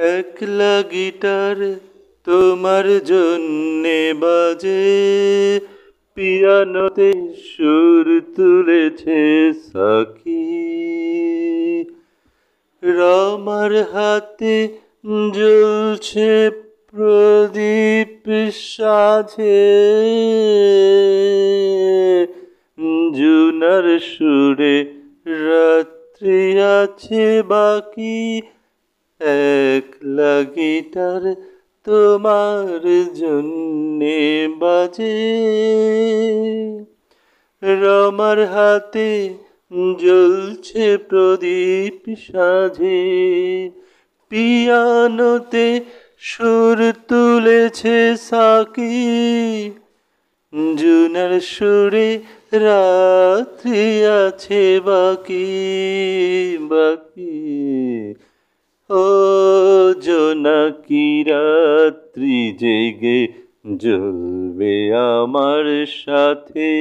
একলা 0.00 0.82
গিটার 0.90 1.74
তোমার 2.24 3.04
জন্যে 3.04 4.14
বাজে। 4.14 5.60
পিয়ানোতে 6.14 7.12
সুর 7.36 8.20
তুলেছে 8.36 9.52
সাকি। 9.72 10.70
রমার 12.82 13.82
হাতে 13.84 14.68
জ্বলছে 15.06 16.50
প্রদীপ 16.90 18.52
সাঝে 18.52 19.70
জুনার 23.14 23.98
সুরে 23.98 24.86
রাত্রি 25.26 26.58
আছে 26.60 27.42
বাকি। 27.42 28.42
একলা 29.20 30.42
গিটার 30.42 31.34
তোমার 31.84 33.10
জন্যে 33.14 34.48
বাজে। 34.58 35.40
রমার 37.62 38.46
হাতে 38.46 39.34
জ্বলছে 40.00 40.98
প্রদীপ 40.98 42.14
সাজে। 42.18 43.70
পিয়ানোতে 44.28 45.80
সুর 46.18 46.92
তুলেছে 47.08 48.16
সাকি। 48.16 49.70
জুনার 50.76 51.40
সুরে 51.40 52.18
রাত্রি 52.52 54.06
আছে 54.06 54.80
বাকি 54.80 55.46
বাকি 56.60 57.50
ও 58.90 59.02
জোনাকি 60.00 61.22
রাত্রি 61.22 62.52
জেগে 62.52 63.28
জ্বলবে 63.76 64.94
আমার 64.94 65.86
সাথে? 65.86 66.72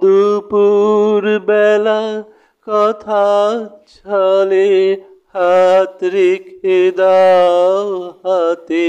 দুপুর 0.00 1.38
বেলা 1.38 2.24
কথা 2.66 3.68
ছলে 3.86 4.96
হাত 5.32 6.04
রেখে 6.04 6.92
দাও 6.96 8.12
হাতে। 8.24 8.88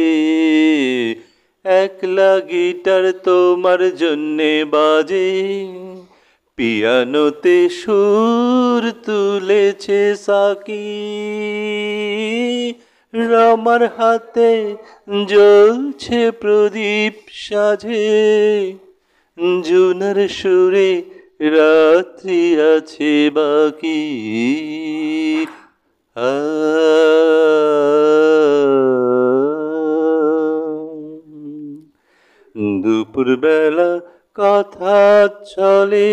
একলা 1.64 2.40
গিটার 2.40 3.12
তোমার 3.24 3.96
জন্যে 3.96 4.66
বাজে। 4.66 5.89
পিয়ানোতে 6.60 7.70
সুর 7.70 8.92
তুলেছে 9.06 10.16
সাকি। 10.16 10.88
রমার 13.14 13.88
হাতে 13.98 14.76
জ্বলছে 15.28 16.32
প্রদীপ 16.32 17.14
সাজে। 17.32 18.74
জুনার 19.64 20.28
সুরে 20.28 21.02
রাত্রি 21.42 22.62
আছে 22.62 23.30
বাকি। 23.34 24.02
দুপুর 32.84 33.38
বেলা 33.38 34.19
কথা 34.40 35.28
চলে, 35.46 36.12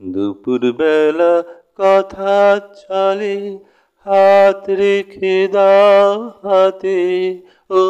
দুপুর 0.00 0.62
বেলা 0.72 1.34
কথা 1.76 2.60
চলে, 2.82 3.36
হাত 4.06 4.62
রেখে 4.70 5.48
দাও 5.48 6.08
হাতে 6.42 7.00
ও 7.70 7.82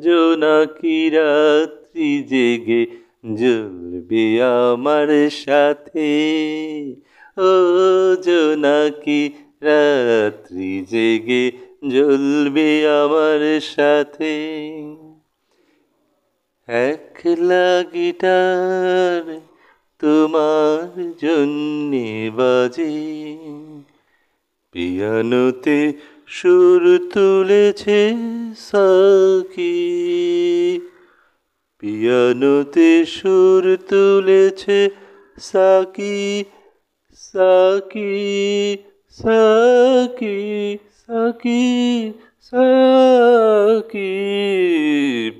জোনাকি 0.00 0.98
রাত্রি 1.10 2.10
জেগে 2.22 2.82
জ্বলবে 3.36 4.24
আমার 4.42 5.10
সাথে 5.44 6.12
ও 7.38 7.50
জোনাকি 8.24 9.20
রাত্রি 9.62 10.72
জেগে 10.90 11.44
জ্বলবে 11.90 12.68
আমার 13.00 13.42
সাথে। 13.76 14.34
একলা 16.68 17.84
গিটার 17.92 19.40
তোমার 19.98 21.12
জন্যে 21.22 22.30
বাজে। 22.30 23.36
পিয়ানোতে 24.72 25.92
সুর 26.26 27.10
তুলেছে 27.12 28.14
সাকি। 28.56 29.72
পিয়ানোতে 31.78 33.06
সুর 33.06 33.78
তুলেছে 33.88 34.90
সাকি 35.40 36.44
সাকি 37.16 38.76
সাকি 39.10 40.78
সাকি। 41.06 42.12
সাকি 42.42 44.10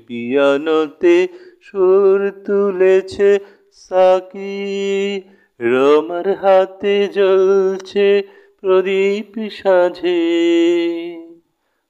পিয়ানোতে 0.07 1.27
সুর 1.61 2.31
তুলেছে 2.45 3.39
সাকি। 3.71 5.21
রমার 5.59 6.35
হাতে 6.35 7.07
জ্বলছে 7.07 8.21
প্রদীপ 8.61 9.49
সাঝে। 9.49 10.21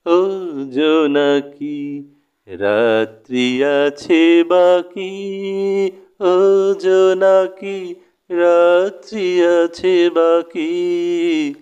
ও 0.05 0.29
জোনাকি, 0.71 2.03
রাত্রি 2.47 3.63
আছে 3.63 4.43
বাকি। 4.43 5.91
ও 6.19 6.73
জোনাকি, 6.73 7.95
রাত্রি 8.29 9.45
আছে 9.45 10.09
বাকি। 10.09 11.53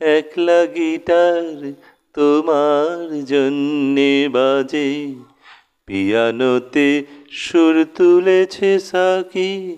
একলা 0.00 0.66
গিটার 0.66 1.72
তোমার 2.14 3.24
জন্যে 3.24 4.28
বাজে। 4.28 5.14
পিয়ানোতে 5.86 7.04
সুর 7.30 7.86
তুলেছে 7.94 8.80
সাকি। 8.80 9.76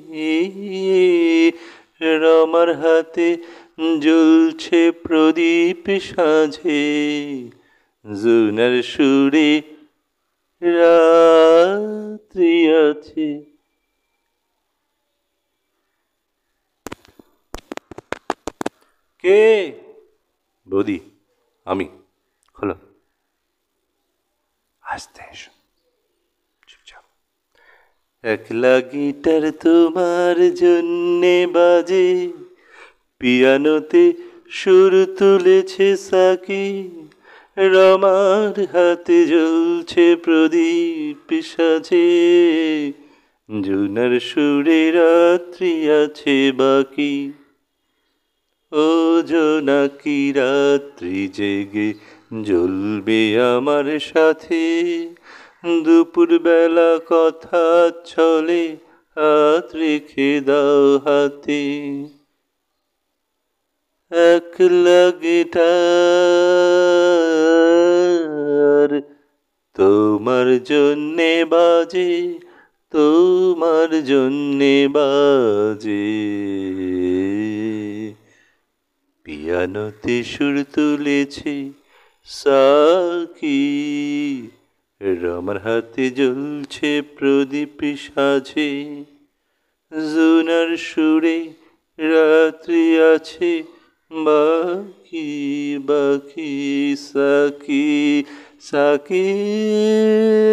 রমার 2.01 2.77
হাতে 2.77 3.37
জ্বলছে 4.01 4.93
প্রদীপ 4.93 6.01
সাঝে 6.01 7.51
জুনার 8.23 8.83
সুরে 8.83 9.63
রাত্রি 10.61 12.69
আছে। 12.69 13.45
কে? 19.23 19.73
বৌদি, 20.69 21.01
আমি। 21.65 21.89
খোলো 22.57 22.75
আসতে 24.83 25.23
এসো 25.33 25.51
চুপচাপ 26.67 27.05
একলা 28.23 28.81
গিটার 28.81 29.51
তোমার 29.51 30.55
জন্যে 30.55 31.47
বাজে। 31.47 32.33
পিয়ানোতে 33.19 34.13
সুর 34.51 35.15
তুলেছে 35.19 35.97
সাকি। 35.97 36.91
রমার 37.57 38.67
হাতে 38.67 39.27
জ্বলছে 39.27 40.17
প্রদীপ 40.17 41.43
সাজে। 41.43 42.93
জুনার 43.61 44.21
সুরে 44.21 44.91
রাত্রি 44.91 45.91
আছে 45.91 46.53
বাকি। 46.53 47.33
ও 48.73 48.87
জোনাকি, 49.27 50.33
রাত্রি 50.33 51.29
জেগে 51.29 52.16
জ্বলবে 52.43 53.43
আমার 53.57 53.99
সাথে। 54.01 54.65
দুপুর 55.85 56.39
বেলা 56.39 56.99
কথা 57.09 57.91
চলে, 58.05 58.77
হাত 59.17 59.77
রেখে 59.77 60.41
দাও 60.41 60.99
হাতে। 60.99 61.63
একলা 64.11 65.13
গিটার 65.23 65.67
তোমার 69.75 70.63
জন্যে 70.63 71.45
বাজে, 71.45 72.39
তোমার 72.91 74.05
জন্যে 74.05 74.89
বাজে। 74.89 76.07
পিয়ানোতে 79.25 80.25
সুর 80.25 80.65
তুলেছে 80.75 81.86
সাকি। 82.27 83.59
রমার 85.01 85.59
হাতে 85.59 86.11
জ্বলছে, 86.11 87.03
প্রদীপ 87.03 87.97
সাজে। 87.97 89.05
জুনার 90.15 90.77
সুরে 90.77 91.53
রাত্রি 91.99 93.01
আছে, 93.01 93.63
বাকি 94.13 95.79
বাকি, 95.81 96.97
সাকি 96.97 98.25
সাকি 98.61 99.27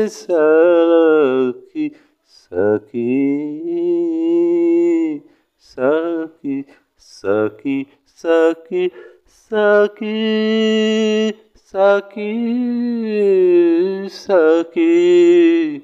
সাকি 0.09 1.89
সাকি 2.29 3.13
সাকি 5.59 6.63
সাকি 6.99 7.85
সাকি 8.21 8.89
সাকি 9.49 10.23
সাকি 11.73 12.33
সাকি। 14.11 15.79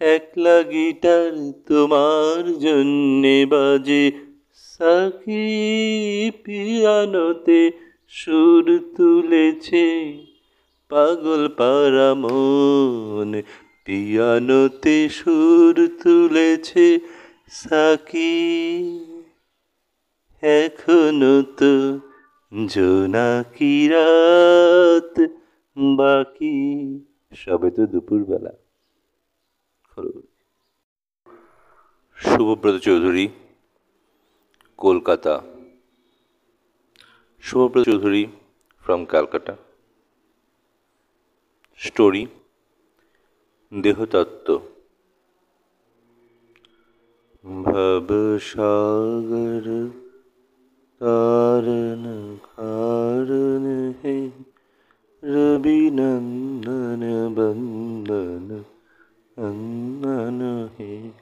একলা 0.00 0.62
গিটার 0.62 1.52
তোমার 1.66 2.58
জন্যে 2.58 3.46
বাজে। 3.46 4.12
সাকি 4.54 6.30
পিয়ানোতে 6.44 7.70
সুর 8.08 8.92
তুলেছে। 8.96 10.16
পাগল 10.88 11.48
পারা 11.48 12.14
মন 12.14 13.42
পিয়ানোতে 13.84 15.08
সুর 15.08 15.88
তুলেছে। 16.02 16.98
সাকি 17.54 18.34
এখনও 20.42 21.36
তো 21.58 21.72
জোনাকি 22.66 23.88
রাত 23.88 25.14
বাকি? 25.96 26.54
সবে 27.34 27.70
তো 27.70 27.86
দুপুরবেলা। 27.86 28.52
শুভব্রত 32.16 32.76
চৌধুরী, 32.80 33.28
কলকাতা। 34.76 35.34
শুভব্রত 37.42 37.84
চৌধুরী 37.84 38.26
ফ্রম 38.84 39.04
ক্যালকাটা 39.04 39.56
স্টোরি 41.80 42.26
দেহতত্ত্ব। 43.72 44.73
भवसागर 47.46 49.92
तारन 51.00 52.38
कारण 52.44 53.92
रवि 55.24 55.90
नंदन 55.90 57.34
बंदन 57.34 58.64
नंदन 59.38 60.70
हे। 60.78 61.12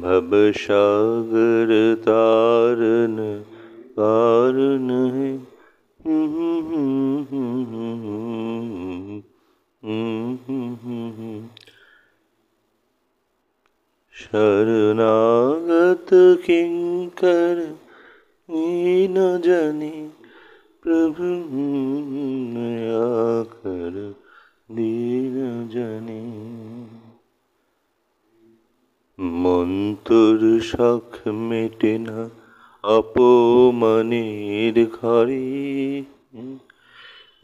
भव 0.00 0.52
सागर 0.52 1.94
तारन 2.00 3.44
कारण 3.98 4.90
है। 5.14 5.38
शरणागत 14.12 16.08
किंकर 16.46 17.78
न 19.10 19.40
जाने 19.44 20.08
प्रभु 20.82 21.24
नया 22.58 23.42
कर 23.42 24.14
दीन 24.70 25.68
जाने। 25.72 26.48
মন্তর 29.28 30.60
শখ 30.60 31.28
মেটে 31.28 31.98
না 31.98 32.30
অপমানের 32.82 34.86
ঘরে। 35.00 36.02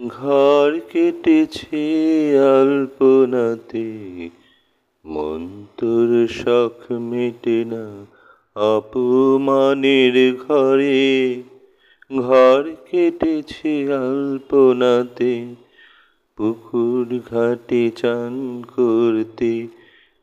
ঘর 0.07 0.81
কেটেছে 0.93 2.39
আলপনাতে, 2.39 4.29
মন্তর 5.05 6.29
শখ 6.29 6.93
মেটে 6.93 7.65
না 7.65 8.07
অপমানের 8.55 10.35
ঘরে। 10.49 11.43
ঘর 12.19 12.71
কেটেছে 12.91 13.95
আলপনাতে, 13.95 15.55
পুকুর 16.37 17.21
ঘাটে 17.31 17.91
চান 17.97 18.63
করতে 18.77 19.67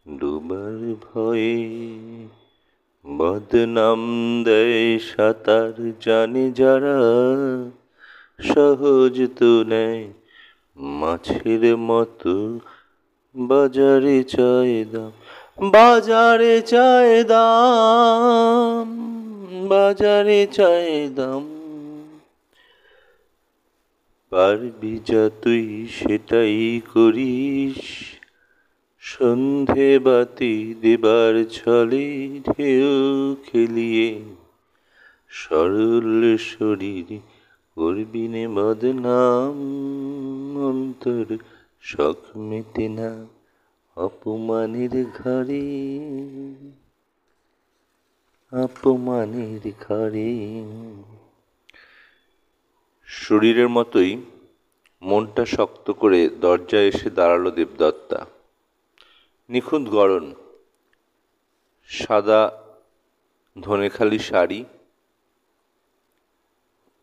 ডুবার 0.05 0.95
ভয়ে 1.01 1.57
বদনাম 3.05 4.01
দেয় 4.43 4.99
সাঁতার 4.99 5.93
জানে 5.99 6.51
যারা। 6.51 6.99
সহজ 8.41 9.27
তো 9.39 9.63
নেয় 9.63 10.07
মাছের 10.77 11.77
মতো 11.77 12.59
বাজারে 13.35 14.23
চায় 14.23 14.85
দাম। 14.91 15.11
বাজারে 15.69 16.61
চায় 16.61 17.23
দাম, 17.23 18.87
বাজারে 19.69 20.47
চায় 20.51 21.09
দাম। 21.15 21.43
পারবি 24.29 24.99
যা 25.05 25.29
তুই 25.41 25.87
সেটাই 25.91 26.81
করিস। 26.93 27.81
সন্ধে 29.01 29.99
বাতি 29.99 30.75
দেবার 30.81 31.45
ছলে 31.49 32.39
ঢেউ 32.43 33.35
খেলিয়ে 33.43 34.21
সরল 35.29 36.37
শরীর 36.37 37.19
করবি 37.75 38.27
নে 38.27 38.47
বদনাম, 38.47 39.57
অন্তর 40.63 41.37
শখ 41.81 42.37
মেটে 42.37 42.89
না 42.89 43.25
অপমানের 43.95 45.05
ঘরে। 45.05 45.65
অপমানের 48.63 49.71
ঘরে। 49.79 50.63
শরীরের 53.05 53.69
মতোই 53.69 54.21
মনটা 55.01 55.45
শক্ত 55.45 55.91
করে 55.91 56.29
দরজায় 56.29 56.85
এসে 56.85 57.09
দাঁড়াল 57.09 57.51
দেবদত্তা। 57.51 58.25
নিখুঁত 59.51 59.89
গড়ন। 59.89 60.35
সাদা 61.87 62.63
ধনেখালি 63.61 64.19
শাড়ি, 64.19 64.65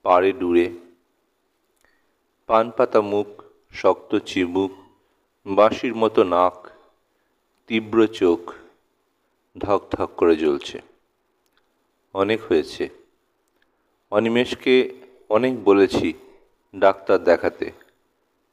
পাড়ে 0.03 0.33
ডুরে 0.33 0.71
পান 2.47 2.71
পাতা 2.71 3.01
মুখ, 3.01 3.43
শক্ত 3.73 4.19
চিবুক, 4.19 4.71
বাঁশির 5.47 5.95
মতো 5.95 6.25
নাক, 6.25 6.69
তীব্র 7.67 8.07
চোখ, 8.07 8.53
ধক 9.59 9.83
ধক 9.91 10.11
করে 10.17 10.37
জ্বলছে। 10.37 10.81
অনেক 12.15 12.41
হয়েছে। 12.49 12.89
অনিমেষকে 14.11 14.95
অনেক 15.29 15.65
বলেছি 15.65 16.15
ডাক্তার 16.77 17.25
দেখাতে। 17.25 17.71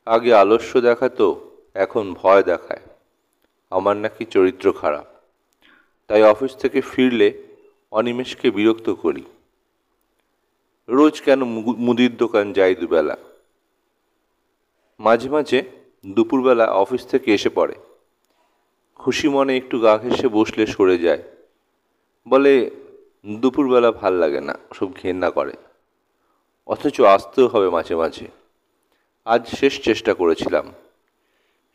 আগে 0.06 0.34
আলস্য 0.34 0.82
দেখাতো, 0.82 1.52
এখন 1.74 2.14
ভয় 2.14 2.44
দেখায়। 2.44 2.82
আমার 3.76 3.98
নাকি 3.98 4.26
চরিত্র 4.26 4.72
খারাপ। 4.72 5.06
তাই 6.08 6.24
অফিস 6.24 6.56
থেকে 6.56 6.82
ফিরলে 6.82 7.44
অনিমেষকে 7.92 8.52
বিরক্ত 8.52 8.90
করি। 8.90 9.24
রোজ 10.90 11.22
কেন 11.22 11.44
মুদির 11.78 12.18
দোকান 12.18 12.54
যাই 12.54 12.76
দুবেলা? 12.76 13.18
মাঝে 15.00 15.30
মাঝে 15.30 15.64
দুপুরবেলা 16.06 16.66
অফিস 16.66 17.08
থেকে 17.08 17.34
এসে 17.34 17.50
পড়ে। 17.50 17.76
খুশি 18.96 19.28
মনে 19.28 19.58
একটু 19.58 19.80
গা 19.80 19.98
ঘেসে 19.98 20.28
বসলে 20.28 20.66
সরে 20.66 20.98
যায়। 20.98 21.24
বলে, 22.30 22.72
দুপুরবেলা 23.28 23.92
ভালো 23.92 24.18
লাগে 24.18 24.42
না, 24.42 24.56
সব 24.74 24.94
ঘেন্না 24.94 25.30
করে। 25.30 25.54
অথচ 26.68 27.02
আসতেও 27.02 27.48
হবে 27.48 27.70
মাঝে 27.70 27.96
মাঝে। 27.96 28.28
আজ 29.26 29.48
শেষ 29.48 29.82
চেষ্টা 29.82 30.14
করেছিলাম। 30.14 30.74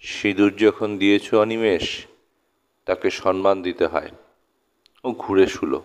সিঁদুর 0.00 0.56
যখন 0.56 0.98
দিয়েছ 0.98 1.34
অনিমেষ, 1.34 2.06
তাকে 2.84 3.10
সম্মান 3.10 3.62
দিতে 3.62 3.86
হয়। 3.86 4.10
ও 5.04 5.12
ঘুরে 5.12 5.46
শুলো। 5.46 5.82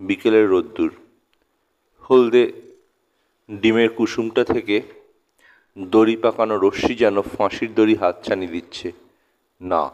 বিকেলের 0.00 0.48
রোদ্দুর। 0.48 0.94
হলদে 2.10 2.52
ডিমের 3.50 3.88
কুসুমটা 3.88 4.44
থেকে 4.44 4.82
দড়ি 5.78 6.16
পাকানো 6.16 6.58
রশ্মি 6.58 6.94
যেন 6.94 7.22
ফাঁসির 7.22 7.74
দড়ি 7.74 7.94
হাতছানি 7.94 8.46
দিচ্ছে। 8.46 8.92
না, 9.60 9.90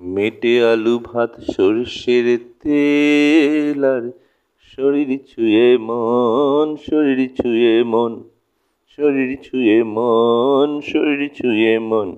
মেটে 0.00 0.54
আলু 0.64 0.98
ভাত, 0.98 1.30
সর্ষের 1.50 2.26
তেল, 2.60 3.82
আর 3.84 4.04
শরীর 4.78 5.10
ছুঁয়ে 5.26 5.68
মন, 5.78 6.66
শরীর 6.76 7.20
ছুঁয়ে 7.36 7.74
মন, 7.84 8.12
শরীর 8.98 9.30
ছুঁয়ে 9.42 9.78
মন, 9.84 10.68
শরীর 10.80 11.20
ছুঁয়ে 11.34 11.72
মন 11.80 12.08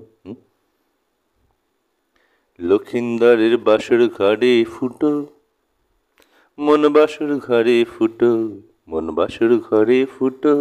লক্ষিন্দারের 2.59 3.57
বাসর 3.57 4.01
ঘরে 4.09 4.65
ফুটো 4.65 5.11
মন 6.59 6.81
বাসর 6.89 7.29
ঘরে 7.39 7.77
ফুটো 7.85 8.31
মন 8.87 9.05
বাসর 9.11 9.51
ঘরে 9.69 9.99
ফুটো। 10.05 10.53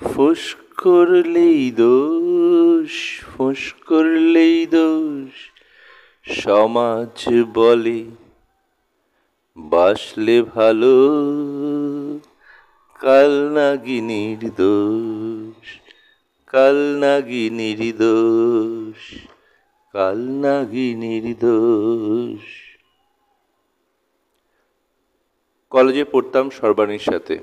ফুস 0.00 0.56
করলেই 0.76 1.70
দোষ 1.70 3.24
ফুস 3.24 3.74
করলেই 3.86 4.66
দোষ। 4.66 5.34
সমাজ 6.24 7.28
বলে, 7.54 8.04
বাসলে 9.56 10.42
ভালো, 10.42 10.94
কাল 13.00 13.48
নাগিনীর 13.48 14.50
দোষ, 14.50 15.80
কাল 16.46 16.76
নাগিনীর 17.00 17.96
দোষ, 17.96 19.18
কাল 19.92 20.18
নাগিনীর 20.18 21.36
দোষ। 21.40 22.44
কলেজে 25.70 26.04
পড়তাম 26.04 26.50
সর্বাণীর 26.50 26.98
সাথে। 26.98 27.38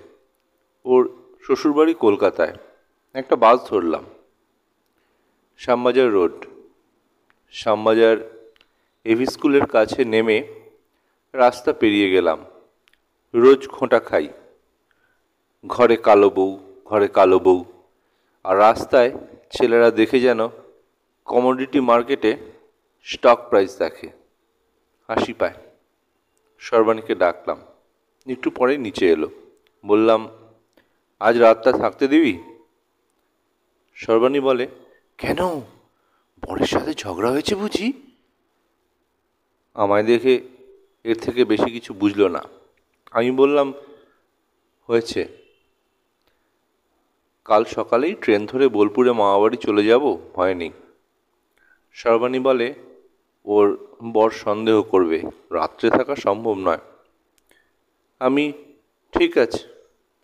ওর 0.86 1.23
শ্বশুরবাড়ি 1.44 1.94
কলকাতায় 1.94 2.56
একটা 3.14 3.36
বাস 3.36 3.70
ধরলাম, 3.70 4.06
শ্যামবাজার 5.58 6.12
রোড। 6.12 6.46
শ্যামবাজার 7.52 8.18
এভি 9.04 9.26
স্কুলের 9.26 9.66
কাছে 9.66 10.06
নেমে 10.06 10.38
রাস্তা 11.34 11.74
পেরিয়ে 11.74 12.10
গেলাম। 12.10 12.46
রোজ 13.34 13.68
খোঁটা 13.68 14.00
খাই। 14.00 14.28
ঘরে 15.68 15.96
কালো 15.98 16.30
বউ, 16.30 16.60
ঘরে 16.86 17.08
কালো 17.08 17.40
বউ। 17.40 17.66
আর 18.44 18.58
রাস্তায় 18.58 19.12
ছেলেরা 19.52 19.92
দেখে 19.92 20.20
যেন 20.20 20.50
কমোডিটি 21.26 21.80
মার্কেটে 21.80 22.38
স্টক 23.04 23.40
প্রাইস 23.50 23.78
দেখে। 23.78 24.10
হাসি 25.08 25.34
পায়। 25.34 25.54
সর্বাণীকে 26.60 27.16
ডাকলাম। 27.16 27.60
একটু 28.28 28.50
পরে 28.50 28.78
নিচে 28.78 29.10
এলো। 29.10 29.30
বললাম 29.86 30.30
আজ 31.20 31.38
রাতটা 31.38 31.72
থাকতে 31.72 32.08
দিবি? 32.08 32.39
সর্বাণী 33.93 34.39
বলে, 34.39 34.67
কেন? 35.17 35.38
বরের 36.41 36.65
সাথে 36.65 36.93
ঝগড়া 36.93 37.32
হয়েছে 37.32 37.55
বুঝি? 37.55 37.93
আমায় 39.74 40.03
দেখে 40.03 40.41
এর 41.03 41.20
থেকে 41.20 41.46
বেশি 41.46 41.72
কিছু 41.72 41.93
বুঝলো 41.93 42.27
না। 42.27 42.43
আমি 43.12 43.32
বললাম, 43.32 43.74
হয়েছে। 44.88 45.27
কাল 47.46 47.63
সকালেই 47.63 48.13
ট্রেন 48.13 48.46
ধরে 48.46 48.67
বোলপুরে 48.67 49.12
মামাবাড়ি 49.12 49.58
চলে 49.58 49.84
যাব? 49.84 50.17
হয়নি। 50.36 50.72
সর্বাণী 51.93 52.39
বলে, 52.39 52.74
ওর 53.46 53.96
বর 54.03 54.32
সন্দেহ 54.32 54.82
করবে। 54.82 55.22
রাত্রে 55.51 55.89
থাকা 55.89 56.15
সম্ভব 56.15 56.53
নয়। 56.58 56.79
আমি, 58.20 58.53
ঠিক 59.12 59.38
আছে। 59.38 59.73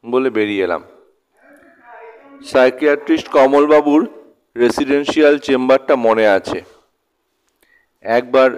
বলে 0.04 0.30
বেরিয়ে 0.30 0.64
এলাম। 0.64 0.84
সাইকিয়াট্রিস্ট 2.46 3.28
কমলবাবুর 3.28 4.08
রেসিডেন্সিয়াল 4.58 5.40
চেম্বারটা 5.40 5.96
মনে 5.96 6.28
আছে। 6.28 6.62
একবার 8.02 8.50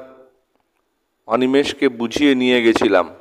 অনিমেষকে 1.27 1.89
বুঝিয়ে 1.89 2.35
নিয়ে 2.35 2.61
গেছিলাম। 2.61 3.15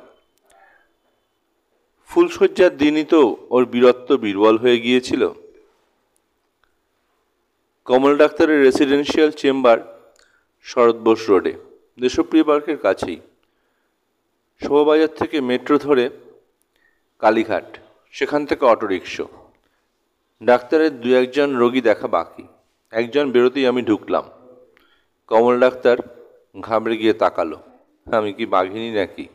ফুলশয্যার 2.09 2.77
দিনই 2.77 3.03
তো 3.03 3.47
ওর 3.49 3.65
বীরত্ব 3.65 4.17
বীরবল 4.17 4.57
হয়ে 4.57 4.79
গিয়েছিল। 4.79 5.29
কমল 7.85 8.17
ডাক্তারের 8.17 8.61
রেসিডেন্সিয়াল 8.61 9.31
চেম্বার 9.31 9.77
শরৎ 10.61 10.95
বোস 10.95 11.29
রোডে, 11.29 11.53
দেশপ্রিয় 11.99 12.43
পার্কের 12.43 12.77
কাছেই। 12.77 13.19
শোভাবাজার 14.61 15.07
থেকে 15.07 15.41
মেট্রো 15.41 15.77
ধরে 15.77 16.09
কালীঘাট। 17.19 17.77
সেখান 18.11 18.45
থেকে 18.45 18.65
অটোরিক্সো 18.65 19.27
ডাক্তারের 20.43 21.01
দু 21.01 21.13
একজন 21.13 21.55
রোগী 21.55 21.81
দেখা 21.81 22.07
বাকি। 22.07 22.43
একজন 22.91 23.31
বেরোতেই 23.31 23.67
আমি 23.67 23.81
ঢুকলাম। 23.81 24.23
কমল 25.27 25.59
ডাক্তার 25.59 25.97
ঘাবড়ে 26.61 26.97
গিয়ে 26.97 27.13
তাকালো। 27.13 27.57
আমি 28.05 28.33
কি 28.33 28.45
বাঘিনী 28.45 28.91
নাকি? 28.91 29.27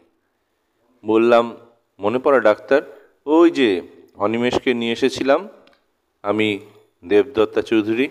বললাম, 1.06 1.56
মনে 2.00 2.18
পড়ে 2.18 2.40
ডাক্তার, 2.40 2.82
ওই 3.26 3.50
যে 3.50 3.82
অনিমেষকে 4.16 4.74
নিয়ে 4.74 4.92
এসেছিলাম, 4.92 5.48
আমি 6.22 6.58
দেবদত্তা 7.04 7.62
চৌধুরী। 7.62 8.08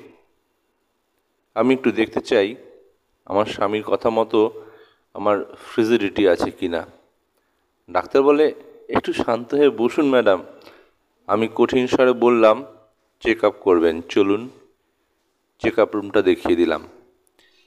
আমি 1.55 1.73
একটু 1.73 1.91
দেখতে 1.91 2.21
চাই, 2.21 2.55
আমার 3.25 3.45
স্বামীর 3.45 3.83
কথা 3.83 4.09
মতো 4.09 4.63
আমার 5.13 5.55
ফ্রিজিডিটি 5.59 6.27
আছে 6.27 6.51
কি 6.51 6.67
না 6.67 6.85
ডাক্তার 7.91 8.23
বলে, 8.23 8.53
একটু 8.89 9.13
শান্ত 9.13 9.53
হয়ে 9.53 9.69
বসুন, 9.69 10.09
ম্যাডাম। 10.09 10.43
আমি 11.27 11.49
কঠিন 11.55 11.87
স্বরে 11.87 12.13
বললাম, 12.13 12.65
চেক 13.19 13.43
আপ 13.43 13.53
করবেন, 13.61 14.01
চলুন। 14.01 14.49
চেক 15.59 15.79
আপ 15.79 15.95
রুমটা 15.95 16.21
দেখিয়ে 16.21 16.55
দিলাম। 16.55 16.87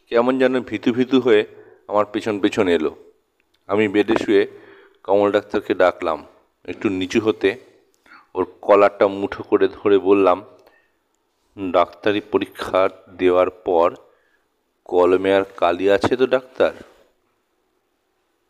কেমন 0.06 0.38
যেন 0.38 0.60
ভিতু 0.60 0.92
ভিতু 0.92 1.20
হয়ে 1.20 1.46
আমার 1.88 2.06
পেছন 2.06 2.40
পেছন 2.40 2.68
এলো। 2.68 2.96
আমি 3.66 3.88
বেডে 3.88 4.14
শুয়ে 4.24 4.46
কমল 5.02 5.32
ডাক্তারকে 5.32 5.74
ডাকলাম। 5.74 6.26
একটু 6.64 6.88
নিচু 6.88 7.20
হতে 7.20 7.56
ওর 8.34 8.46
কলারটা 8.62 9.08
মুঠো 9.08 9.42
করে 9.42 9.68
ধরে 9.68 9.98
বললাম, 9.98 10.44
ডাক্তারি 11.70 12.20
পরীক্ষা 12.20 12.88
দেওয়ার 13.10 13.50
পর 13.50 13.94
কলমে 14.84 15.34
আর 15.34 15.42
কালি 15.56 15.90
আছে 15.90 16.16
তো 16.16 16.26
ডাক্তার? 16.26 16.72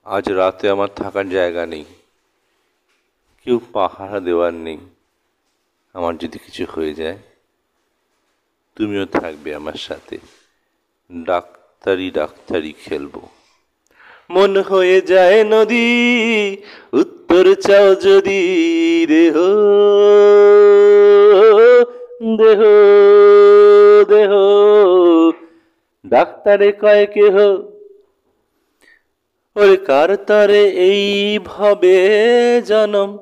আজ 0.05 0.31
রাতে 0.31 0.71
আমার 0.71 0.89
থাকার 0.97 1.29
জায়গা 1.29 1.67
নেই। 1.67 1.85
কেউ 3.45 3.61
পাহারা 3.73 4.21
দেওয়ার 4.21 4.55
নেই। 4.55 4.79
আমার 5.99 6.19
যদি 6.19 6.39
কিছু 6.39 6.67
হয়ে 6.75 6.95
যায়, 6.95 7.19
তুমিও 8.77 9.07
থাকবে 9.07 9.55
আমার 9.55 9.73
সাথে। 9.73 10.19
ডাক্তারি 11.13 12.11
ডাক্তারি 12.11 12.73
খেলব। 12.85 13.27
মন 14.31 14.63
হয়ে 14.63 15.01
যায় 15.01 15.45
নদী, 15.45 16.57
উত্তর 16.93 17.55
চাও 17.55 17.95
যদি 17.95 18.41
দেহ। 19.09 19.35
দেহ 22.37 22.61
দেহ। 24.09 24.31
ডাক্তারে 26.07 26.73
কয় 26.73 27.07
কেহ 27.07 27.35
ওরে 29.57 29.77
কার 29.77 30.17
তরে 30.17 30.69
এইভাবে 30.71 32.23
জনম? 32.67 33.19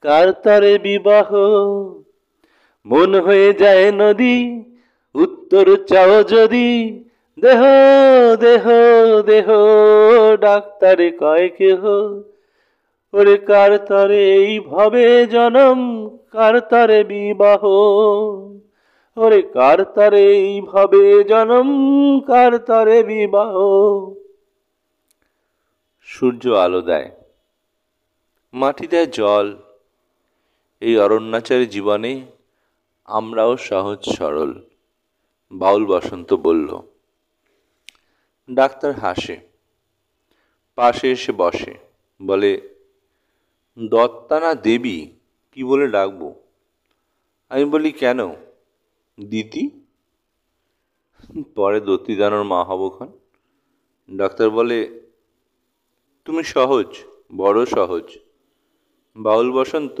কার 0.00 0.32
তরে 0.32 0.78
বিবাহ? 0.78 1.34
মন 2.88 3.10
হয়ে 3.20 3.50
যায় 3.52 3.86
নদী, 3.92 4.38
উত্তর 5.14 5.66
চাও 5.86 6.16
যদি। 6.24 6.70
দেহ 7.38 7.60
দেহ 8.40 8.64
দেহ, 9.26 9.46
ডাক্তারে 10.36 11.08
কয় 11.20 11.48
কেহ। 11.58 11.82
ওরে 13.14 13.36
কার 13.48 13.72
তরে 13.78 14.22
এই 14.36 14.54
ভবে 14.60 15.08
জনম, 15.26 15.78
কার 16.30 16.54
তরে 16.70 17.00
বিবাহ? 17.04 17.62
ওরে 19.16 19.40
কার 19.54 19.78
তরে 19.96 20.24
এই 20.38 20.54
ভবে 20.60 21.04
জনম, 21.24 21.68
কার 22.20 22.52
তরে 22.58 22.98
বিবাহ? 23.02 23.54
সূর্য 26.08 26.42
আলো 26.64 26.80
দেয়, 26.80 27.08
মাটি 28.54 28.86
দেয় 28.86 29.08
জল। 29.18 29.46
এই 30.82 30.94
অরণ্যাচারী 30.98 31.66
জীবনে 31.66 32.12
আমরাও 33.08 33.56
সহজ 33.56 34.04
সরল। 34.04 34.52
বাউল 35.52 35.86
বসন্ত 35.86 36.34
বলল, 36.34 36.80
ডাক্তার 38.50 38.92
হাসে, 38.92 39.36
পাশে 40.74 41.12
এসে 41.12 41.32
বসে, 41.32 41.74
বলে, 42.22 42.52
দত্তা 43.78 44.40
না 44.40 44.54
দেবী? 44.54 45.06
কি 45.52 45.64
বলে 45.64 45.88
ডাকবো? 45.88 46.34
আমি 47.48 47.64
বলি, 47.64 47.92
কেন? 47.92 48.34
দিতি? 49.20 49.70
পরে 51.54 51.80
দত্তিদানোর 51.80 52.44
মা 52.44 52.64
হব 52.64 52.98
খান 52.98 53.10
ডাক্তার 54.16 54.50
বলে, 54.50 55.00
তুমি 56.24 56.44
সহজ, 56.44 56.86
বড় 57.36 57.66
সহজ। 57.66 58.06
বাউল 59.16 59.52
বসন্ত, 59.52 60.00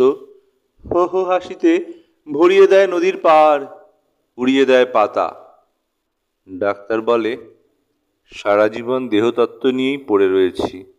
হো 0.84 1.06
হো 1.06 1.24
হাসিতে 1.24 1.97
ভরিয়ে 2.32 2.66
দেয় 2.66 2.86
নদীর 2.86 3.16
পার 3.16 3.88
উড়িয়ে 4.36 4.64
দেয় 4.64 4.86
পাতা। 4.86 5.54
ডাক্তার 6.50 7.00
বলে, 7.00 7.54
সারা 8.26 8.68
জীবন 8.68 9.08
দেহতত্ত্ব 9.08 9.68
নিয়েই 9.68 9.96
পড়ে 9.96 10.28
রয়েছি। 10.28 10.92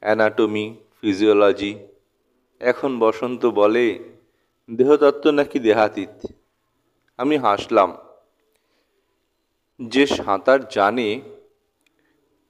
Anatomy, 0.00 0.76
physiology. 1.00 1.78
এখন 2.60 2.98
বসন্ত 2.98 3.46
বলে, 3.46 3.98
দেহতত্ত্ব 4.70 5.30
নাকি 5.30 5.58
দেহাতীত? 5.58 6.26
আমি 7.18 7.36
হাসলাম। 7.36 7.96
যে 9.82 10.06
সাঁতার 10.06 10.68
জানে, 10.68 11.20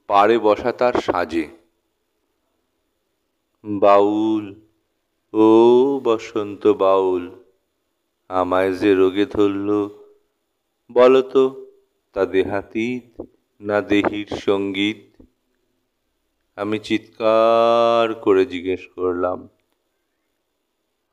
পাড়ে 0.07 0.39
বসা 0.39 0.71
তার 0.71 0.93
সাজে। 0.93 1.47
বাউল, 3.65 4.55
ও 5.33 6.01
বসন্ত 6.03 6.67
বাউল। 6.67 7.40
আমায় 8.39 8.71
যে 8.81 8.91
রোগে 8.93 9.25
ধরল, 9.25 9.69
বলতো 10.89 11.43
তা 12.15 12.21
দেহাতীত 12.25 13.07
না 13.61 13.77
দেহির 13.81 14.29
সংগীত। 14.45 15.01
আমি 16.57 16.77
চিৎকার 16.79 18.07
করে 18.25 18.43
জিজ্ঞেস 18.45 18.83
করলাম, 18.95 19.39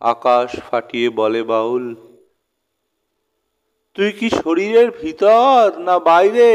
আকাশ 0.02 0.50
ফাটিয়ে 0.66 1.08
বলে 1.10 1.42
বাউল, 1.42 1.86
তুই 3.96 4.10
কি 4.12 4.28
শরীরের 4.42 4.88
ভিতর 5.02 5.62
না 5.86 5.94
বাইরে? 5.98 6.50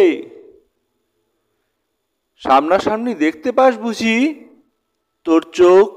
সামনাসামনি 2.43 3.13
দেখতে 3.15 3.50
পাস 3.51 3.74
বুঝি, 3.77 4.17
তোর 5.25 5.41
চোখ, 5.51 5.89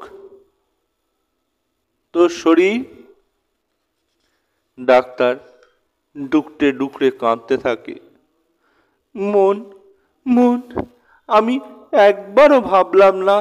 তোর 2.15 2.29
শরীর 2.43 2.79
ডাক্তার 4.79 5.33
ডুকটে 6.17 6.67
ডুকরে 6.73 7.09
কাঁদতে 7.23 7.55
থাকে। 7.57 7.97
মন 9.15 9.57
মন, 10.27 10.59
আমি 11.29 11.55
একবারও 12.09 12.59
ভাবলাম 12.71 13.15
না 13.29 13.37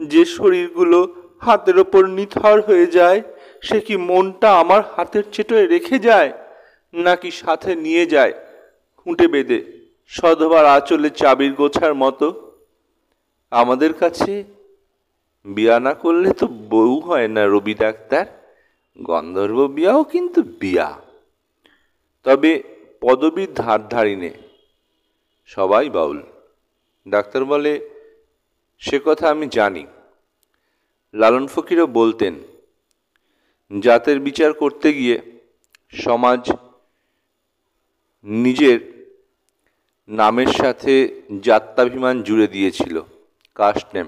যে 0.00 0.22
শরীরগুলো 0.36 0.98
হাতের 1.46 1.76
ওপর 1.78 2.02
নিথর 2.16 2.56
হয়ে 2.68 2.86
যায়, 2.98 3.20
সে 3.66 3.78
কি 3.86 3.94
মনটা 4.10 4.48
আমার 4.62 4.80
হাতের 4.94 5.24
চেটোয় 5.32 5.66
রেখে 5.74 5.98
যায়, 5.98 6.30
নাকি 6.94 7.30
সাথে 7.42 7.70
নিয়ে 7.84 8.04
যায় 8.06 8.32
খুঁটে 8.98 9.26
বেঁধে, 9.28 9.60
সধবার 10.12 10.64
আঁচলে 10.76 11.10
চাবির 11.20 11.52
গোছার 11.60 11.94
মতো? 12.02 12.28
আমাদের 13.52 13.92
কাছে 14.02 14.32
বিয়া 15.46 15.76
না 15.86 15.92
করলে 16.02 16.28
তো 16.40 16.46
বউ 16.72 16.92
হয় 17.00 17.28
না 17.28 17.42
রবি 17.52 17.74
ডাক্তার। 17.84 18.24
গন্ধর্ব 19.02 19.66
বিয়াও 19.66 20.04
কিন্তু 20.04 20.42
বিয়া। 20.42 21.00
তবে 22.22 22.62
পদবীর 23.00 23.54
ধার 23.54 23.88
ধারিনে 23.88 24.30
সবাই 25.46 25.90
বাউল। 25.90 26.22
ডাক্তার 27.08 27.44
বলে, 27.44 27.90
সে 28.78 29.00
কথা 29.04 29.30
আমি 29.30 29.46
জানি। 29.46 29.86
লালন 31.14 31.46
ফকিরও 31.46 31.86
বলতেন, 31.86 32.34
জাতের 33.80 34.20
বিচার 34.20 34.52
করতে 34.52 34.92
গিয়ে 34.92 35.40
সমাজ 35.92 36.52
নিজের 38.24 38.78
নামের 40.08 40.46
সাথে 40.46 41.22
যাত্রাভিমান 41.40 42.22
জুড়ে 42.22 42.46
দিয়েছিল, 42.46 43.00
কাস্ট 43.54 43.86
নেম। 43.94 44.06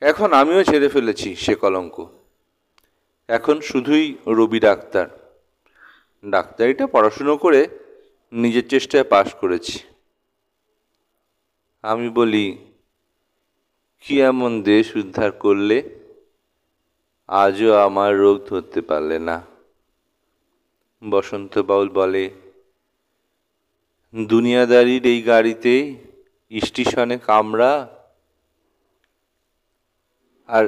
এখন 0.00 0.32
আমিও 0.32 0.64
ছেড়ে 0.64 0.88
ফেলেছি 0.88 1.36
সে 1.36 1.54
কলঙ্ক। 1.54 2.19
এখন 3.36 3.56
শুধুই 3.60 4.06
রবি 4.26 4.60
ডাক্তার। 4.60 5.06
ডাক্তারিটা 6.24 6.86
পড়াশুনো 6.86 7.34
করে 7.36 7.60
নিজের 8.32 8.68
চেষ্টায় 8.68 9.04
পাশ 9.04 9.34
করেছি। 9.34 9.78
আমি 11.84 12.08
বলি, 12.08 12.46
কি 14.00 14.14
এমন 14.22 14.62
দেশ 14.62 14.86
উদ্ধার 14.96 15.30
করলে 15.32 15.76
আজও 17.28 17.70
আমার 17.86 18.10
রোগ 18.18 18.36
ধরতে 18.48 18.80
পারলে 18.80 19.18
না? 19.18 19.36
বসন্ত 21.02 21.58
বাউল 21.58 21.88
বলে, 21.88 22.24
দুনিয়াদারির 24.14 25.04
এই 25.06 25.20
গাড়িতে 25.22 25.74
স্টেশনে 26.62 27.16
কামরা 27.18 27.72
আর 30.48 30.64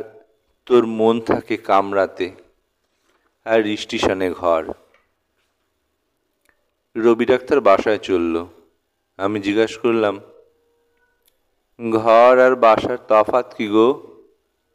তোর 0.67 0.87
মন 0.99 1.21
থাকে 1.21 1.57
কামরাতে 1.57 2.27
আর 3.47 3.77
স্টেশনে 3.77 4.31
ঘর। 4.31 4.63
রবি 6.97 7.25
ডাক্তার 7.27 7.61
বাসায় 7.61 7.99
চলল। 7.99 8.35
আমি 9.19 9.41
জিজ্ঞাসা 9.41 9.79
করলাম, 9.81 10.21
ঘর 11.91 12.35
আর 12.47 12.55
বাসার 12.57 12.99
তফাত 13.09 13.55
কি 13.55 13.67
গো? 13.69 13.89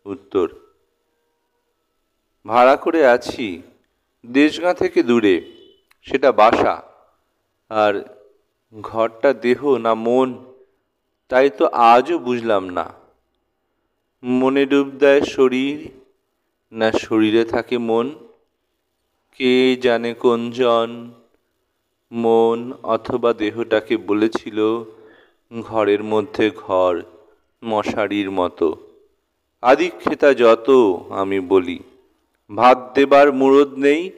উত্তর, 0.05 0.47
ভাড়া 2.45 2.75
করে 2.75 3.01
আছি, 3.07 3.61
দেশগাঁ 4.25 4.73
থেকে 4.73 5.03
দূরে, 5.03 5.35
সেটা 6.01 6.31
বাসা। 6.31 6.75
আর 7.69 7.93
ঘরটা 8.81 9.33
দেহ 9.33 9.59
না 9.77 9.93
মন, 9.95 10.29
তাই 11.27 11.49
তো 11.49 11.65
আজও 11.91 12.17
বুঝলাম 12.19 12.63
না। 12.69 12.85
মনে 14.23 14.65
ডুব 14.65 14.87
দেয় 14.99 15.21
শরীর, 15.21 15.77
না 16.71 16.91
শরীরে 16.91 17.43
থাকে 17.45 17.77
মন। 17.77 18.26
কে 19.37 19.75
জানে 19.75 20.13
কোনজন? 20.13 21.11
মন 22.11 22.73
অথবা 22.83 23.33
দেহটাকে 23.33 23.97
বলেছিল, 23.97 24.83
ঘরের 25.61 26.03
মধ্যে 26.03 26.51
ঘর, 26.55 27.01
মশারির 27.63 28.31
মতো। 28.31 28.77
আদিক্ষেতা 29.61 30.33
যত, 30.33 30.69
আমি 31.09 31.39
বলি। 31.39 31.79
ভাত 32.55 32.91
দেবার 32.95 33.33
মুরদ 33.33 33.73
নেই, 33.73 34.11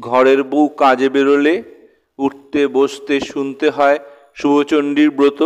ঘরের 0.00 0.42
বউ 0.42 0.68
কাজে 0.68 1.08
বেরোলে, 1.08 1.62
উঠতে, 2.18 2.66
বসতে, 2.66 3.20
শুনতে 3.20 3.70
হয় 3.70 3.98
শুভচণ্ডীর 4.34 5.10
ব্রত। 5.10 5.42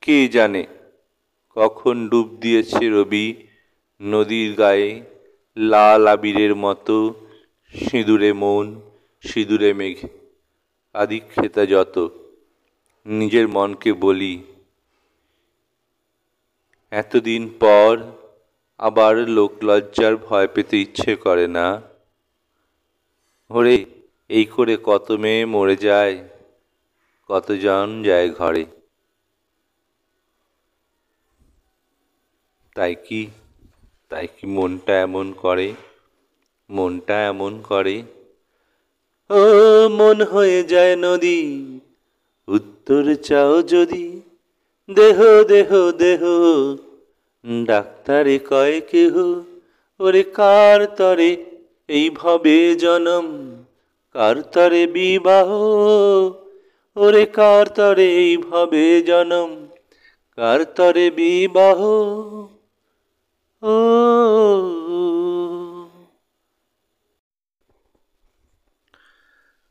কে 0.00 0.28
জানে? 0.28 0.66
কখন 1.54 2.08
ডুব 2.08 2.36
দিয়েছে 2.40 2.88
রবি 2.88 3.34
নদীর 4.02 4.54
গায়ে। 4.54 5.19
লাল 5.60 6.08
আবিরের 6.08 6.54
মতো, 6.56 7.14
সিঁদুরে 7.74 8.32
মন, 8.32 8.80
সিঁদুরে 9.20 9.74
মেঘ, 9.74 10.04
আদিক্ষেতা 10.92 11.66
যত, 11.66 12.08
নিজের 13.06 13.48
মনকে 13.48 13.92
বলি। 13.92 14.44
এতদিন 16.90 17.50
পর 17.60 18.02
আবার 18.78 19.16
লোক 19.16 19.52
লজ্জার 19.62 20.16
ভয় 20.16 20.46
পেতে 20.46 20.80
ইচ্ছে 20.80 21.16
করে 21.16 21.46
না? 21.46 21.82
ওরে, 23.50 23.84
এই 24.28 24.44
করে 24.44 24.76
কত 24.82 25.12
মেয়ে 25.12 25.46
মরে 25.46 25.76
যায়, 25.76 26.28
কতজন 27.28 28.02
যায় 28.02 28.30
ঘরে? 28.30 28.64
তাই 32.74 32.94
কি 32.94 33.30
তাই 34.10 34.26
কি 34.26 34.46
মনটা 34.46 35.00
এমন 35.00 35.32
করে? 35.32 35.72
মনটা 36.70 37.26
এমন 37.26 37.62
করে। 37.68 38.02
ও, 39.30 39.40
মন 39.88 40.22
হয়ে 40.22 40.62
যায় 40.62 40.96
নদী, 40.96 41.80
উত্তর 42.48 43.14
চাও 43.14 43.62
যদি। 43.62 44.20
দেহ 44.92 45.44
দেহ 45.44 45.90
দেহ, 45.90 46.22
ডাক্তারে 47.66 48.38
কয় 48.38 48.80
কেহ, 48.80 49.14
ওরে 50.00 50.22
কার 50.22 50.86
তরে 50.86 51.44
এইভাবে 51.88 52.74
জনম? 52.74 53.56
কার 54.12 54.42
তরে 54.42 54.86
বিবাহ? 54.86 55.48
ওরে 56.96 57.26
কার 57.26 57.66
তরে 57.66 58.12
এইভাবে 58.12 59.02
জনম? 59.02 59.66
কার 60.36 60.64
তরে 60.64 61.10
বিবাহ? 61.10 61.78
ও 63.62 63.74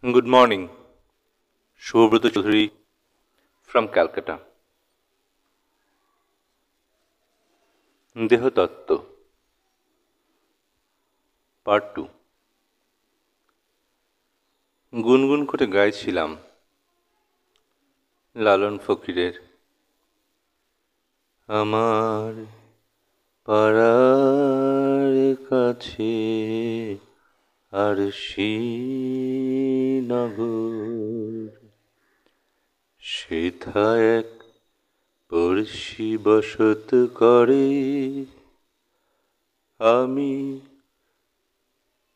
good 0.03 0.27
morning 0.33 0.61
Shubhabrata 1.81 2.25
Chaudhary 2.35 2.63
from 3.69 3.85
Calcutta 3.93 4.35
দেহতত্ত্ব 8.15 8.89
পার্ট 11.65 11.85
টু 11.95 12.03
গুনগুন 14.93 15.41
করে 15.45 15.65
গাইছিলাম 15.75 16.31
লালন 18.35 18.75
ফকিরের। 18.85 19.35
আমার 21.49 22.33
পাড়ার 23.49 25.35
কাছে 25.49 26.15
আর 27.73 27.97
নগর 30.07 31.49
সেথা 33.03 33.97
এক 33.97 34.29
পড়শি 35.31 36.17
বসত 36.17 36.89
করে, 37.15 37.69
আমি 39.79 40.59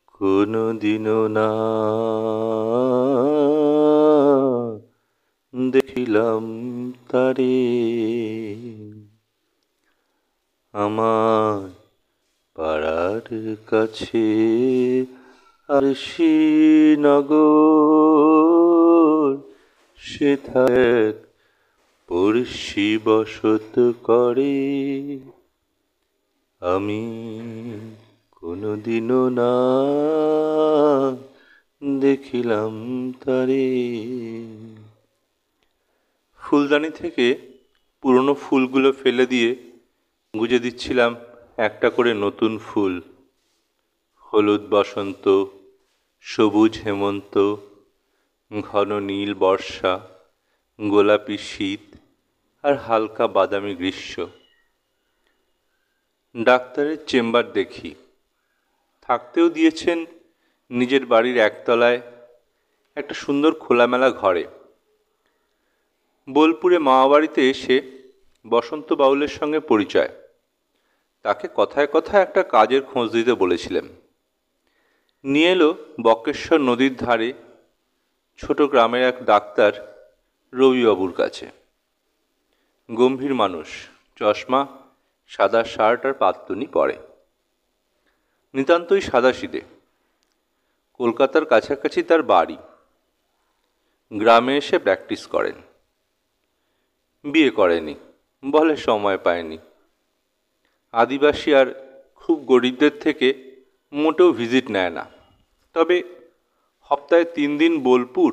কোনো 0.06 0.72
দিনও 0.72 1.28
না 1.28 1.50
দেখিলাম 5.54 6.44
তারে। 7.08 7.74
আমার 10.74 11.70
পাড়ার 12.54 13.56
কাছে 13.66 14.26
আর 15.68 15.84
নগর 16.98 17.42
সেথা 19.96 20.66
এক 20.72 21.14
পড়শি 22.08 22.98
বসত 23.04 23.92
করে। 24.02 24.56
আমি 26.60 27.02
কোনোদিনও 28.30 29.28
না 29.28 29.54
দেখিলাম 32.00 32.72
তারে। 33.12 33.66
ফুলদানি 36.38 36.90
থেকে 36.90 37.38
পুরনো 38.00 38.34
ফুলগুলো 38.34 38.92
ফেলে 38.92 39.26
দিয়ে 39.26 39.73
গুজে 40.38 40.58
দিচ্ছিলাম 40.58 41.16
একটা 41.56 41.90
করে 41.90 42.14
নতুন 42.14 42.58
ফুল। 42.58 43.02
হলুদ 44.18 44.66
বসন্ত, 44.70 45.44
সবুজ 46.20 46.80
হেমন্ত, 46.86 47.56
ঘন 48.60 49.00
নীল 49.00 49.34
বর্ষা, 49.34 50.00
গোলাপি 50.88 51.38
শীত 51.38 51.96
আর 52.62 52.76
হালকা 52.76 53.28
বাদামি 53.28 53.74
গ্রীষ্ম। 53.74 54.26
ডাক্তারের 56.42 56.96
চেম্বার 57.06 57.52
দেখি। 57.52 57.94
থাকতেও 59.02 59.48
দিয়েছেন 59.48 60.04
নিজের 60.70 61.06
বাড়ির 61.06 61.36
একতলায় 61.36 62.00
একটা 62.94 63.14
সুন্দর 63.14 63.54
খোলামেলা 63.54 64.10
ঘরে। 64.10 64.44
বোলপুরে 66.30 66.78
মামাবাড়িতে 66.78 67.50
এসে 67.50 67.82
বসন্ত 68.48 68.92
বাউলের 68.92 69.28
সঙ্গে 69.28 69.60
পরিচয়। 69.60 70.08
তাকে 71.24 71.48
কথায় 71.54 71.86
কথায় 71.86 72.22
একটা 72.22 72.42
কাজের 72.42 72.82
খোঁজ 72.82 73.10
দিতে 73.10 73.34
বলেছিলেন। 73.34 73.88
নিয়ে 75.24 75.52
এলো 75.52 75.74
বক্রেশ্বর 76.02 76.60
নদীর 76.60 76.96
ধারে 76.96 77.32
ছোট 78.38 78.62
গ্রামের 78.62 79.02
এক 79.02 79.24
ডাক্তার 79.24 79.72
রবিবাবুর 80.52 81.12
কাছে। 81.12 81.50
গম্ভীর 82.94 83.34
মানুষ, 83.34 83.68
চশমা, 84.16 84.66
সাদা 85.28 85.64
শার্ট 85.64 86.06
আর 86.06 86.12
পাত্তুনি 86.12 86.66
পরে। 86.66 86.96
নিতান্তই 88.54 89.00
সাদা 89.00 89.32
সিদে 89.32 89.60
কলকাতার 90.94 91.46
কাছাকাছি 91.46 92.02
তার 92.02 92.22
বাড়ি। 92.22 92.56
গ্রামে 94.12 94.56
এসে 94.56 94.78
প্র্যাকটিস 94.78 95.26
করেন। 95.26 95.56
বিয়ে 97.24 97.50
করেনি, 97.50 97.94
বলে 98.44 98.76
সময় 98.76 99.18
পায়নি। 99.18 99.58
আদিবাসী 101.02 101.54
আর 101.54 101.68
খুব 102.14 102.36
গরিবদের 102.44 102.90
থেকে 103.00 103.28
মোটেও 103.92 104.32
ভিজিট 104.32 104.70
নেয় 104.70 104.90
না। 104.90 105.04
তবে 105.74 105.96
সপ্তাহে 106.88 107.24
তিন 107.24 107.58
দিন 107.58 107.72
বোলপুর 107.80 108.32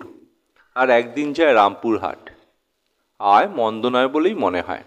আর 0.76 0.90
একদিন 0.90 1.34
যায় 1.34 1.54
রামপুরহাট। 1.54 2.22
আয় 3.20 3.48
মন্দ 3.48 3.86
নয় 3.86 4.08
বলেই 4.08 4.34
মনে 4.34 4.62
হয়। 4.62 4.84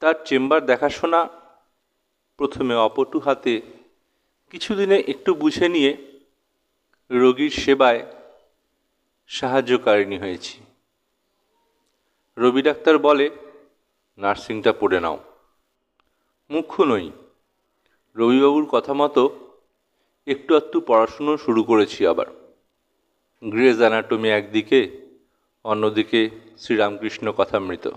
তার 0.00 0.14
চেম্বার 0.24 0.66
দেখাশোনা 0.66 1.28
প্রথমে 2.36 2.74
অপটু 2.74 3.18
হাতে 3.18 3.54
কিছুদিনে 4.50 4.96
একটু 5.08 5.34
বুঝে 5.34 5.68
নিয়ে 5.68 5.92
রোগীর 7.10 7.50
সেবায় 7.50 8.00
সাহায্যকারিণী 9.28 10.18
হয়েছি। 10.18 10.56
রবি 12.36 12.62
ডাক্তার 12.62 12.98
বলে, 12.98 13.30
নার্সিংটা 14.18 14.72
পড়ে 14.72 15.00
নাও। 15.00 15.18
মুখ্য 16.50 16.82
নই। 16.82 17.10
রবিবাবুর 18.16 18.64
কথা 18.64 18.94
মতো 18.94 19.38
একটু 20.26 20.56
একটু 20.56 20.80
পড়াশুনো 20.80 21.36
শুরু 21.36 21.62
করেছি 21.62 22.06
আবার। 22.06 22.26
গ্রেজ 23.44 23.78
অ্যানাটমি 23.78 24.30
একদিকে, 24.30 25.00
অন্যদিকে 25.64 26.30
শ্রীরামকৃষ্ণ 26.58 27.32
কথামৃত। 27.32 27.90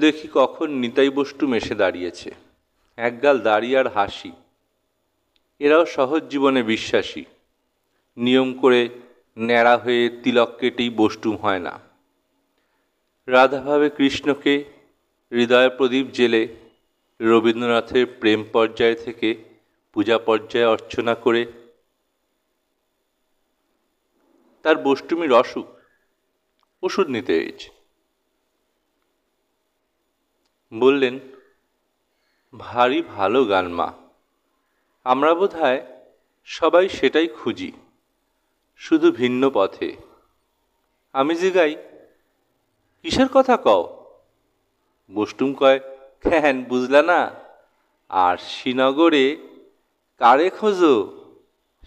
দেখি 0.00 0.28
কখন 0.34 0.70
নিতাই 0.70 1.10
বষ্টু 1.10 1.46
মেশে 1.46 1.74
দাঁড়িয়েছে। 1.74 2.34
একগাল 2.96 3.40
দাঁড়িয়ে 3.40 3.78
আর 3.78 3.88
হাসি। 3.88 4.32
এরাও 5.58 5.86
সহজ 5.86 6.24
জীবনে 6.24 6.62
বিশ্বাসী। 6.62 7.24
নিয়ম 8.16 8.54
করে 8.54 8.88
ন্যাড়া 9.38 9.76
হয়ে 9.76 10.08
তিলক 10.08 10.56
কেটেই 10.60 10.90
বষ্টুম 10.90 11.36
হয় 11.36 11.58
না। 11.58 11.80
রাধাভাবে 13.26 13.90
কৃষ্ণকে 13.90 14.73
হৃদয় 15.32 15.70
প্রদীপ 15.76 16.06
জেলে 16.10 16.56
রবীন্দ্রনাথের 17.20 18.06
প্রেম 18.20 18.44
পর্যায় 18.52 18.94
থেকে 18.94 19.44
পূজা 19.92 20.18
পর্যায়ে 20.18 20.64
অর্চনা 20.64 21.14
করে 21.14 21.46
তার 24.62 24.76
বষ্টুমির 24.76 25.32
অসুখ 25.32 25.66
ওষুধ 26.82 27.06
নিতে 27.08 27.32
হয়েছে 27.32 27.68
বললেন, 30.72 31.18
ভারী 32.54 33.02
ভালো 33.02 33.44
গান 33.44 33.68
মা। 33.68 33.92
আমরা 35.04 35.34
বোধ 35.34 35.54
সবাই 36.44 36.88
সেটাই 36.88 37.28
খুঁজি, 37.28 37.72
শুধু 38.76 39.12
ভিন্ন 39.12 39.50
পথে। 39.50 39.96
আমি 41.12 41.34
যে 41.34 41.50
গাই, 41.50 41.72
কিসের 43.02 43.28
কথা 43.34 43.56
কও? 43.56 44.03
বষ্টুম 45.14 45.54
কয় 45.54 45.80
কেন 46.22 46.64
বুঝলা 46.64 47.02
না। 47.02 47.30
আর 48.08 48.36
শ্রীনগরে 48.36 49.36
কারে 50.18 50.50
খোঁজো? 50.50 51.24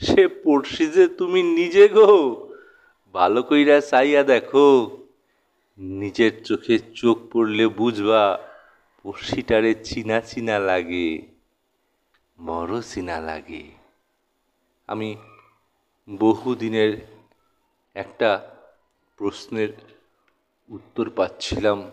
সে 0.01 0.27
পড়শি 0.27 0.87
যে 0.87 1.07
তুমি 1.07 1.43
নিজে 1.43 1.87
গো। 1.87 2.47
ভালো 3.13 3.43
কইরা 3.43 3.81
চাইয়া 3.81 4.23
দেখো, 4.23 4.97
নিজের 5.77 6.43
চোখে 6.43 6.79
চোখ 6.79 7.17
পড়লে 7.31 7.67
বুঝবা, 7.67 8.39
পড়শিটারে 9.03 9.73
চিনা 9.83 10.21
চিনা 10.21 10.59
লাগে 10.59 11.21
বড় 12.45 12.81
চিনা 12.81 13.19
লাগে। 13.19 13.63
আমি 14.87 15.15
বহুদিনের 16.09 16.97
একটা 17.95 18.29
প্রশ্নের 19.17 19.69
উত্তর 20.69 21.09
পাচ্ছিলাম। 21.09 21.91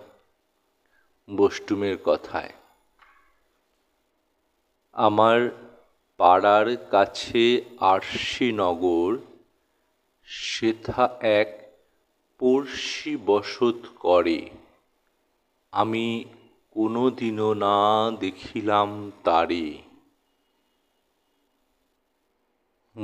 বষ্টুমের 1.28 1.96
কথায়, 2.04 2.52
আমার 4.92 5.38
পাড়ার 6.16 6.76
কাছে 6.76 7.64
আরশিনগর 7.80 9.18
সেথা 10.24 11.18
এক 11.20 11.72
পড়শি 12.38 13.16
বসত 13.16 13.80
করে। 13.96 14.50
আমি 15.72 16.24
কোনো 16.70 17.10
দিনও 17.10 17.54
না 17.54 17.76
দেখিলাম 18.20 19.12
তারে। 19.24 19.78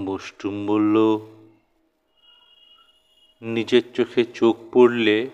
বষ্টুম 0.05 0.67
বলল, 0.67 0.97
নিজের 3.43 3.83
চোখে 3.95 4.25
চোখ 4.25 4.57
পড়লে 4.73 5.31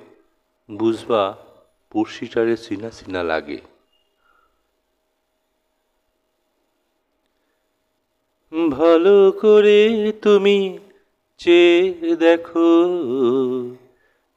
বুঝবা 0.69 1.46
পড়শিটারে 1.91 2.57
সিনা 2.57 2.91
সিনা 2.91 3.23
লাগে। 3.23 3.59
ভালো 8.71 9.33
করে 9.41 10.13
তুমি 10.23 10.79
চেয়ে 11.39 12.17
দেখো 12.17 12.71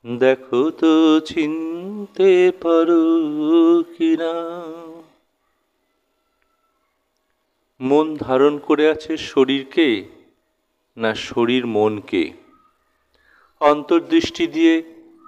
দেখো 0.06 0.72
তো 0.72 1.20
চিনতে 1.20 2.52
পারো 2.62 3.04
কিনা। 3.98 4.34
মন 7.82 8.18
ধারণ 8.18 8.60
করে 8.60 8.90
আছে 8.90 9.18
শরীরকে 9.18 10.04
না 10.98 11.16
শরীর 11.16 11.68
মনকে। 11.68 12.34
অন্তর্দৃষ্টি 13.62 14.48
দিয়ে 14.48 14.84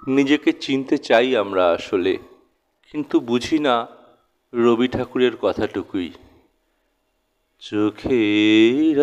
নিজেকে 0.06 0.52
চিনতে 0.52 0.98
চাই 0.98 1.36
আমরা 1.36 1.70
আসলে, 1.70 2.18
কিন্তু 2.92 3.20
বুঝি 3.20 3.58
না 3.58 3.86
রবি 4.54 4.88
ঠাকুরের 4.88 5.36
কথাটুকুই। 5.40 6.10
চোখের 7.60 8.98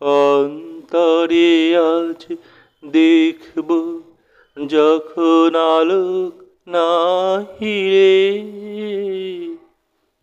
অন্তরে 0.00 1.76
আজ 1.76 2.34
দেখব 2.84 3.68
যখন 4.56 5.54
আলোক 5.54 6.42
নাহিরে 6.68 8.42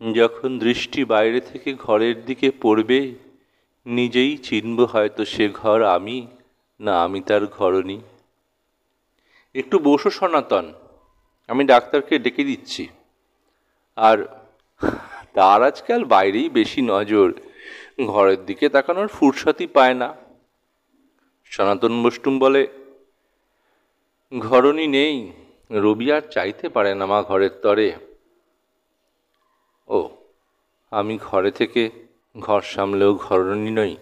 যখন 0.00 0.58
দৃষ্টি 0.58 1.04
বাইরে 1.04 1.40
থেকে 1.40 1.74
ঘরের 1.74 2.24
দিকে 2.24 2.50
পড়বে, 2.62 3.00
নিজেই 3.86 4.36
চিনব 4.36 4.78
হয়তো 4.84 5.24
সে 5.24 5.48
ঘর 5.48 5.82
আমি 5.96 6.26
না 6.80 6.92
আমি 7.02 7.20
তার 7.20 7.46
ঘরনি 7.46 7.98
একটু 9.54 9.78
বসো 9.78 10.10
সনাতন, 10.10 10.66
আমি 11.48 11.62
ডাক্তারকে 11.64 12.14
ডেকে 12.18 12.44
দিচ্ছি। 12.44 12.88
আর 13.96 14.18
তার 15.34 15.62
আজকাল 15.62 16.04
বাইরেই 16.04 16.48
বেশি 16.48 16.80
নজর, 16.82 17.28
ঘরের 18.06 18.40
দিকে 18.44 18.66
তাকানোর 18.68 19.08
ফুরসতই 19.08 19.66
পায় 19.66 19.94
না। 19.94 20.08
সনাতন 21.44 21.92
বষ্টুম 22.02 22.34
বলে 22.38 22.62
ঘরণই 24.32 24.86
নেই, 24.86 25.16
রবি 25.70 26.12
আর 26.12 26.22
চাইতে 26.30 26.66
পারে 26.68 26.90
না 26.94 27.04
মা 27.06 27.18
ঘরের 27.22 27.54
তরে। 27.62 27.88
ও, 29.90 30.08
আমি 30.90 31.18
ঘরে 31.18 31.50
থেকে 31.50 31.90
ঘর 32.38 32.60
সামলেও 32.60 33.14
ঘরণী 33.14 33.70
নই। 33.70 33.96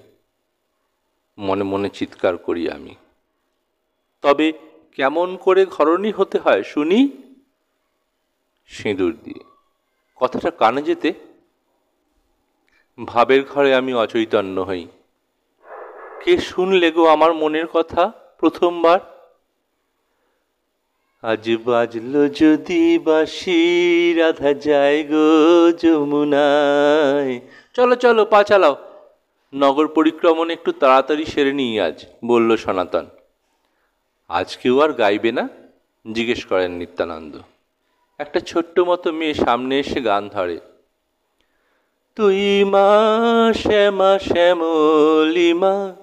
মনে 1.38 1.64
মনে 1.64 1.90
চিৎকার 1.90 2.36
করি 2.36 2.70
আমি। 2.70 2.94
তবে 4.22 4.52
কেমন 4.92 5.36
করে 5.36 5.66
ঘরণী 5.66 6.12
হতে 6.12 6.38
হয় 6.38 6.62
শুনি? 6.62 7.08
সিঁদুর 8.66 9.16
দিয়ে। 9.24 9.44
কথাটা 10.16 10.50
কানে 10.50 10.82
যেতে? 10.82 11.12
ভাবের 13.04 13.44
ঘরে 13.44 13.74
আমি 13.74 13.94
অচৈতন্য 13.94 14.60
হই। 14.60 14.86
কে 16.24 16.38
শুনলে 16.38 16.90
গো 16.90 17.06
আমার 17.06 17.34
মনের 17.34 17.66
কথা 17.66 18.12
প্রথমবার? 18.40 19.17
আজ 21.22 21.50
বাজল 21.64 22.28
যদি 22.28 22.98
বাসি 22.98 23.60
রাধা 24.18 24.54
যায় 24.54 25.04
গো 25.04 25.72
যমুনায়। 25.72 27.40
চলো 27.74 27.94
চলো, 27.94 28.24
পা 28.24 28.42
চালাও। 28.42 28.76
নগর 29.54 29.88
পরিক্রমণ 29.88 30.50
একটু 30.50 30.72
তাড়াতাড়ি 30.72 31.24
সেরে 31.24 31.52
নিই 31.52 31.80
আজ, 31.80 32.06
বলল 32.24 32.56
সনাতন। 32.56 33.06
আজ 34.28 34.56
কেউ 34.56 34.80
আর 34.80 34.92
গাইবে 34.92 35.32
না? 35.32 35.48
জিজ্ঞেস 36.12 36.44
করেন 36.44 36.72
নিত্যানন্দ। 36.72 37.36
একটা 38.18 38.40
ছোট্ট 38.40 38.80
মতো 38.80 39.12
মেয়ে 39.12 39.34
সামনে 39.34 39.80
এসে 39.80 40.00
গান 40.00 40.28
ধরে। 40.28 40.60
তুই 42.16 42.64
মা, 42.64 42.92
শ্যামা, 43.56 44.18
শ্যামলিমা, 44.18 45.94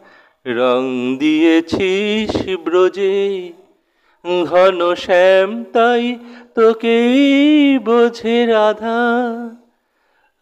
রং 0.46 1.16
দিয়েছিস 1.18 2.58
ব্রজে। 2.64 3.54
ঘন 4.26 4.96
শ্যাম, 4.96 5.64
তাই 5.74 6.20
তোকেই 6.56 7.80
বোঝে 7.80 8.46
রাধা। 8.46 9.02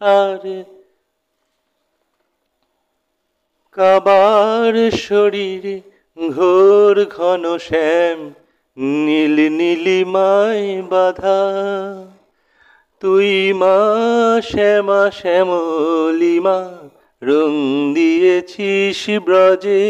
আর 0.00 0.42
কাবার 3.76 4.90
শরীরে 4.90 5.80
ঘোর 6.30 7.04
ঘন 7.04 7.58
শ্যাম, 7.58 8.18
নীল 9.04 9.36
নীলিমায় 9.50 10.82
বাধা। 10.82 11.42
তুই 13.00 13.52
মা 13.52 13.78
শ্যামা, 14.42 15.10
শ্যামলিমা, 15.10 16.58
রং 17.22 17.52
দিয়েছিস 17.94 19.00
ব্রজে 19.24 19.84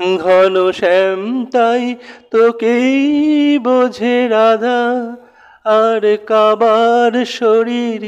ঘন 0.00 0.72
শ্যাম 0.72 1.44
তাই 1.44 1.96
তোকেই 2.30 3.58
বোঝে 3.58 4.28
রাধা। 4.28 5.16
আর 5.64 6.16
কাবার 6.26 7.24
শরীর 7.24 8.02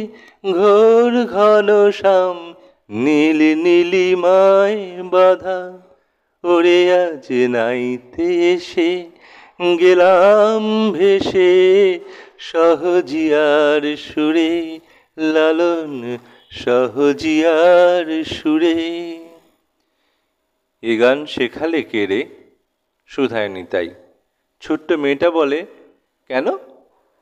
ঘোর 0.52 1.24
ঘন 1.24 1.90
শ্যাম, 1.90 2.54
নীল 2.90 3.56
নীলিমায় 3.56 5.02
বাধা। 5.02 5.78
ওরে 6.44 7.04
আজ 7.04 7.48
নাইতে 7.48 8.52
এসে 8.52 9.06
গেলাম 9.80 10.92
ভেসে, 10.92 11.98
সহজিয়ার 12.38 13.96
সুরে, 13.96 14.78
লালন 15.18 16.18
সহজিয়ার 16.50 18.24
সুরে। 18.24 19.27
এ 20.82 20.98
গান 20.98 21.26
শেখালে 21.26 21.82
কে 21.82 22.06
রে? 22.06 22.26
সুধায় 23.06 23.48
নিতাই। 23.48 23.94
ছোট্ট 24.60 24.92
মেয়েটা 24.92 25.30
বলে, 25.30 25.66
কেন? 26.28 26.46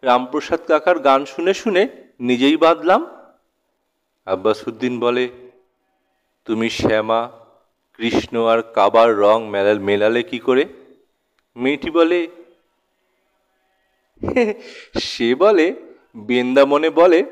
রামপ্রসাদ 0.02 0.60
কাকার 0.68 0.98
গান 0.98 1.24
শুনে 1.24 1.54
শুনে 1.54 1.88
নিজেই 2.20 2.56
বাঁধলাম? 2.56 3.06
আব্বাসুদ্দিন 4.26 5.00
বলে, 5.00 5.28
তুমি 6.44 6.70
শ্যামা, 6.70 7.30
কৃষ্ণ 7.94 8.44
আর 8.44 8.62
কাবার 8.62 9.16
রং 9.16 9.48
মেলাল, 9.48 9.78
মেলালে 9.78 10.22
কি 10.22 10.38
করে? 10.38 10.64
মেয়েটি 11.56 11.90
বলে 11.90 12.28
সে 15.00 15.34
বলে, 15.34 15.74
বৃন্দাবনে 16.14 16.90
বলে, 16.90 17.24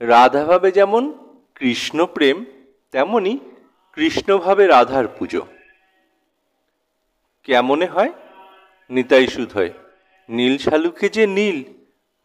রাধাভাবে 0.00 0.72
যেমন 0.72 1.12
কৃষ্ণ 1.54 2.06
প্রেম 2.06 2.44
তেমনই 2.90 3.38
কৃষ্ণভাবে 3.92 4.66
রাধার 4.66 5.08
পুজো। 5.08 5.46
কেমনে 7.42 7.86
হয়? 7.86 8.12
নিতাই 8.90 9.26
হয় 9.54 9.70
নীল 10.28 10.58
শালুকে 10.58 11.08
যে 11.08 11.26
নীল, 11.26 11.64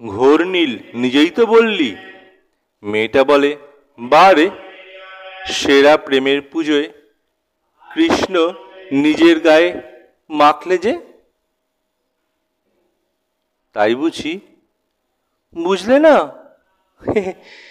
ঘোর 0.07 0.43
নীল, 0.43 0.77
নিজেই 0.93 1.29
তো 1.29 1.45
বললি। 1.45 1.95
মেয়েটা 2.83 3.23
বলে 3.23 3.57
বারে 3.99 4.49
সেরা 5.45 5.97
প্রেমের 5.97 6.41
পুজোয় 6.41 6.89
কৃষ্ণ 7.93 8.53
নিজের 8.91 9.39
গায়ে 9.39 9.81
মাখলে 10.29 10.77
যে? 10.77 10.99
তাই 13.73 13.95
বুঝি। 13.95 14.39
বুঝলে 15.53 15.99
না? 15.99 16.31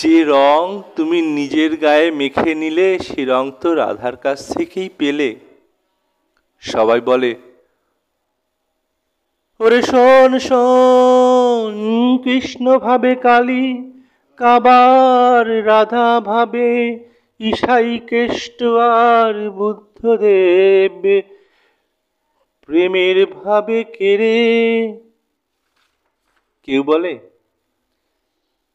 যে 0.00 0.24
রং 0.24 0.82
তুমি 0.96 1.22
নিজের 1.22 1.76
গায়ে 1.76 2.10
মেখে 2.10 2.54
নিলে, 2.54 2.98
সে 2.98 3.24
রং 3.24 3.50
তো 3.60 3.74
রাধার 3.74 4.16
কাছ 4.16 4.58
থেকেই 4.58 4.88
পেলে। 4.98 5.36
সবাই 6.60 7.00
বলে, 7.00 7.34
ওরে 9.60 9.82
শোন 9.82 10.38
শোন, 10.38 11.74
কৃষ্ণ 12.24 12.78
ভাবে 12.78 13.14
কালী, 13.14 13.92
কাবার 14.36 15.66
রাধা 15.66 16.20
ভাবে 16.20 16.98
ঈশাই 17.40 17.98
কেষ্ট 17.98 18.62
আর 19.06 19.50
বুদ্ধদেব, 19.50 21.22
প্রেমের 22.66 23.26
ভাবে 23.26 23.84
কেড়ে। 23.84 24.38
কেউ 26.62 26.82
বলে 26.82 27.29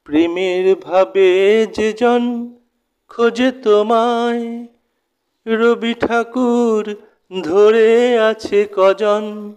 প্রেমের 0.05 0.75
ভাবে 0.75 1.29
যে 1.73 1.93
জন 1.93 2.23
খোঁজে 3.09 3.51
তোমায়। 3.51 4.65
রবি 5.45 5.93
ঠাকুর 5.93 6.83
ধরে 7.43 8.19
আছে 8.19 8.67
কজন, 8.75 9.53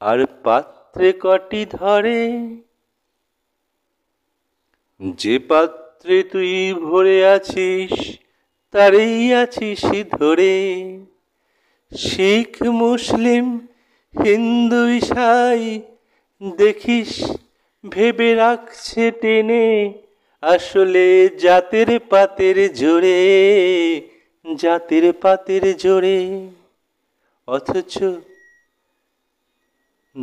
আর 0.00 0.26
পাত্রে 0.44 1.12
কটি 1.20 1.66
ধরে? 1.70 2.22
যে 5.16 5.38
পাত্রে 5.38 6.22
তুই 6.22 6.74
ভরে 6.74 7.26
আছিস, 7.26 8.18
তারেই 8.74 9.34
আছিস 9.34 9.82
ধরে। 10.18 10.54
শিখ, 11.92 12.62
মুসলিম, 12.62 13.66
হিন্দু 14.14 14.86
ইসাই 14.88 15.82
দেখিস 16.56 17.12
ভেবে 17.88 18.34
রাখছে 18.34 19.10
টেনে 19.10 19.92
আসলে 20.42 21.28
জাতের 21.28 22.00
পাতের 22.00 22.74
জোরে, 22.74 23.20
জাতের 24.56 25.12
পাতের 25.12 25.76
জোরে। 25.76 26.48
অথচ 27.46 27.98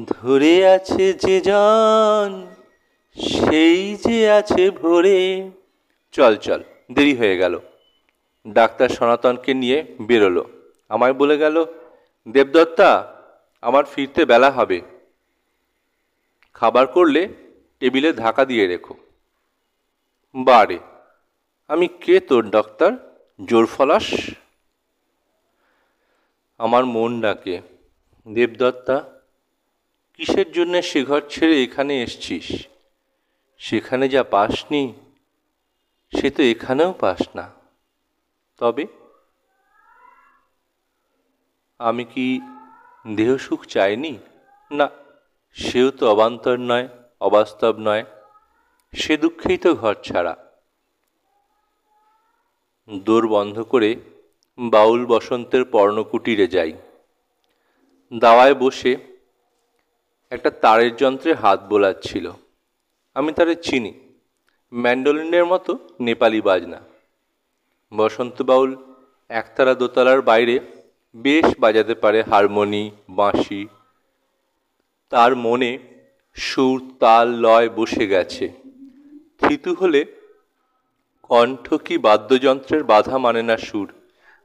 ধরে 0.07 0.67
আছে 0.67 1.13
যে 1.13 1.41
জন, 1.41 2.47
সেই 3.17 3.95
যে 3.95 4.31
আছে 4.31 4.69
ভরে। 4.69 5.49
চল 6.11 6.35
চল, 6.35 6.63
দেরি 6.91 7.15
হয়ে 7.15 7.37
গেল। 7.37 7.59
ডাক্তার 8.47 8.89
সনাতনকে 8.89 9.53
নিয়ে 9.53 9.85
বেরোলো। 10.01 10.45
আমায় 10.89 11.13
বলে 11.13 11.37
গেল, 11.37 11.65
দেবদত্তা, 12.29 13.21
আমার 13.61 13.83
ফিরতে 13.85 14.25
বেলা 14.25 14.51
হবে। 14.51 14.81
খাবার 16.53 16.87
করলে 16.87 17.50
টেবিলে 17.81 18.13
ধাকা 18.13 18.45
দিয়ে 18.45 18.67
রেখো। 18.67 18.95
বারে, 20.35 20.79
আমি 21.67 21.87
কে 21.87 22.19
তোর 22.19 22.49
ডাক্তার? 22.49 22.91
জোর 23.45 23.65
ফলাস? 23.65 24.07
আমার 26.57 26.85
মন 26.85 27.21
ডাকে, 27.21 27.61
দেবদত্তা, 28.33 29.21
কিসের 30.13 30.51
জন্য 30.51 30.81
সে 30.81 31.03
ঘর 31.03 31.21
ছেড়ে 31.29 31.63
এখানে 31.63 32.03
এসছিস? 32.03 32.67
সেখানে 33.57 34.09
যা 34.09 34.23
পাসনি, 34.23 34.93
সে 36.19 36.31
তো 36.31 36.43
এখানেও 36.43 36.93
পাস 36.93 37.21
না। 37.35 37.51
তবে? 38.57 38.87
আমি 41.79 42.03
কি 42.05 42.41
দেহ 43.15 43.37
সুখ 43.37 43.65
চাইনি? 43.65 44.17
না, 44.71 44.89
সেও 45.53 45.91
তো 45.91 46.11
অবান্তর 46.11 46.57
নয়। 46.59 46.87
অবাস্তব 47.21 47.75
নয়, 47.79 48.03
সে 48.93 49.17
দুঃখেই 49.17 49.57
তো 49.57 49.75
ঘর 49.75 49.95
ছাড়া। 50.03 50.33
দোর 52.89 53.27
বন্ধ 53.27 53.61
করে 53.61 53.95
বাউল 54.59 55.05
বসন্তের 55.05 55.65
পর্ণকুটিরে 55.65 56.47
যাই। 56.47 56.73
দাওয়ায় 58.19 58.53
বসে 58.53 58.97
একটা 60.29 60.49
তারের 60.49 60.95
যন্ত্রে 60.95 61.33
হাত 61.33 61.59
বোলাচ্ছিল। 61.61 62.31
আমি 63.15 63.33
তারে 63.33 63.55
চিনি, 63.55 63.93
ম্যান্ডোলিনের 64.73 65.45
মতো 65.45 65.71
নেপালি 65.99 66.41
বাজনা। 66.41 66.79
বসন্ত 67.91 68.41
বাউল 68.41 68.71
একতারা 69.29 69.73
দোতলার 69.73 70.21
বাইরে 70.21 70.59
বেশ 71.15 71.45
বাজাতে 71.59 71.95
পারে 71.95 72.23
হারমোনি, 72.23 72.91
বাঁশি। 73.09 73.67
তার 75.09 75.35
মনে 75.35 75.71
সুর 76.33 76.91
তাল 76.99 77.29
লয় 77.29 77.69
বসে 77.69 78.07
গেছে। 78.07 78.51
থিতু 79.39 79.73
হলে, 79.73 80.05
কণ্ঠ 81.23 81.73
কি 81.73 81.97
বাদ্যযন্ত্রের 81.97 82.83
বাধা 82.83 83.17
মানে 83.17 83.41
না 83.41 83.57
সুর? 83.57 83.93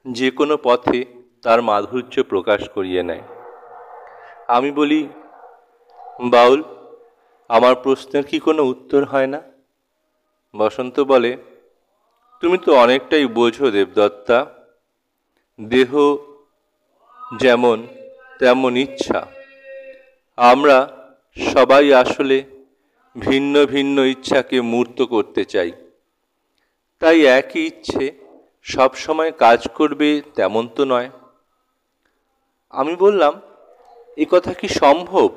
যে 0.08 0.30
কোনো 0.30 0.56
পথে 0.62 1.04
তার 1.42 1.62
মাধুর্য 1.62 2.22
প্রকাশ 2.22 2.68
করিয়ে 2.68 3.02
নেয়। 3.02 3.22
আমি 4.48 4.70
বলি, 4.70 5.08
বাউল, 6.20 6.62
আমার 7.48 7.74
প্রশ্নের 7.74 8.24
কি 8.24 8.38
কোনো 8.38 8.62
উত্তর 8.62 9.04
হয় 9.04 9.26
না? 9.26 9.42
বসন্ত 10.56 11.00
বলে, 11.00 11.36
তুমি 12.40 12.58
তো 12.58 12.76
অনেকটাই 12.76 13.26
বোঝো 13.26 13.70
দেবদত্তা, 13.70 14.46
দেহ 15.60 16.16
যেমন 17.40 17.86
তেমন 18.38 18.76
ইচ্ছা। 18.76 19.26
আমরা 20.36 20.95
সবাই 21.36 21.86
আসলে 22.02 22.36
ভিন্ন 23.16 23.54
ভিন্ন 23.66 23.96
ইচ্ছাকে 24.14 24.58
মূর্ত 24.72 24.98
করতে 25.14 25.42
চাই। 25.44 25.70
তাই 27.02 27.18
একই 27.38 27.62
ইচ্ছে 27.70 28.04
সব 28.66 28.90
সময় 29.04 29.30
কাজ 29.44 29.60
করবে 29.78 30.08
তেমন 30.36 30.64
তো 30.76 30.82
নয়। 30.84 31.08
আমি 32.74 32.94
বললাম, 33.04 33.34
এ 34.16 34.24
কথা 34.32 34.52
কি 34.60 34.68
সম্ভব 34.82 35.28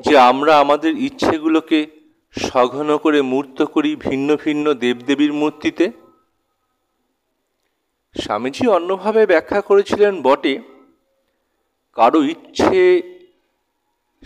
যে 0.00 0.14
আমরা 0.30 0.52
আমাদের 0.58 0.92
ইচ্ছেগুলোকে 1.08 1.80
সঘন 2.34 2.88
করে 3.04 3.18
মূর্ত 3.32 3.58
করি 3.74 3.90
ভিন্ন 4.06 4.28
ভিন্ন 4.44 4.66
দেবদেবীর 4.84 5.32
মূর্তিতে? 5.40 5.86
স্বামীজি 8.16 8.64
অন্যভাবে 8.76 9.22
ব্যাখ্যা 9.32 9.60
করেছিলেন 9.60 10.14
বটে, 10.22 10.54
কারও 11.96 12.20
ইচ্ছে 12.34 12.80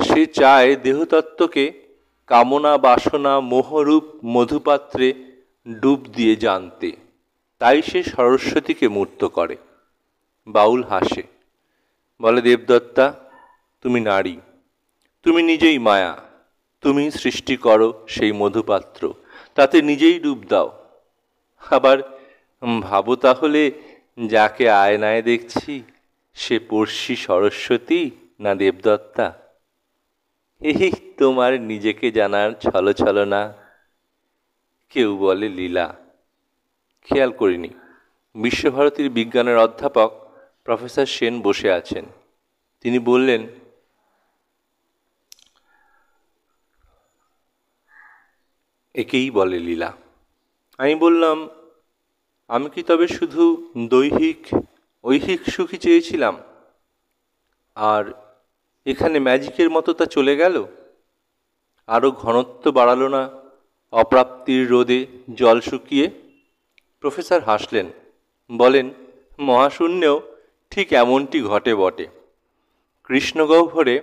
সে 0.00 0.26
চায় 0.26 0.76
দেহতত্ত্বকে 0.76 1.72
কামনা, 2.26 2.78
বাসনা, 2.78 3.40
মোহরূপ, 3.40 4.05
মধুপাত্রে 4.24 5.14
ডুব 5.81 6.00
দিয়ে 6.16 6.37
জানতে। 6.37 6.92
তাই 7.59 7.83
সে 7.83 8.02
সরস্বতীকে 8.02 8.88
মূর্ত 8.88 9.24
করে। 9.24 9.57
বাউল 10.46 10.85
হাসে, 10.85 11.22
বলে, 12.22 12.40
দেবদত্তা, 12.40 13.14
তুমি 13.81 14.00
নারী, 14.00 14.37
তুমি 15.22 15.42
নিজেই 15.42 15.78
মায়া, 15.78 16.16
তুমি 16.81 17.11
সৃষ্টি 17.11 17.57
করো 17.57 18.07
সেই 18.09 18.33
মধুপাত্র, 18.33 19.14
তাতে 19.55 19.83
নিজেই 19.83 20.18
ডুব 20.18 20.42
দাও। 20.48 20.87
আবার 21.70 21.98
ভাবো 22.81 23.16
তাহলে, 23.16 23.70
যাকে 24.26 24.70
আয়নায় 24.70 25.22
দেখছি, 25.22 25.83
সে 26.35 26.59
পড়শি 26.59 27.16
সরস্বতী 27.16 28.11
না 28.40 28.55
দেবদত্তা? 28.55 29.41
এই 30.62 30.92
তোমার 31.18 31.61
নিজেকে 31.61 32.11
জানার 32.11 32.53
ছল 32.53 32.92
ছলনা 32.92 33.53
কেউ 34.90 35.18
বলে 35.18 35.48
লীলা। 35.48 35.94
খেয়াল 37.03 37.33
করিনি। 37.33 37.68
বিশ্বভারতীর 38.35 39.11
বিজ্ঞানের 39.11 39.57
অধ্যাপক 39.57 40.33
প্রফেসর 40.64 41.07
সেন 41.07 41.40
বসে 41.40 41.72
আছেন। 41.72 42.05
তিনি 42.81 42.98
বললেন, 42.98 43.46
একেই 48.94 49.31
বলে 49.31 49.59
লীলা। 49.59 49.92
আমি 50.79 50.94
বললাম, 50.94 51.48
আমি 52.48 52.70
কি 52.70 52.83
তবে 52.83 53.09
শুধু 53.09 53.72
দৈহিক, 53.88 54.46
ঐহিক 55.05 55.42
সুখী 55.42 55.79
চেয়েছিলাম? 55.79 56.38
আর 57.75 58.21
এখানে 58.87 59.18
ম্যাজিকের 59.18 59.71
মতো 59.71 59.92
তা 59.92 60.05
চলে 60.07 60.37
গেল? 60.37 60.64
আরও 61.87 62.11
ঘনত্ব 62.11 62.71
বাড়ালো 62.71 63.09
না 63.09 63.31
অপ্রাপ্তির 63.92 64.71
রোদে 64.71 65.07
জল 65.35 65.61
শুকিয়ে? 65.61 66.11
প্রফেসর 67.01 67.40
হাসলেন, 67.40 67.87
বলেন, 68.53 68.90
মহাশূন্যেও 69.38 70.21
ঠিক 70.71 70.92
এমনটি 70.92 71.42
ঘটে 71.42 71.75
বটে। 71.75 72.07
কৃষ্ণগহ্বরে 73.05 74.01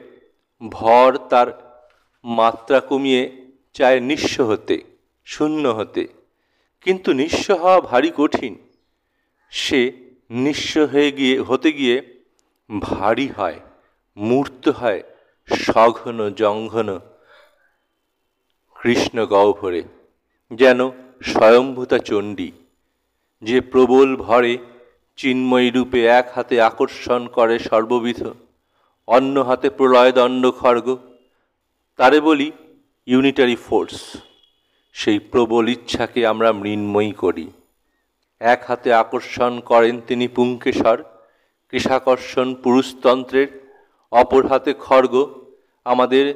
ভর 0.70 1.18
তার 1.30 1.80
মাত্রা 2.24 2.80
কমিয়ে 2.80 3.52
চায় 3.74 4.00
নিঃস্ব 4.00 4.44
হতে, 4.44 4.84
শূন্য 5.26 5.68
হতে। 5.68 6.08
কিন্তু 6.82 7.14
নিঃস্ব 7.14 7.54
হওয়া 7.54 7.82
ভারী 7.82 8.12
কঠিন। 8.18 8.58
সে 9.50 9.92
নিঃস্ব 10.30 10.82
হয়ে 10.82 11.12
গিয়ে, 11.12 11.40
হতে 11.40 11.72
গিয়ে 11.72 12.02
ভারী 12.82 13.28
হয়। 13.28 13.60
মূর্ত 14.20 14.68
হয় 14.68 15.04
সঘন 15.48 16.34
জঙ্ঘন 16.34 17.00
কৃষ্ণ 18.76 19.26
গহ্বরে। 19.26 19.84
যেন 20.52 20.90
স্বয়ম্ভূতা 21.24 21.98
চণ্ডী, 21.98 22.52
যে 23.42 23.62
প্রবল 23.62 24.16
ভরে 24.16 24.58
চিন্ময়ী 25.16 25.70
রূপে 25.70 26.06
এক 26.06 26.28
হাতে 26.36 26.62
আকর্ষণ 26.62 27.28
করে 27.28 27.60
সর্ববিধ, 27.60 28.28
অন্য 29.08 29.40
হাতে 29.40 29.70
প্রলয় 29.70 30.12
দণ্ড 30.12 30.52
খর্গ। 30.52 30.98
তারে 31.98 32.20
বলি 32.20 32.52
ইউনিটারি 33.06 33.56
ফোর্স 33.56 34.18
সেই 34.94 35.20
প্রবল 35.20 35.70
ইচ্ছাকে 35.70 36.28
আমরা 36.28 36.52
মৃন্ময়ী 36.52 37.12
করি। 37.12 37.52
এক 38.40 38.64
হাতে 38.68 38.94
আকর্ষণ 38.94 39.60
করেন 39.60 40.02
তিনি 40.08 40.28
পুঙ্কেশ্বর 40.28 41.04
কৃষাকর্ষণ 41.70 42.56
পুরুষতন্ত্রের 42.56 43.59
অপর 44.12 44.48
হাতে 44.48 44.74
খর্গ, 44.74 45.44
আমাদের 45.86 46.34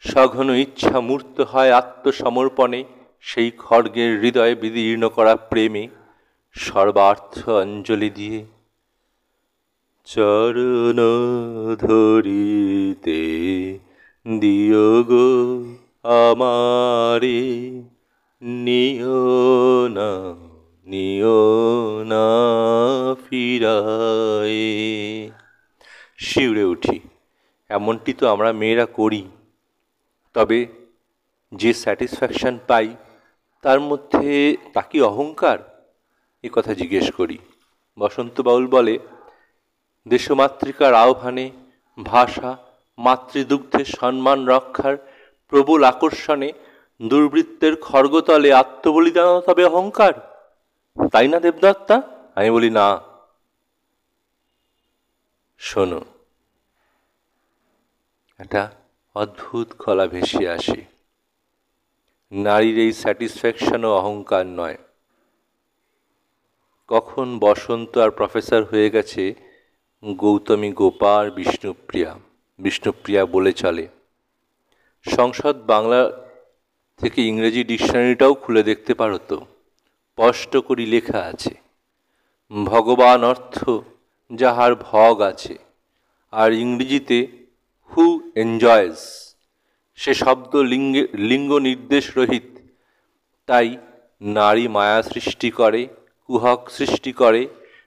সঘন 0.00 0.54
ইচ্ছা 0.54 1.00
মূর্ত 1.00 1.40
হয় 1.40 1.72
আত্মসমর্পণে, 1.72 2.84
সেই 3.20 3.52
খড়গের 3.58 4.20
হৃদয়ে 4.20 4.54
বিদীর্ণ 4.54 5.08
করা 5.08 5.36
প্রেমে, 5.36 5.88
সর্বার্থ 6.52 7.48
অঞ্জলি 7.48 8.10
দিয়ে। 8.10 8.44
চরণ 10.04 10.96
ধরিতে 11.76 13.78
গো 15.08 15.64
আমারে, 16.02 17.82
নিও 18.42 19.88
না 19.88 20.34
নিও 20.86 22.04
না 22.04 22.24
ফিরায়। 23.14 25.30
শিউরে 26.18 26.64
উঠি। 26.64 27.00
এমনটি 27.72 28.12
তো 28.12 28.24
আমরা 28.28 28.52
মেয়েরা 28.52 28.86
করি। 28.86 29.22
তবে 30.34 30.66
যে 31.54 31.74
স্যাটিসফ্যাকশান 31.74 32.58
পাই, 32.66 32.96
তার 33.62 33.80
মধ্যে 33.80 34.56
তা 34.72 34.82
কি 34.82 35.00
অহংকার? 35.00 35.58
এ 36.42 36.48
কথা 36.52 36.74
জিজ্ঞেস 36.74 37.12
করি। 37.12 37.38
বসন্ত 37.98 38.40
বাউল 38.40 38.66
বলে, 38.66 38.98
দেশমাতৃকার 40.08 40.94
আহ্বানে 40.94 41.50
ভাষা, 42.04 42.56
মাতৃদুগ্ধের 42.98 43.84
সম্মান 43.84 44.46
রক্ষার 44.46 44.96
প্রবল 45.48 45.84
আকর্ষণে 45.84 46.52
দুর্বৃত্তের 47.02 47.76
খর্গতলে 47.76 48.52
আত্মবলিদান 48.52 49.40
তবে 49.40 49.64
অহংকার? 49.64 50.14
তাই 51.12 51.28
না 51.28 51.40
দেবদত্তা? 51.40 52.02
আমি 52.34 52.50
বলি, 52.50 52.70
না। 52.70 53.00
শোনো 55.58 56.00
একটা 58.42 58.70
অদ্ভুত 59.14 59.68
কলা 59.78 60.06
ভেসে 60.06 60.48
আসে। 60.48 60.84
নারীর 62.32 62.78
এই 62.78 62.92
স্যাটিসফ্যাকশন 62.92 63.84
ও 63.84 63.90
অহংকার 63.96 64.46
নয়। 64.46 64.78
কখন 66.88 67.38
বসন্ত 67.38 67.98
আর 67.98 68.10
প্রফেসর 68.10 68.64
হয়ে 68.64 68.90
গেছে, 68.90 69.34
গৌতমী 70.04 70.72
গোপার 70.72 71.30
বিষ্ণুপ্রিয়া 71.30 72.18
বিষ্ণুপ্রিয়া 72.58 73.26
বলে 73.26 73.52
চলে। 73.52 73.88
সংসদ 75.06 75.56
বাংলা 75.66 76.00
থেকে 77.00 77.22
ইংরেজি 77.22 77.64
ডিকশনারিটাও 77.64 78.34
খুলে 78.34 78.62
দেখতে 78.62 78.94
পারো 78.94 79.18
তো, 79.28 79.38
স্পষ্ট 80.08 80.56
করি 80.56 80.86
লেখা 80.86 81.20
আছে। 81.22 81.54
ভগবান 82.64 83.24
অর্থ 83.24 83.70
যাহার 84.30 84.74
ভগ 84.74 85.20
আছে, 85.20 85.54
আর 86.32 86.52
ইংরেজিতে 86.52 87.41
হু 87.96 88.32
এনজয়েস 88.34 89.34
সে 89.94 90.14
শব্দ 90.14 90.56
লিঙ্গে 90.56 91.06
লিঙ্গ 91.14 91.58
নির্দেশ 91.58 92.18
রহিত। 92.18 92.42
তাই 93.46 93.76
নারী 94.20 94.68
মায়া 94.68 95.02
সৃষ্টি 95.02 95.50
করে, 95.50 95.88
কুহক 96.26 96.70
সৃষ্টি 96.70 97.12
করে, 97.12 97.46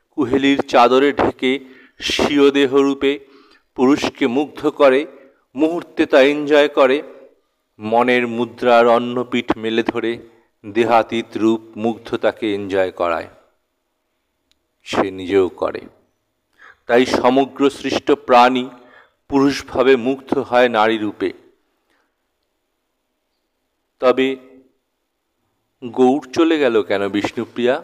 কুহেলির 0.10 0.62
চাদরে 0.62 1.14
ঢেকে 1.14 1.60
স্বীয় 2.00 2.52
দেহরূপে 2.52 3.20
পুরুষকে 3.76 4.28
মুগ্ধ 4.28 4.70
করে, 4.70 5.06
মুহূর্তে 5.56 6.06
তা 6.06 6.22
এনজয় 6.22 6.68
করে, 6.68 7.02
মনের 7.80 8.28
মুদ্রার 8.28 8.88
অন্নপিঠ 8.88 9.58
মেলে 9.58 9.84
ধরে, 9.84 10.18
দেহাতীত 10.66 11.38
রূপ 11.38 11.62
মুগ্ধতাকে 11.78 12.54
এনজয় 12.54 12.92
করায়। 12.92 13.28
সে 14.84 15.12
নিজেও 15.12 15.50
করে। 15.50 15.82
তাই 16.88 17.06
সমগ্র 17.06 17.70
সৃষ্ট 17.70 18.12
প্রাণী 18.12 18.70
পুরুষভাবে 19.30 19.96
মুগ্ধ 19.96 20.38
হয় 20.38 20.70
নারী 20.70 20.98
রূপে। 20.98 21.34
তবে 24.00 24.36
গৌড় 25.86 26.32
চলে 26.34 26.60
গেল 26.60 26.84
কেন 26.84 27.10
বিষ্ণুপ্রিয়া? 27.10 27.84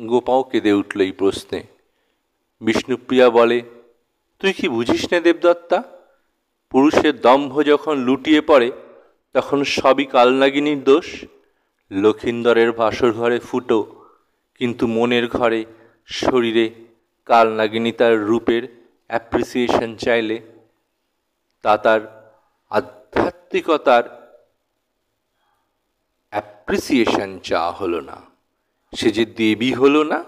গোপাও 0.00 0.42
কেঁদে 0.42 0.72
উঠল 0.72 1.00
এই 1.00 1.12
প্রশ্নে। 1.12 1.62
বিষ্ণুপ্রিয়া 2.60 3.30
বলে, 3.30 3.62
তুই 4.38 4.52
কি 4.52 4.68
বুঝিস 4.68 5.12
না 5.12 5.20
দেবদত্তা? 5.20 5.82
পুরুষের 6.70 7.20
দম্ভ 7.20 7.62
যখন 7.64 7.98
লুটিয়ে 7.98 8.40
পড়ে, 8.40 8.72
তখন 9.32 9.64
সবই 9.64 10.04
কালনাগিনীর 10.04 10.84
দোষ। 10.84 11.24
লক্ষিন্দরের 11.90 12.72
বাসর 12.72 13.12
ঘরে 13.12 13.38
ফুটো, 13.38 14.04
কিন্তু 14.54 14.86
মনের 14.86 15.28
ঘরে, 15.28 15.64
শরীরে 16.06 16.70
কালনাগিনী 17.24 17.92
তার 17.92 18.20
রূপের 18.20 18.80
অ্যাপ্রিসিয়েশন 19.06 19.96
চাইলে 19.96 20.49
তা 21.62 21.76
তার 21.76 22.00
আধ্যাত্মিকতার 22.70 24.04
অ্যাপ্রিসিয়েশন 26.30 27.38
চা 27.38 27.70
হলো 27.70 28.00
না। 28.00 28.16
সে 28.96 29.10
যে 29.10 29.24
দেবী 29.24 29.72
হলো 29.72 30.04
না, 30.04 30.24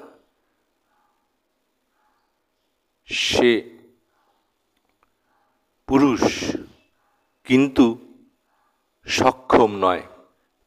সে 3.06 3.78
পুরুষ 5.86 6.22
কিন্তু 7.44 7.98
সক্ষম 9.06 9.70
নয়। 9.76 10.02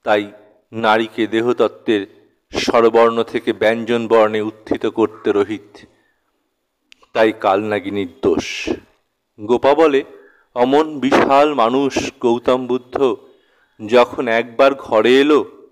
তাই 0.04 0.32
নারীকে 0.72 1.28
দেহতত্ত্বের 1.28 2.08
স্বরবর্ণ 2.54 3.24
থেকে 3.24 3.54
ব্যঞ্জন 3.54 4.08
বর্ণে 4.08 4.42
উত্থিত 4.42 4.86
করতে 4.86 5.32
রহিত। 5.32 5.78
তাই 7.14 7.34
কালনাগিনীর 7.34 8.12
দোষ। 8.22 8.70
গোপা 9.40 9.76
বলে 9.76 10.04
অমন 10.56 11.00
বিশাল 11.00 11.54
মানুষ 11.54 12.14
গৌতম 12.22 12.68
বুদ্ধ 12.68 13.16
যখন 13.86 14.28
একবার 14.28 14.76
ঘরে 14.76 15.20
এলো, 15.20 15.68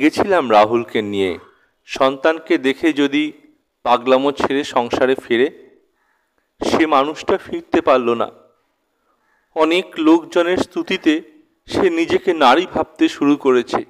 গেছিলাম 0.00 0.52
রাহুলকে 0.52 1.02
নিয়ে। 1.02 1.38
সন্তানকে 1.84 2.58
দেখে 2.58 2.92
যদি 2.92 3.32
পাগলামো 3.82 4.32
ছেড়ে 4.32 4.64
সংসারে 4.64 5.14
ফিরে, 5.14 5.48
সে 6.60 6.86
মানুষটা 6.86 7.36
ফিরতে 7.36 7.80
পারল 7.80 8.10
না। 8.14 8.30
অনেক 9.54 9.86
লোকজনের 9.98 10.56
স্তুতিতে 10.56 11.22
সে 11.66 11.90
নিজেকে 11.90 12.34
নারী 12.34 12.66
ভাবতে 12.74 13.08
শুরু 13.08 13.36
করেছে। 13.36 13.84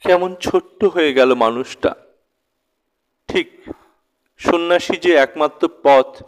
কেমন 0.00 0.34
ছোট্ট 0.34 0.84
হয়ে 0.84 1.12
গেল 1.12 1.34
মানুষটা। 1.34 1.94
ঠিক 3.28 3.50
সন্ন্যাসী 4.38 4.96
যে 4.96 5.14
একমাত্র 5.14 5.68
পথ, 5.82 6.22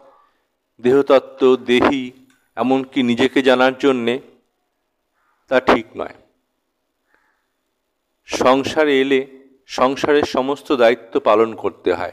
দেহতত্ত্ব, 0.81 1.57
দেহি 1.57 2.11
এমনকি 2.57 3.03
নিজেকে 3.03 3.43
জানার 3.43 3.79
জন্যে 3.79 4.21
তা 5.49 5.61
ঠিক 5.61 5.87
নয়। 5.97 6.15
সংসারে 8.27 9.01
এলে 9.01 9.27
সংসারের 9.67 10.23
সমস্ত 10.23 10.73
দায়িত্ব 10.73 11.21
পালন 11.21 11.55
করতে 11.55 11.95
হয়। 11.95 12.13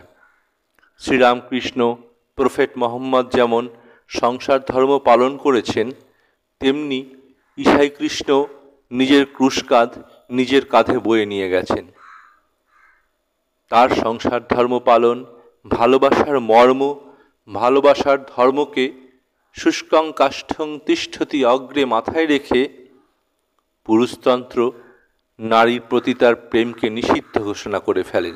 শ্রীরামকৃষ্ণ, 1.00 1.96
প্রফেট 2.36 2.78
মোহাম্মদ 2.78 3.36
যেমন 3.36 3.70
সংসার 4.08 4.60
ধর্ম 4.66 5.00
পালন 5.00 5.38
করেছেন, 5.38 5.92
তেমনি 6.60 7.16
ঈশাই 7.58 7.90
কৃষ্ণ 7.90 8.46
নিজের 8.92 9.26
ক্রুশকাঁধ 9.26 9.90
নিজের 10.30 10.66
কাঁধে 10.66 11.00
বয়ে 11.00 11.26
নিয়ে 11.26 11.50
গেছেন। 11.50 11.88
তার 13.70 13.90
সংসার 13.90 14.48
ধর্ম 14.48 14.80
পালন, 14.80 15.26
ভালোবাসার 15.70 16.40
মর্ম, 16.40 17.00
ভালোবাসার 17.54 18.26
ধর্মকে 18.26 19.09
শুষ্কং 19.56 20.06
কাষ্ঠং 20.16 20.80
তিষ্ঠতি 20.86 21.46
অগ্রে 21.46 21.86
মাথায় 21.86 22.28
রেখে 22.28 22.62
পুরুষতন্ত্র 23.86 24.72
নারীর 25.40 25.82
প্রতি 25.90 26.14
তার 26.14 26.36
প্রেমকে 26.36 26.90
নিষিদ্ধ 26.90 27.36
ঘোষণা 27.44 27.80
করে 27.80 28.04
ফেলেন 28.04 28.36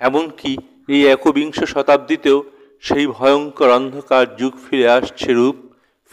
এমনকি 0.00 0.56
এই 0.88 1.06
একবিংশ 1.06 1.58
শতাব্দীতেও 1.64 2.38
সেই 2.82 3.06
ভয়ঙ্কর 3.06 3.70
অন্ধকার 3.70 4.36
যুগ 4.36 4.54
ফিরে 4.68 4.88
আসছে 4.88 5.32
রূপ, 5.32 5.56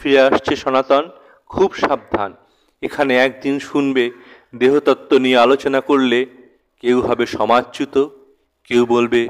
ফিরে 0.00 0.20
আসছে 0.20 0.56
সনাতন, 0.56 1.04
খুব 1.46 1.74
সাবধান। 1.74 2.30
এখানে 2.82 3.12
একদিন 3.16 3.58
শুনবে, 3.58 4.10
দেহতত্ত্ব 4.54 5.18
নিয়ে 5.18 5.38
আলোচনা 5.38 5.80
করলে 5.80 6.26
কেউ 6.82 7.00
হবে 7.00 7.26
সমাজচ্যুত 7.26 7.94
কেউ 8.64 8.86
বলবে, 8.86 9.28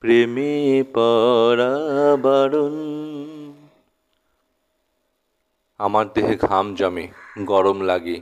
প্রেমে 0.00 0.84
পরাবারণ। 0.94 2.74
আমার 5.80 6.06
দেহে 6.14 6.36
ঘাম 6.36 6.74
জমে, 6.74 7.08
গরম 7.42 7.80
লাগে। 7.80 8.20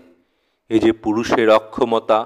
এই 0.69 0.79
যে 0.79 0.93
পুরুষের 0.93 1.51
অক্ষমতা, 1.51 2.19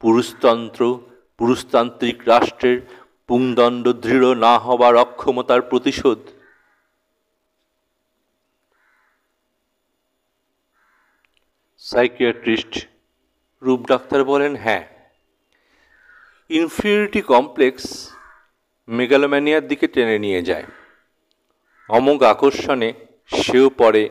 পুরুষতন্ত্র, 0.00 1.00
পুরুষতান্ত্রিক 1.38 2.18
রাষ্ট্রের 2.26 2.80
পুংদণ্ড 3.26 3.88
দৃঢ় 3.92 4.34
না 4.34 4.58
হবার 4.58 4.96
অক্ষমতার 4.96 5.62
প্রতিশোধ। 5.62 6.18
সাইকিয়াট্রিস্ট 11.78 12.86
রূপ 13.62 13.80
ডাক্তার 13.88 14.24
বলেন 14.24 14.56
হ্যাঁ। 14.56 14.84
ইনফিউরিটি 16.50 17.20
কমপ্লেক্স 17.22 17.84
মেগালোম্যানিয়ার 18.88 19.68
দিকে 19.68 19.86
টেনে 19.88 20.18
নিয়ে 20.18 20.42
যায়। 20.42 20.64
অমোঘ 21.88 22.22
আকর্ষণে 22.22 22.92
সেও 23.30 23.70
পড়ে 23.78 24.02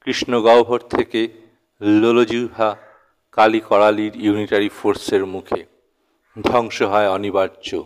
কৃষ্ণগহ্বর 0.00 0.80
থেকে 0.80 1.28
লোলজিহ্বা 1.80 2.76
কালী 3.32 3.60
করালির 3.60 4.16
ইউনিটারি 4.16 4.68
ফোর্সের 4.68 5.26
মুখে 5.26 5.66
ধ্বংস 6.42 6.82
হয় 6.82 7.08
অনিবার্য। 7.08 7.82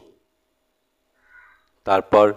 তারপর 1.85 2.35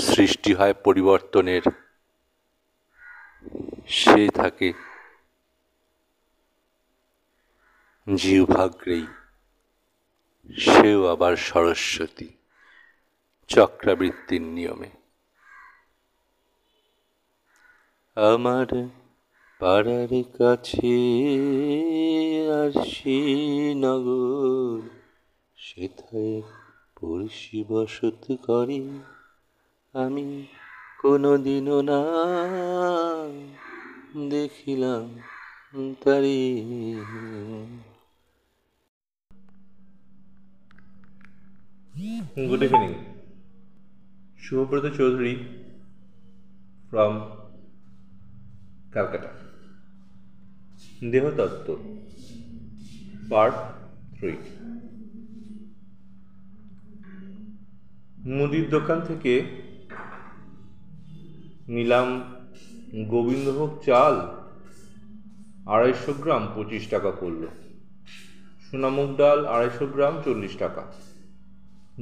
সৃষ্টি 0.00 0.54
হয় 0.54 0.74
পরিবর্তনের। 0.74 1.62
সে 3.88 4.28
থাকে 4.34 4.72
জিহ্বাগ্রেই 8.16 9.06
সেও 10.58 11.06
আবার 11.06 11.36
সরস্বতী। 11.36 12.28
চক্রাবৃত্তির 13.48 14.42
নিয়মে। 14.42 14.97
আমার 18.18 18.68
পাড়ার 19.60 20.12
কাছে 20.38 20.96
আর 22.58 22.72
শ্রীনগর 22.86 24.80
সেথায় 25.58 26.36
পড়শি 26.96 27.58
বসত 27.68 28.24
করে 28.46 28.80
আমি 29.94 30.26
কোনোদিনও 31.00 31.78
না 31.82 32.00
দেখিলাম 34.30 35.04
তারি 36.02 36.40
Good 42.40 42.62
evening. 42.62 42.94
Shubhabrata 44.38 44.90
Chaudhary 44.96 45.34
from 46.90 47.12
Calcutta. 48.94 49.26
দেহতত্ত্ব, 51.10 51.96
পার্ট 53.30 53.54
থ্রি। 54.18 54.36
মুদির 58.18 58.70
দোকান 58.70 59.00
থেকে 59.00 59.62
নিলাম 61.68 62.22
গোবিন্দভোগ 63.04 63.82
চাল, 63.86 64.14
আড়াইশো 65.66 66.12
গ্রাম 66.12 66.48
পঁচিশ 66.54 66.86
টাকা 66.86 67.10
পড়ল। 67.10 67.46
সোনামুগ 68.70 69.16
ডাল, 69.16 69.46
আড়াইশো 69.46 69.86
গ্রাম 69.86 70.22
চল্লিশ 70.24 70.56
টাকা। 70.56 70.92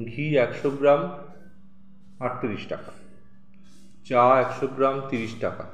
ঘি 0.06 0.36
একশো 0.36 0.70
গ্রাম 0.70 1.10
আটত্রিশ 2.20 2.66
টাকা। 2.68 2.92
চা 4.04 4.40
একশো 4.40 4.66
গ্রাম 4.66 5.00
তিরিশ 5.08 5.34
টাকা। 5.40 5.64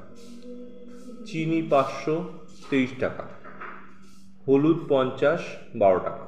চিনি 1.27 1.59
পাঁচশো 1.71 2.15
তেইশ 2.69 2.91
টাকা, 2.99 3.25
হলুদ 4.45 4.79
পঞ্চাশ 4.89 5.41
বারো 5.81 5.99
টাকা। 6.07 6.25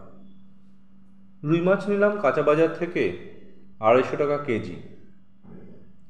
রুই 1.44 1.62
মাছ 1.68 1.82
নিলাম 1.92 2.14
কাঁচা 2.24 2.44
বাজার 2.50 2.72
থেকে 2.80 3.04
আড়াইশো 3.80 4.16
টাকা 4.22 4.38
কেজি, 4.48 4.76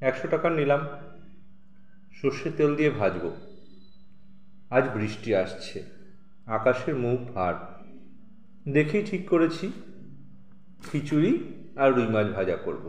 একশো 0.10 0.28
টাকা 0.34 0.48
নিলাম। 0.50 0.82
সর্ষের 2.18 2.54
তেল 2.58 2.72
দিয়ে 2.76 2.92
ভাজবো। 3.00 3.30
আজ 4.72 4.84
বৃষ্টি 4.96 5.30
আসছে, 5.44 5.78
আকাশের 6.48 6.96
মুখ 6.96 7.20
ভার। 7.34 7.56
দেখেই 8.76 9.04
ঠিক 9.10 9.24
করেছি, 9.30 9.68
খিচুড়ি 10.86 11.32
আর 11.82 11.90
রুই 11.96 12.08
মাছ 12.16 12.28
ভাজা 12.38 12.58
করব। 12.66 12.86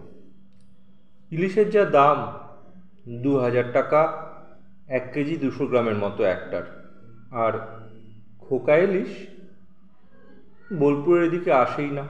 ইলিশের 1.33 1.69
যা 1.71 1.85
দাম, 1.99 2.19
দু 3.23 3.33
হাজার 3.45 3.67
টাকা 3.73 4.01
এক 4.89 5.11
কেজি 5.15 5.37
দুশো 5.37 5.67
গ্রামের 5.67 5.95
মতো 5.95 6.25
একটার। 6.25 6.63
আর 7.31 7.53
খোকা 8.41 8.77
ইলিশ 8.77 9.27
বোলপুরের 10.73 11.31
দিকে 11.31 11.53
আসেই 11.53 11.91
না। 11.91 12.03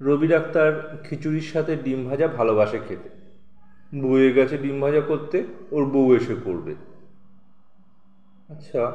রবি 0.00 0.28
ডাক্তার 0.28 0.98
খিচুড়ির 1.08 1.40
সাথে 1.40 1.76
ডিম 1.76 2.04
ভাজা 2.04 2.28
ভালোবাসে 2.28 2.78
খেতে। 2.88 3.08
বউয়ে 4.00 4.32
গেছে 4.32 4.58
ডিম 4.58 4.80
ভাজা 4.80 5.00
করতে 5.00 5.44
ওর 5.70 5.84
বউ 5.84 6.14
এসে 6.14 6.34
করবে। 6.44 6.74
আচ্ছা 8.48 8.92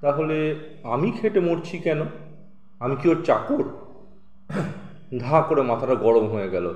তাহলে 0.00 0.54
আমি 0.82 1.10
খেটে 1.10 1.40
মরছি 1.40 1.78
কেন? 1.78 2.02
আমি 2.80 2.96
কি 2.96 3.08
ওর 3.08 3.22
চাকর? 3.24 3.64
ধা 5.18 5.42
করে 5.42 5.62
মাথাটা 5.62 5.94
গরম 5.94 6.28
হয়ে 6.28 6.50
গেল। 6.50 6.74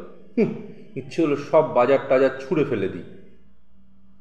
ইচ্ছে 0.97 1.23
হলো 1.23 1.37
সব 1.37 1.75
বাজার 1.75 1.99
টাজার 2.09 2.31
ছুঁড়ে 2.41 2.65
ফেলে 2.65 2.89
দিই। 2.89 3.03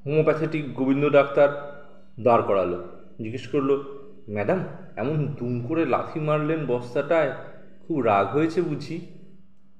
হোমিওপ্যাথেটিক 0.06 0.74
গোবিন্দ 0.74 1.10
ডাক্তার 1.10 1.74
দাঁড় 2.20 2.44
করালো। 2.44 2.86
জিজ্ঞেস 3.18 3.48
করল, 3.48 3.84
ম্যাডাম, 4.30 4.64
এমন 4.96 5.26
দুম 5.26 5.68
করে 5.68 5.86
লাথি 5.86 6.20
মারলেন 6.20 6.66
বস্তাটায়? 6.66 7.32
খুব 7.88 8.02
রাগ 8.02 8.28
হয়েছে 8.28 8.62
বুঝি? 8.62 9.02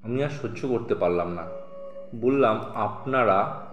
আমি 0.02 0.24
আর 0.24 0.28
সহ্য 0.28 0.68
করতে 0.68 0.94
পারলাম 0.94 1.32
না। 1.32 1.42
বললাম, 2.14 2.60
আপনারা 2.74 3.66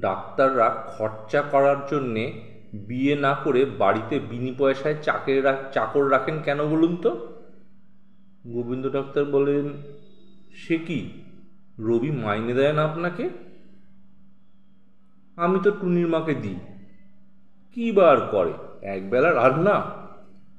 ডাক্তাররা 0.00 0.84
খরচা 0.86 1.42
করার 1.42 1.76
জন্যে 1.90 2.40
বিয়ে 2.74 3.16
না 3.16 3.34
করে 3.34 3.64
বাড়িতে 3.64 4.18
বিনি 4.18 4.54
পয়সায় 4.58 4.94
চাকের 5.02 5.42
চাকর 5.72 6.10
রাখেন 6.10 6.38
কেন 6.44 6.66
বলুন 6.66 6.96
তো? 6.96 7.32
গোবিন্দ 8.46 8.90
ডাক্তার 8.90 9.24
বলেন 9.24 9.82
সে 10.54 10.78
কি? 10.78 11.22
রবি 11.78 12.10
মাইনে 12.10 12.54
দেয় 12.54 12.72
না 12.72 12.84
আপনাকে? 12.84 13.45
আমি 15.36 15.58
তো 15.62 15.70
টুনির 15.70 16.06
মাকে 16.06 16.34
দিই। 16.34 16.56
কি 17.74 17.92
বার 17.92 18.20
করে? 18.20 18.52
একবেলা 18.82 19.34
রান্না 19.34 19.82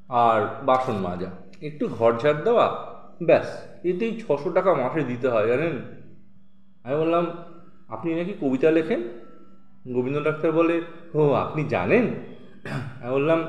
আর 0.09 0.65
বাসন 0.65 0.93
মাজা। 0.93 1.28
একটু 1.61 1.88
ঘর 1.88 2.13
ঝাড় 2.19 2.43
দেওয়া, 2.43 2.95
ব্যাস। 3.23 3.61
এতেই 3.84 4.21
ছশো 4.21 4.51
টাকা 4.53 4.73
মাসে 4.73 5.03
দিতে 5.03 5.28
হয়, 5.28 5.47
জানেন? 5.47 5.71
আমি 6.84 6.95
বললাম, 6.95 7.28
আপনি 7.88 8.15
নাকি 8.15 8.34
কবিতা 8.41 8.71
লেখেন? 8.71 9.03
গোবিন্দ 9.93 10.23
ডাক্তার 10.23 10.51
বলে, 10.51 10.82
ও, 11.13 11.34
আপনি 11.34 11.63
জানেন? 11.63 12.07
আমি 13.03 13.11
বললাম, 13.11 13.43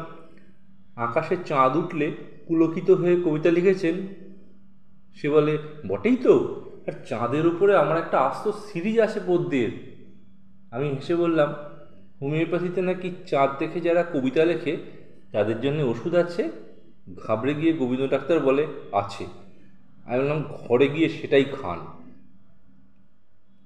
আকাশে 0.96 1.36
চাঁদ 1.46 1.76
উঠলে 1.76 2.12
পুলকিত 2.48 2.90
হয়ে 2.90 3.20
কবিতা 3.20 3.50
লিখেছেন? 3.50 4.06
সে 5.14 5.30
বলে, 5.30 5.58
বটেই 5.88 6.16
তো। 6.16 6.64
আর 6.86 6.92
চাঁদের 7.08 7.46
উপরে 7.46 7.76
আমার 7.76 7.98
একটা 7.98 8.20
আস্ত 8.20 8.48
সিরিজ 8.48 9.00
আছে 9.00 9.20
পদ্যের 9.26 9.97
আমি 10.70 10.88
হেসে 10.88 11.16
বললাম, 11.16 11.54
হোমিওপ্যাথিতে 12.22 12.82
নাকি 12.82 13.10
চাঁদ 13.26 13.50
দেখে 13.58 13.80
যারা 13.80 14.02
কবিতা 14.02 14.44
লেখে, 14.44 14.76
তাদের 15.32 15.60
জন্য 15.60 15.82
ওষুধ 15.82 16.14
আছে? 16.14 16.50
ঘাবড়ে 17.26 17.54
গিয়ে 17.54 17.72
গোবিন্দ 17.72 18.10
ডাক্তার 18.10 18.40
বলে, 18.40 18.66
আছে। 18.92 19.26
আমি 20.06 20.18
বললাম, 20.18 20.42
ঘরে 20.42 20.88
গিয়ে 20.88 21.08
সেটাই 21.08 21.44
খান। 21.44 21.78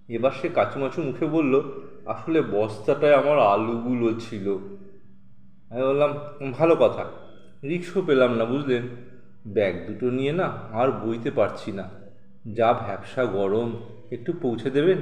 এবার 0.09 0.31
সে 0.31 0.49
কাচুমাচু 0.49 1.03
মুখে 1.03 1.27
বলল, 1.27 1.63
আসলে 2.07 2.43
বস্তাটায় 2.43 3.15
আমার 3.15 3.39
আলুগুলো 3.39 4.21
ছিল। 4.21 4.59
আমি 5.71 5.83
বললাম, 5.83 6.15
ভালো 6.53 6.77
কথা 6.77 7.05
রিক্সও 7.63 8.03
পেলাম 8.03 8.35
না, 8.35 8.45
বুঝলেন? 8.45 8.83
ব্যাগ 9.47 9.87
দুটো 9.87 10.11
নিয়ে 10.11 10.33
না 10.33 10.45
আর 10.73 10.91
বইতে 10.91 11.31
পারছি 11.31 11.73
না। 11.73 11.91
যা 12.53 12.73
ভ্যাবসা 12.73 13.25
গরম, 13.25 13.77
একটু 14.13 14.33
পৌঁছে 14.33 14.71
দেবেন? 14.71 14.99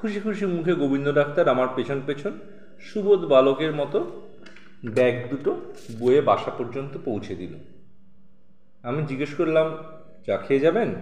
খুশি 0.00 0.20
খুশি 0.20 0.46
মুখে 0.46 0.74
গোবিন্দ 0.74 1.12
ডাক্তার 1.12 1.48
আমার 1.48 1.68
পেছন 1.76 2.00
পেছন, 2.06 2.32
সুবোধ 2.80 3.24
বালকের 3.24 3.74
মতো 3.74 4.22
ব্যাগ 4.94 5.28
দুটো 5.30 5.60
বয়ে 5.98 6.20
বাসা 6.20 6.50
পর্যন্ত 6.50 6.98
পৌঁছে 7.04 7.34
দিল। 7.34 7.54
আমি 8.82 9.02
জিজ্ঞেস 9.06 9.34
করলাম, 9.34 9.74
চা 10.26 10.36
খেয়ে 10.36 10.60
যাবেন? 10.60 10.94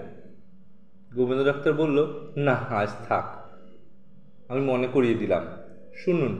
গোবিন্দ 1.15 1.45
ডাক্তার 1.45 1.73
বলল, 1.73 2.07
না, 2.37 2.53
আজ 2.53 2.89
থাক। 3.09 3.25
আমি 4.49 4.61
মনে 4.61 4.87
করিয়ে 4.87 5.15
দিলাম, 5.15 5.47
শুনুন, 6.05 6.39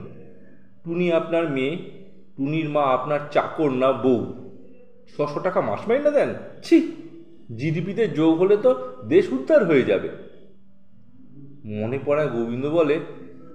টুনি 0.83 1.11
আপনার 1.11 1.49
মেয়ে, 1.49 1.77
টুনির 2.37 2.69
মা 2.69 2.83
আপনার 2.83 3.19
চাকর 3.31 3.69
না 3.69 3.91
বউ। 3.91 4.49
ছশো 5.17 5.39
টাকা 5.39 5.61
মাস 5.61 5.87
মাইনে 5.87 6.11
দেন? 6.11 6.29
ছি! 6.63 6.91
জিডিপিতে 7.57 8.07
যোগ 8.07 8.39
হলে 8.39 8.57
তো 8.57 8.95
দেশ 9.07 9.31
উদ্ধার 9.31 9.65
হয়ে 9.65 9.83
যাবে। 9.83 10.09
মনে 11.65 11.99
পড়ায় 12.05 12.29
গোবিন্দ 12.29 12.69
বলে, 12.69 12.99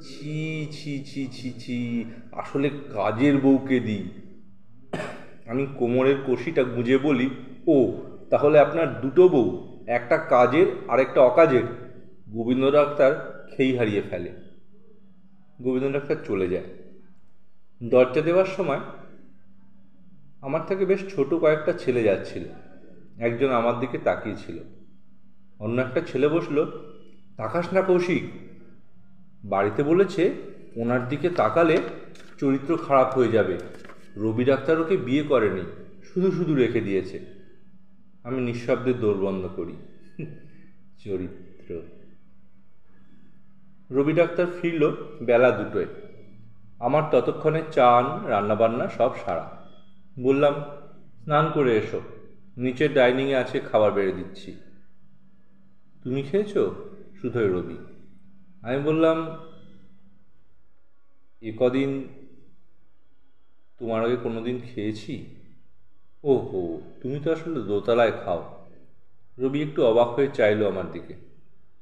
ছি 0.00 0.66
ছি 0.72 1.04
ছি 1.04 1.26
ছি 1.26 1.52
ছি, 1.52 2.04
আসলে 2.32 2.68
কাজের 2.68 3.38
বউকে 3.38 3.80
দিই। 3.80 4.10
আমি 5.46 5.66
কোমরের 5.78 6.16
কষিটা 6.26 6.62
গুঁজে 6.62 6.98
বলি, 6.98 7.30
ও, 7.66 7.92
তাহলে 8.30 8.58
আপনার 8.58 9.00
দুটো 9.00 9.28
বউ, 9.28 9.78
একটা 9.86 10.16
কাজের 10.18 10.66
আর 10.88 11.00
একটা 11.00 11.20
অকাজের। 11.20 11.62
গোবিন্দ 12.28 12.70
ডাক্তার 12.70 13.40
খেই 13.56 13.76
হারিয়ে 13.76 14.02
ফেলে। 14.10 14.32
গোবিন্দ 15.62 15.92
ডাক্তার 15.92 16.16
চলে 16.24 16.48
যায়। 16.48 16.64
দরজা 17.82 18.20
দেওয়ার 18.20 18.44
সময় 18.44 18.80
আমার 20.40 20.66
থেকে 20.66 20.84
বেশ 20.84 21.14
ছোট 21.14 21.34
কয়েকটা 21.34 21.72
ছেলে 21.72 22.02
যাচ্ছিল। 22.02 22.44
একজন 23.18 23.50
আমার 23.50 23.80
দিকে 23.80 23.98
তাকিয়েছিল 23.98 24.58
অন্য 25.58 25.80
একটা 25.80 26.00
ছেলে 26.00 26.28
বসল 26.28 26.89
তাকাস 27.40 27.72
না 27.72 27.82
কৌশিক। 27.82 28.24
বাড়িতে 29.44 29.82
বলেছে, 29.82 30.34
ওনার 30.76 31.08
দিকে 31.08 31.30
তাকালে 31.30 31.78
চরিত্র 32.38 32.76
খারাপ 32.76 33.14
হয়ে 33.14 33.28
যাবে। 33.28 33.58
রবি 34.16 34.44
ডাক্তার 34.44 34.80
ওকে 34.80 34.96
বিয়ে 34.96 35.22
করেনি, 35.22 35.60
শুধু 36.02 36.30
শুধু 36.30 36.54
রেখে 36.54 36.80
দিয়েছে। 36.80 37.20
আমি 38.24 38.40
নিঃশব্দে 38.40 38.92
দৌড় 38.92 39.18
বন্ধ 39.18 39.48
করি। 39.56 39.76
চরিত্র। 41.04 41.80
রবি 43.90 44.12
ডাক্তার 44.12 44.46
ফিরল 44.62 44.96
বেলা 45.22 45.50
দুটোয়। 45.50 45.86
আমার 46.78 47.02
ততক্ষণে 47.10 47.62
চান, 47.72 48.26
রান্নাবান্না 48.26 48.88
সব 48.88 49.12
সারা। 49.24 49.66
বললাম, 50.18 50.54
স্নান 51.22 51.50
করে 51.54 51.76
এসো। 51.78 52.00
নিচের 52.56 52.94
ডাইনিংয়ে 52.94 53.36
আছে 53.36 53.60
খাবার 53.60 53.92
বেড়ে 53.92 54.12
দিচ্ছি। 54.12 54.52
তুমি 56.02 56.22
খেয়েছো? 56.22 56.89
শুধুই 57.20 57.48
রবি। 57.48 57.76
আমি 58.62 58.82
বললাম, 58.82 59.38
এ 61.42 61.52
কদিন 61.58 62.08
তোমার 63.78 64.04
আগে 64.04 64.16
কোনো 64.16 64.40
দিন 64.40 64.60
খেয়েছি? 64.74 65.26
ও 66.24 66.36
হো 66.36 66.80
তুমি 67.02 67.20
তো 67.20 67.32
আসলে 67.32 67.60
দোতলায় 67.60 68.12
খাও। 68.24 68.68
রবি 69.38 69.62
একটু 69.62 69.86
অবাক 69.86 70.08
হয়ে 70.08 70.28
চাইলো 70.34 70.68
আমার 70.68 70.92
দিকে। 70.92 71.14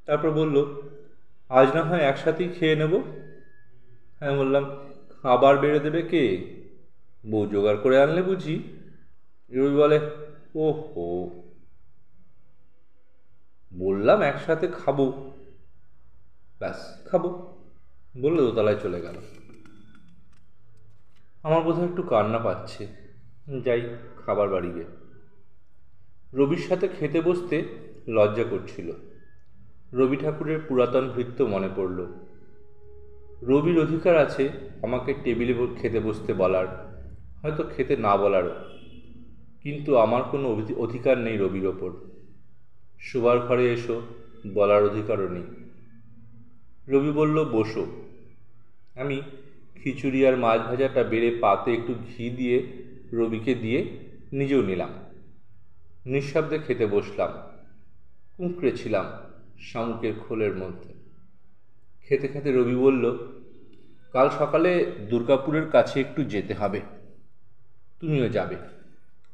তারপর 0.07 0.31
বলল, 0.31 0.65
আজ 1.49 1.75
না 1.75 1.83
হয় 1.83 2.01
একসাথেই 2.01 2.49
খেয়ে 2.49 2.77
নেব? 2.77 3.03
হ্যাঁ 4.21 4.39
বললাম, 4.39 4.65
খাবার 5.23 5.59
বেড়ে 5.59 5.81
দেবে 5.81 6.03
কে? 6.03 6.55
বউ 7.27 7.47
জোগাড় 7.47 7.77
করে 7.77 8.03
আনলে 8.03 8.23
বুঝি? 8.23 8.63
রবি 9.51 9.77
বলে 9.77 10.01
ও 10.55 10.73
হো 10.73 11.31
বললাম, 13.79 14.23
একসাথে 14.23 14.69
খাব। 14.69 15.11
ব্যাস, 16.59 17.07
খাব। 17.07 17.27
বললে, 18.23 18.37
দোতলায় 18.37 18.77
চলে 18.83 19.01
গেল 19.01 19.15
আমার 21.43 21.63
বোধহয় 21.63 21.85
একটু 21.85 22.03
কান্না 22.03 22.39
পাচ্ছে। 22.39 22.89
যাই, 23.65 23.97
খাবার 24.27 24.49
বাড়িবে 24.49 24.85
রবির 26.35 26.59
সাথে 26.59 26.89
খেতে 26.89 27.21
বসতে 27.21 27.65
লজ্জা 28.09 28.45
করছিল। 28.45 28.93
রবি 29.93 30.17
ঠাকুরের 30.17 30.61
পুরাতন 30.69 31.11
ভৃত্য 31.11 31.45
মনে 31.45 31.69
পড়ল। 31.77 32.07
রবির 33.43 33.81
অধিকার 33.81 34.19
আছে 34.19 34.49
আমাকে 34.83 35.15
টেবিলে 35.25 35.67
খেতে 35.81 36.01
বসতে 36.01 36.33
বলার, 36.33 36.67
হয়তো 37.43 37.65
খেতে 37.77 37.97
না 37.97 38.17
বলারও। 38.17 38.55
কিন্তু 39.63 39.97
আমার 39.97 40.23
কোনো 40.23 40.49
অধি- 40.49 40.77
অধিকার 40.77 41.19
নেই 41.19 41.37
রবির 41.37 41.67
ওপর। 41.67 42.08
শোবার 43.01 43.39
ঘরে 43.39 43.73
এসো, 43.73 44.03
বলার 44.55 44.83
অধিকারও 44.83 45.29
নেই। 45.29 45.43
রবি 46.89 47.11
বলল, 47.11 47.45
বসো। 47.45 47.87
আমি 48.95 49.23
খিচুড়ি 49.83 50.27
আর 50.27 50.37
মাছ 50.37 50.61
ভাজাটা 50.61 51.05
বেড়ে 51.05 51.39
পাতে 51.41 51.75
একটু 51.75 51.95
ঘি 51.95 52.31
দিয়ে 52.31 52.67
রবিকে 53.13 53.55
দিয়ে 53.55 53.99
নিজেও 54.33 54.63
নিলাম। 54.63 54.91
নিঃশব্দে 56.07 56.59
খেতে 56.59 56.87
বসলাম। 56.87 57.33
কুঁকড়ে 58.37 58.77
ছিলাম 58.77 59.05
শামুকের 59.61 60.13
খোলের 60.15 60.57
মধ্যে। 60.57 60.95
খেতে 62.09 62.29
খেতে 62.29 62.53
রবি 62.53 62.75
বলল, 62.75 63.19
কাল 64.13 64.31
সকালে 64.39 64.93
দুর্গাপুরের 65.11 65.71
কাছে 65.71 66.01
একটু 66.01 66.25
যেতে 66.25 66.55
হবে। 66.55 66.81
তুমিও 68.01 68.29
যাবে। 68.29 68.57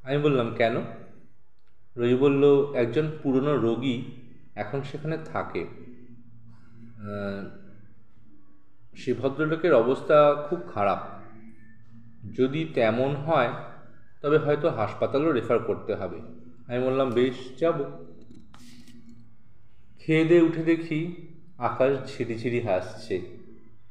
আমি 0.02 0.18
বললাম, 0.18 0.54
কেন? 0.54 0.76
রবি 1.96 2.14
বলল, 2.14 2.72
একজন 2.74 3.10
পুরনো 3.22 3.56
রোগী 3.56 4.02
এখন 4.54 4.82
সেখানে 4.82 5.18
থাকে। 5.24 5.66
সে 8.96 9.14
ভদ্রলোকের 9.14 9.74
অবস্থা 9.74 10.46
খুব 10.50 10.60
খারাপ। 10.74 10.98
যদি 12.38 12.64
তেমন 12.74 13.14
হয়, 13.14 13.52
তবে 14.22 14.38
হয়তো 14.38 14.68
হাসপাতালও 14.70 15.32
রেফার 15.32 15.58
করতে 15.58 15.94
হবে। 15.94 16.18
আমি 16.66 16.84
বললাম, 16.84 17.10
বেশ, 17.10 17.60
যাব। 17.60 18.06
খেয়ে 20.00 20.24
দিয়ে 20.24 20.40
উঠে 20.40 20.62
দেখি 20.62 21.28
আকাশ 21.58 22.16
ঝিরিঝিরি 22.16 22.60
হাসছে 22.60 23.20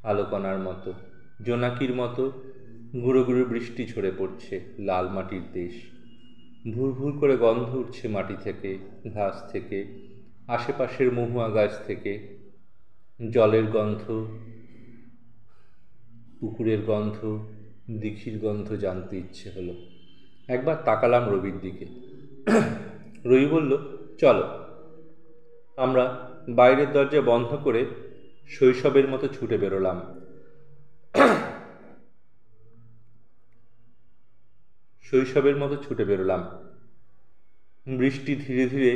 আলোকনার 0.04 0.60
মতো, 0.60 0.94
জোনাকির 1.46 1.96
মতো। 1.96 2.32
গুঁড়ো 2.94 3.24
গুঁড়ো 3.24 3.46
বৃষ্টি 3.46 3.86
ঝরে 3.86 4.12
পড়ছে 4.18 4.66
লাল 4.80 5.10
মাটির 5.10 5.42
দেশ। 5.54 5.93
ভুর 6.72 6.92
ভুর 6.92 7.20
করে 7.20 7.38
গন্ধ 7.38 7.76
উঠছে 7.76 8.08
মাটি 8.08 8.36
থেকে, 8.44 8.78
ঘাস 9.14 9.52
থেকে, 9.52 9.86
আশেপাশের 10.48 11.14
মহুয়া 11.14 11.50
গাছ 11.50 11.86
থেকে। 11.88 12.38
জলের 13.32 13.66
গন্ধ, 13.66 14.28
পুকুরের 16.40 16.82
গন্ধ, 16.82 17.40
দিঘির 18.00 18.40
গন্ধ 18.40 18.72
জানতে 18.72 19.18
ইচ্ছে 19.18 19.50
হলো। 19.50 19.74
একবার 20.48 20.76
তাকালাম 20.86 21.30
রবির 21.30 21.60
দিকে। 21.60 21.86
রবি 23.26 23.46
বলল, 23.46 23.98
চলো, 24.20 24.44
আমরা 25.78 26.32
বাইরের 26.50 26.92
দরজা 26.92 27.22
বন্ধ 27.22 27.58
করে 27.64 27.86
শৈশবের 28.48 29.08
মতো 29.08 29.28
ছুটে 29.28 29.58
বেরোলাম। 29.58 30.23
শৈশবের 35.14 35.58
মতো 35.58 35.76
ছুটে 35.76 36.06
বেরোলাম। 36.06 36.42
বৃষ্টি 37.88 38.36
ধীরে 38.36 38.66
ধীরে 38.68 38.92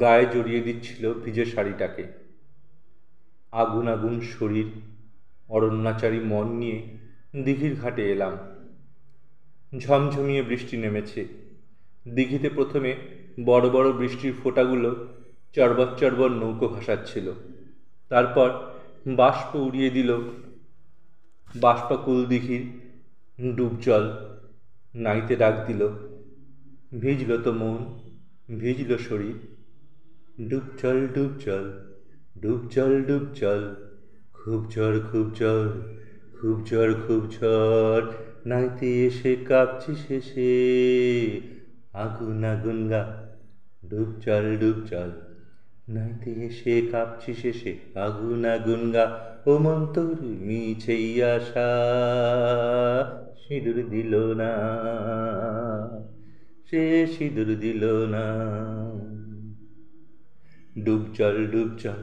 গায়ে 0.00 0.26
জড়িয়ে 0.26 0.60
দিচ্ছিল 0.60 1.14
ভিজে 1.14 1.44
শাড়িটাকে। 1.44 2.04
আগুন 3.52 3.88
আগুন 3.88 4.20
শরীর, 4.20 4.68
অরণ্যাচারী 5.48 6.20
মন 6.20 6.46
নিয়ে 6.52 6.78
দিঘির 7.44 7.74
ঘাটে 7.80 8.02
এলাম। 8.12 8.34
ঝমঝমিয়ে 9.78 10.42
বৃষ্টি 10.42 10.76
নেমেছে। 10.76 11.24
দিঘিতে 12.14 12.48
প্রথমে 12.48 12.94
বড় 13.44 13.70
বড় 13.70 13.92
বৃষ্টির 13.92 14.32
ফোঁটাগুলো 14.42 14.90
চরবর 15.52 15.88
চরবর 15.96 16.30
নৌকো 16.30 16.68
ভাসাচ্ছিল 16.68 17.32
তারপর 18.10 18.48
বাষ্প 19.16 19.54
উড়িয়ে 19.56 19.90
দিল। 19.90 20.10
বাষ্পাকুল 21.54 22.26
দিঘির 22.26 22.62
ডুবজল 23.56 24.04
নাইতে 24.94 25.36
ডাক 25.36 25.54
দিল, 25.66 25.82
ভিজল 27.00 27.30
তো 27.42 27.52
মন, 27.52 27.80
ভিজল 28.58 28.90
শরীর। 28.96 29.38
ডুব 30.48 30.66
চল 30.80 30.98
ডুব 31.14 31.32
চল 31.44 31.64
ডুব 32.42 32.60
চল 32.70 32.92
ডুব 33.02 33.24
চল 33.34 33.62
খুব 34.32 34.60
ঝড় 34.70 34.98
খুব 35.00 35.26
ঝড় 35.34 35.70
খুব 36.36 36.64
ঝড় 36.68 36.92
খুব 37.06 37.22
ঝড়, 37.30 38.06
নাইতে 38.46 39.06
এসে 39.06 39.36
কাঁপছি 39.48 39.92
শেষে। 39.94 40.52
আগুন 41.94 42.44
আগুন 42.44 42.88
গা, 42.88 43.02
ডুব 43.90 44.08
চল 44.24 44.56
ডুব 44.56 44.78
চল 44.90 45.10
নাইতে 45.88 46.30
এসে 46.46 46.74
কাঁপছি 46.92 47.34
শেষে। 47.34 47.72
আগুন 47.94 48.44
আগুন 48.44 48.92
গা, 48.92 49.04
ও 49.46 49.58
মন্তর 49.58 50.16
মিছেই 50.46 51.22
আশা। 51.22 51.70
সিঁদুর 53.48 53.88
দিল 53.90 54.32
না। 54.32 54.52
সে 56.70 57.06
সিঁদুর 57.06 57.58
দিল 57.58 58.06
না। 58.06 58.24
ডুব 60.84 61.02
চল 61.14 61.46
ডুব 61.46 61.68
চল 61.78 62.00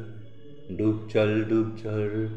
ডুব 0.78 1.10
চল 1.10 1.44
ডুব 1.44 1.78
চল। 1.84 2.28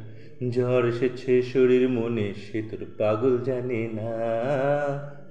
ঝড় 0.50 0.88
এসেছে 0.88 1.42
শরীর 1.42 1.88
মনে, 1.88 2.34
সে 2.34 2.62
তোর 2.62 2.86
পাগল 2.98 3.38
জানে 3.38 3.90
না। 3.92 4.12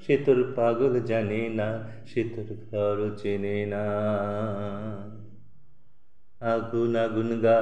সে 0.02 0.18
তোর 0.18 0.54
পাগল 0.56 1.00
জানে 1.00 1.50
না, 1.50 1.84
সে 2.06 2.24
তোর 2.24 2.56
ঘর 2.72 3.16
চেনে 3.18 3.66
না। 3.66 3.86
আগুন 6.40 6.96
আগুন 6.96 7.40
গা, 7.42 7.60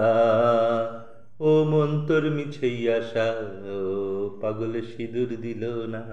ও 1.39 1.63
মন 1.63 2.05
তোর 2.07 2.31
মিছেই 2.31 2.89
আসা 2.89 3.33
ও 3.65 4.18
পাগল 4.41 4.81
সিঁদুর 4.81 5.41
দিল 5.41 5.85
না। 5.85 6.03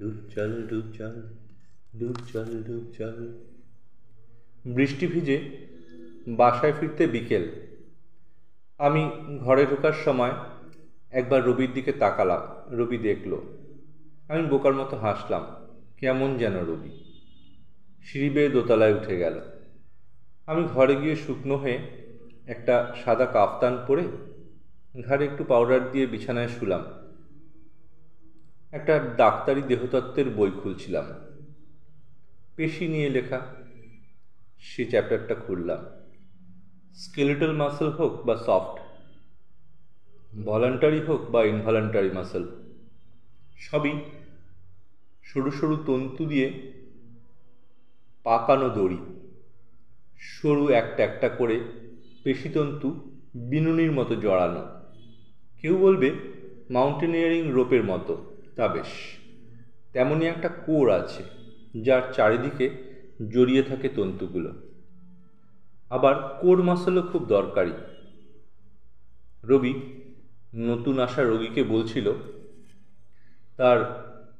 ডুব 0.00 0.30
চল 0.34 0.66
ডুব 0.66 0.92
চল 0.98 1.22
ডুব 1.98 2.16
চল 2.32 2.62
ডুব 2.62 2.92
চল। 2.98 3.38
বৃষ্টি 4.74 5.06
ভিজে 5.06 5.66
বাসায় 6.28 6.72
ফিরতে 6.80 7.06
বিকেল। 7.06 7.50
আমি 8.78 9.10
ঘরে 9.40 9.66
ঢোকার 9.66 9.92
সময় 9.92 10.30
একবার 11.10 11.44
রবির 11.44 11.72
দিকে 11.72 11.92
তাকালাম। 11.92 12.74
রবি 12.74 12.98
দেখল। 12.98 13.38
আমি 14.28 14.42
বোকার 14.42 14.72
মতো 14.72 14.96
হাসলাম। 14.96 15.44
কেমন 15.96 16.38
যেন 16.38 16.64
রবি। 16.64 16.90
সিঁড়ি 18.04 18.30
বেয়ে 18.30 18.48
দোতলায় 18.48 18.94
উঠে 18.94 19.18
গেল। 19.18 19.40
আমি 20.46 20.64
ঘরে 20.64 20.96
গিয়ে 20.96 21.16
শুকনো 21.16 21.56
হয়ে 21.56 21.78
একটা 22.46 22.96
সাদা 23.04 23.26
কাফতান 23.26 23.84
পরে 23.88 24.02
ঘাড়ে 25.00 25.24
একটু 25.24 25.44
পাউডার 25.44 25.92
দিয়ে 25.92 26.06
বিছানায় 26.06 26.48
শুলাম। 26.48 26.84
একটা 28.72 28.98
ডাক্তারি 29.16 29.62
দেহতত্ত্বের 29.62 30.30
বই 30.30 30.50
খুলছিলাম। 30.62 31.04
পেশি 32.56 32.88
নিয়ে 32.88 33.10
লেখা। 33.10 33.40
সে 34.58 34.84
চ্যাপ্টারটা 34.84 35.34
খুললাম। 35.34 35.84
স্কেলেটাল 36.94 37.52
মাসেল 37.52 37.88
হোক 37.88 38.26
বা 38.26 38.36
সফট 38.36 38.80
ভলান্টারি 40.44 41.00
হোক 41.00 41.30
বা 41.30 41.44
ইনভলান্টারি 41.44 42.10
মাসেল 42.10 42.48
সবই 43.58 44.00
সরু 45.22 45.50
সরু 45.50 45.76
তন্তু 45.86 46.26
দিয়ে 46.26 46.72
পাকানো 48.24 48.68
দড়ি। 48.68 48.98
সরু 50.18 50.68
একটা 50.68 51.04
একটা 51.04 51.28
করে 51.28 51.60
পেশিতন্তু 52.24 53.10
বিনুনির 53.34 53.92
মতো 53.92 54.14
জড়ানো। 54.14 54.81
কেউ 55.62 55.78
বলবে, 55.78 56.10
মাউন্টেনিয়ারিং 56.70 57.50
রোপের 57.50 57.84
মতো। 57.84 58.36
তা 58.56 58.68
বেশ। 58.68 58.86
তেমনই 59.92 60.26
একটা 60.26 60.48
কোর 60.48 60.90
আছে, 60.90 61.22
যার 61.82 62.02
চারিদিকে 62.12 62.70
জড়িয়ে 63.28 63.62
থাকে 63.62 63.88
তন্তুগুলো। 63.88 64.52
আবার 65.90 66.38
কোর 66.40 66.62
মাসলও 66.62 67.02
খুব 67.02 67.26
দরকারি। 67.26 67.72
রবি 69.44 69.74
নতুন 70.54 70.98
আসা 70.98 71.22
রোগীকে 71.22 71.62
বলছিল, 71.62 72.12
তার 73.56 73.78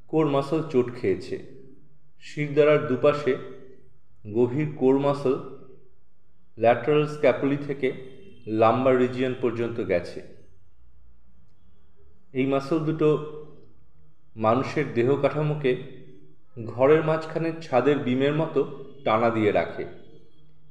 কোর 0.08 0.26
মাসল 0.26 0.62
চোট 0.70 0.94
খেয়েছে। 1.00 1.38
শিরদারার 2.20 2.86
দুপাশে 2.86 3.36
গভীর 4.34 4.68
কোর 4.76 4.98
মাসল 4.98 5.38
ল্যাটারাল 6.58 7.06
স্ক্যাপুলি 7.06 7.56
থেকে 7.56 7.92
লাম্বার 8.46 8.98
রিজিয়ন 8.98 9.34
পর্যন্ত 9.40 9.80
গেছে। 9.80 10.31
এই 12.34 12.46
মাসল 12.46 12.78
দুটো 12.78 13.08
মানুষের 14.36 14.86
দেহ 14.94 15.08
কাঠামোকে 15.20 15.72
ঘরের 16.66 17.02
মাঝখানে 17.04 17.52
ছাদের 17.62 17.98
বিমের 17.98 18.34
মতো 18.34 18.60
টানা 19.04 19.30
দিয়ে 19.30 19.52
রাখে। 19.52 19.84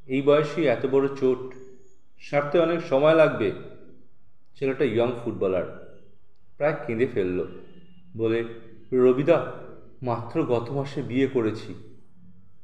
এই 0.08 0.22
বয়সেই 0.22 0.68
এত 0.68 0.86
বড় 0.86 1.08
চোট, 1.16 1.40
সারতে 2.20 2.60
অনেক 2.60 2.80
সময় 2.82 3.16
লাগবে। 3.16 3.52
ছেলেটা 4.56 4.86
ইয়ং 4.86 5.10
ফুটবলার 5.24 5.66
প্রায় 6.58 6.76
কেঁদে 6.88 7.08
ফেলল। 7.14 7.40
বলে, 8.18 8.40
রবিদা, 8.94 9.38
মাত্র 10.04 10.44
গত 10.44 10.68
মাসে 10.70 11.02
বিয়ে 11.02 11.28
করেছি। 11.28 11.72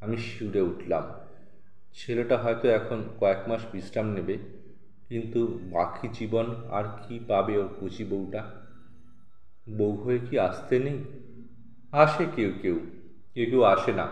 আমি 0.02 0.18
শিউরে 0.18 0.62
উঠলাম। 0.62 1.04
ছেলেটা 1.94 2.38
হয়তো 2.38 2.66
এখন 2.70 3.04
কয়েক 3.20 3.42
মাস 3.50 3.62
বিশ্রাম 3.72 4.08
নেবে, 4.14 4.38
কিন্তু 5.10 5.60
বাকি 5.72 6.08
জীবন 6.14 6.48
আর 6.70 6.86
কি 7.02 7.20
পাবে 7.28 7.58
ওর 7.58 7.70
কুচি 7.80 8.04
বউটা? 8.04 8.42
বউ 9.70 9.96
হয়ে 9.96 10.20
কি 10.20 10.40
আসতে 10.40 10.80
নেই? 10.80 11.04
আসে 11.92 12.26
কেউ 12.36 12.52
কেউ 12.62 12.80
কেউ 13.34 13.46
কেউ 13.46 13.62
আসে 13.64 13.92
না। 13.92 14.08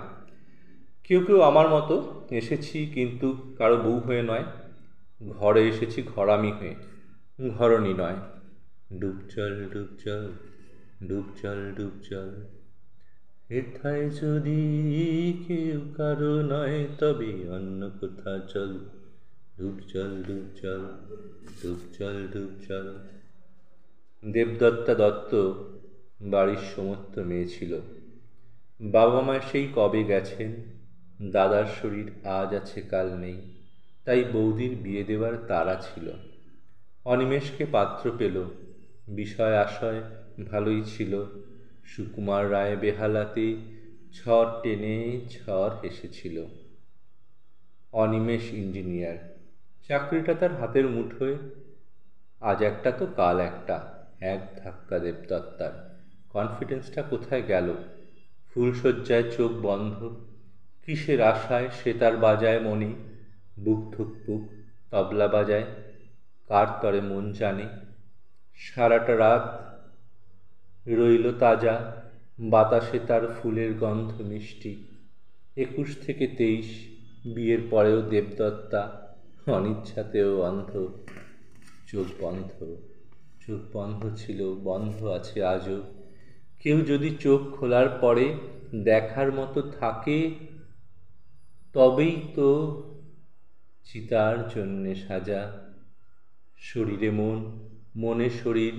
কেউ 1.03 1.25
কেউ 1.25 1.41
আমার 1.41 1.67
মতো 1.69 2.25
এসেছি 2.31 2.85
কিন্তু 2.93 3.55
কারও 3.57 3.77
বউ 3.77 3.99
হয়ে 3.99 4.21
নয়। 4.21 4.43
ঘরে 5.29 5.67
এসেছি 5.67 6.03
ঘরামি 6.15 6.51
হয়ে, 6.51 6.75
ঘরণী 7.49 7.93
নয়। 7.93 8.15
ডুব 8.99 9.15
চল 9.29 9.69
ডুব 9.69 9.87
চল 10.05 10.31
ডুব 11.07 11.23
চল 11.41 11.73
ডুব 11.75 11.91
চল 12.03 12.29
হেথায় 13.51 14.09
যদি 14.09 14.61
কেউ 15.47 15.81
কারও 15.97 16.41
নয়, 16.41 16.87
তবে 16.99 17.49
অন্য 17.49 17.89
কোথা 17.89 18.39
চল। 18.47 18.79
ডুব 19.57 19.79
চল 19.93 20.23
ডুব 20.23 20.45
চল 20.61 20.81
ডুব 21.63 21.79
চল 21.97 22.27
ডুব 22.33 22.49
চল 22.67 23.14
দেবদত্তা 24.31 24.95
দত্ত 24.95 25.53
বাড়ির 26.21 26.57
সমস্ত 26.75 27.19
মেয়ে 27.19 27.47
ছিল। 27.47 27.79
বাবা 28.81 29.21
মা 29.21 29.39
সেই 29.51 29.67
কবে 29.75 30.03
গেছেন? 30.03 30.55
দাদার 31.31 31.65
শরীর 31.81 32.27
আজ 32.27 32.55
আছে, 32.55 32.81
কাল 32.81 33.17
নেই। 33.17 33.41
তাই 34.05 34.23
বৌদির 34.23 34.77
বিয়ে 34.77 35.03
দেওয়ার 35.03 35.37
তারা 35.47 35.75
ছিল। 35.75 36.11
অনিমেষকে 37.05 37.65
পাত্র 37.65 38.11
পেল। 38.17 38.43
বিষয় 39.07 39.57
আশয় 39.57 40.01
ভালোই 40.51 40.83
ছিল। 40.85 41.25
সুকুমার 41.85 42.51
রায় 42.51 42.75
বেহালাতে 42.75 43.55
ঝড় 44.13 44.47
টেনে 44.63 45.21
ঝড় 45.29 45.75
হেসেছিল। 45.83 46.45
অনিমেষ 47.91 48.53
ইঞ্জিনিয়ার। 48.53 49.37
চাকরিটা 49.87 50.33
তার 50.33 50.59
হাতের 50.59 50.87
মুঠোয়। 50.87 51.35
আজ 52.41 52.63
একটা 52.63 52.91
তো 52.91 53.07
কাল 53.15 53.39
একটা। 53.39 53.94
এক 54.19 54.59
ধাক্কা 54.63 54.99
দেবদত্তার। 54.99 55.99
কনফিডেন্সটা 56.29 57.01
কোথায় 57.01 57.41
গেল? 57.41 57.73
ফুলশয্যায় 58.53 59.31
চোখ 59.31 59.51
বন্ধ। 59.51 60.15
কিসের 60.85 61.21
আশায় 61.21 61.69
সে 61.83 61.93
তার 61.93 62.17
বাজায় 62.17 62.59
মনি? 62.59 62.95
বুক 63.59 63.95
ধুকপুক, 63.95 64.49
তবলা 64.91 65.27
বাজায়। 65.27 65.63
কার 66.47 66.67
তরে 66.81 67.01
মন 67.01 67.33
জানে? 67.33 67.63
সারাটা 68.55 69.17
রাত 69.17 69.61
রইল 70.87 71.37
তাজা। 71.37 72.01
বাতাসে 72.39 72.99
তার 73.07 73.39
ফুলের 73.41 73.73
গন্ধ 73.73 74.21
মিষ্টি। 74.21 74.87
একুশ 75.57 75.97
থেকে 76.05 76.27
তেইশ, 76.27 76.87
বিয়ের 77.33 77.59
পরেও 77.69 78.01
দেবদত্তা, 78.01 79.13
অনিচ্ছাতেও 79.47 80.41
অন্ধ। 80.41 80.87
চোখ 81.91 82.23
বন্ধ। 82.23 82.75
চোখ 83.47 83.77
বন্ধ 83.77 84.15
ছিল, 84.15 84.55
বন্ধ 84.55 85.03
আছে 85.03 85.43
আজও। 85.43 85.83
কেউ 86.59 86.81
যদি 86.81 87.17
চোখ 87.19 87.59
খোলার 87.59 87.89
পরে 88.01 88.33
দেখার 88.75 89.31
মতো 89.31 89.61
থাকে, 89.61 90.35
তবেই 91.73 92.21
তো 92.35 92.83
চিতার 93.83 94.47
জন্যে 94.55 94.95
সাজা। 94.95 95.69
শরীরে 96.57 97.11
মন, 97.11 97.69
মনে 97.95 98.29
শরীর, 98.29 98.73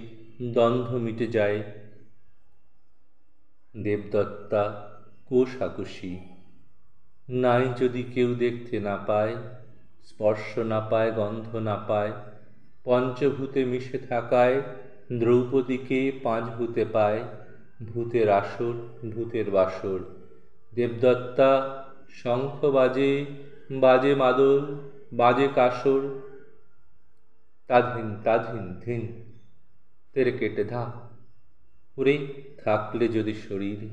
দ্বন্দ্ব 0.52 0.96
মিটে 0.96 1.26
যায়। 1.26 1.62
দেবদত্তা 3.82 4.90
কোষাকুষি। 5.26 6.18
নাই 7.28 7.68
যদি 7.80 8.02
কেউ 8.02 8.34
দেখতে 8.34 8.80
না 8.80 8.96
পায়, 8.96 9.36
স্পর্শ 10.02 10.58
না 10.58 10.80
পায়, 10.80 11.12
গন্ধ 11.12 11.56
না 11.56 11.76
পায় 11.76 12.12
পঞ্চভূতে 12.86 13.64
মিশে 13.64 13.98
থাকায়, 13.98 14.62
দ্রৌপদীকে 15.12 16.12
পাঁচ 16.22 16.44
ভূতে 16.44 16.84
পায়, 16.84 17.22
ভূতের 17.82 18.28
আসর, 18.28 18.74
ভূতের 19.10 19.50
বাসর। 19.50 19.98
দেবদত্তা, 20.74 21.84
শঙ্খ 22.08 22.64
বাজে 22.64 23.24
বাজে 23.72 24.14
মাদল, 24.14 24.60
বাজে 25.12 25.48
কাসর, 25.54 26.00
তাধিন 27.66 28.16
তাধিন, 28.24 28.80
ধিন, 28.84 29.22
তেরে 30.14 30.32
কেটে 30.32 30.64
ধা। 30.64 30.92
ওরে, 31.96 32.26
থাকলে 32.64 33.08
যদি 33.08 33.34
শরীর, 33.34 33.88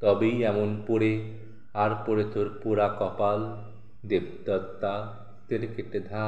তবেই 0.00 0.44
এমন 0.44 0.82
পড়ে, 0.86 1.32
আর 1.74 1.90
পড়ে 2.06 2.24
তোর 2.34 2.60
পোড়া 2.62 2.96
কপাল। 2.98 3.56
দেবদত্তা 4.08 5.23
কেটে 5.48 6.00
ধা 6.00 6.26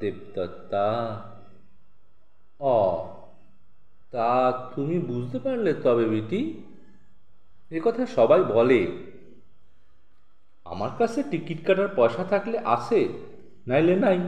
দেবদত্তা 0.00 0.86
অ, 2.58 3.06
তা 4.10 4.52
তুমি 4.74 4.98
বুঝতে 4.98 5.38
পারলে 5.38 5.74
তবে 5.74 6.04
বেটি, 6.04 6.62
এ 7.70 7.80
কথা 7.84 8.06
সবাই 8.06 8.44
বলে। 8.44 8.86
আমার 10.64 10.90
কাছে 10.98 11.22
টিকিট 11.22 11.66
কাটার 11.66 11.88
পয়সা 11.96 12.24
থাকলে 12.24 12.58
আসে 12.58 13.08
নাইলে 13.66 13.96
নাই। 13.96 14.18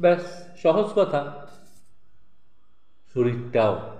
ব্যাস, 0.00 0.48
সহজ 0.62 0.92
কথা। 0.94 1.46
শরীরটাও, 3.14 3.96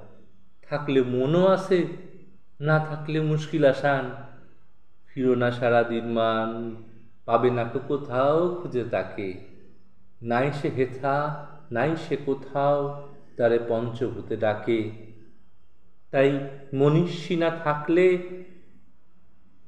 থাকলে 0.70 1.03
মনও 1.03 1.47
আসে 1.47 1.86
না 2.61 2.78
থাকলে 2.78 3.20
মুশকিল 3.20 3.64
আসান। 3.64 4.11
ফিরো 5.07 5.34
না 5.34 5.51
সারাদিন 5.51 6.05
মান 6.05 6.76
পাবে 7.26 7.50
না 7.50 7.64
তো 7.64 7.80
কোথাও 7.88 8.58
খুঁজে 8.62 8.84
তাকে। 8.84 9.34
নাই 10.22 10.52
সে 10.52 10.68
হেথা, 10.68 11.46
নাই 11.70 11.96
সে 12.08 12.16
কোথাও 12.26 13.08
তারে 13.36 13.58
পঞ্চভূতে 13.68 14.36
ডাকে। 14.36 14.90
তাই 16.10 16.40
মনীষী 16.74 17.36
না 17.36 17.50
থাকলে, 17.50 18.18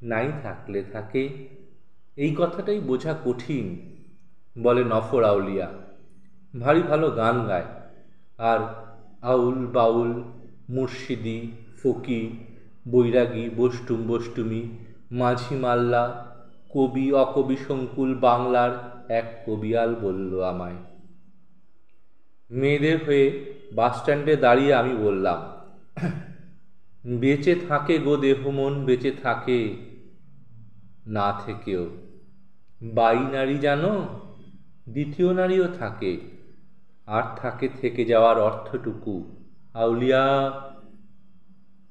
নাই 0.03 0.33
থাকলে 0.43 0.83
থাকে। 0.83 1.49
এই 2.17 2.35
কথাটাই 2.39 2.81
বোঝা 2.81 3.15
কঠিন, 3.25 3.67
বলে 4.63 4.85
নফর 4.85 5.25
আউলিয়া। 5.25 5.71
ভারী 6.61 6.83
ভালো 6.83 7.11
গান 7.11 7.47
গায়। 7.47 7.65
আর 8.39 8.59
আউল 9.23 9.67
বাউল, 9.67 10.23
মুর্শিদি 10.71 11.51
ফকি 11.83 12.31
বৈরাগী 12.89 13.51
বষ্টুম 13.57 14.07
বষ্টুমি 14.07 14.69
মাঝি 15.11 15.55
মাল্লা 15.57 16.34
কবি 16.75 17.13
অকবি 17.13 17.57
সংকুল 17.57 18.15
বাংলার 18.15 18.73
এক 19.09 19.43
কবিয়াল 19.47 19.95
বলল 19.95 20.43
আমায়। 20.43 20.77
মেয়েদের 22.51 23.05
হয়ে 23.07 23.55
বাসস্ট্যান্ডে 23.75 24.37
দাঁড়িয়ে 24.37 24.75
আমি 24.75 24.97
বললাম, 24.97 25.39
বেঁচে 27.19 27.55
থাকে 27.69 27.99
গো 27.99 28.17
দেহ 28.17 28.49
মন, 28.49 28.85
বেঁচে 28.85 29.11
থাকে 29.11 29.77
না 31.07 31.41
থেকেও। 31.47 31.91
বাই 32.83 33.19
নারী 33.19 33.59
জানো, 33.59 34.21
দ্বিতীয় 34.89 35.35
নারীও 35.35 35.69
থাকে, 35.79 36.21
আর 37.07 37.23
থাকে 37.37 37.69
থেকে 37.81 38.05
যাওয়ার 38.05 38.39
অর্থটুকু। 38.39 39.25
আউলিয়া, 39.75 40.25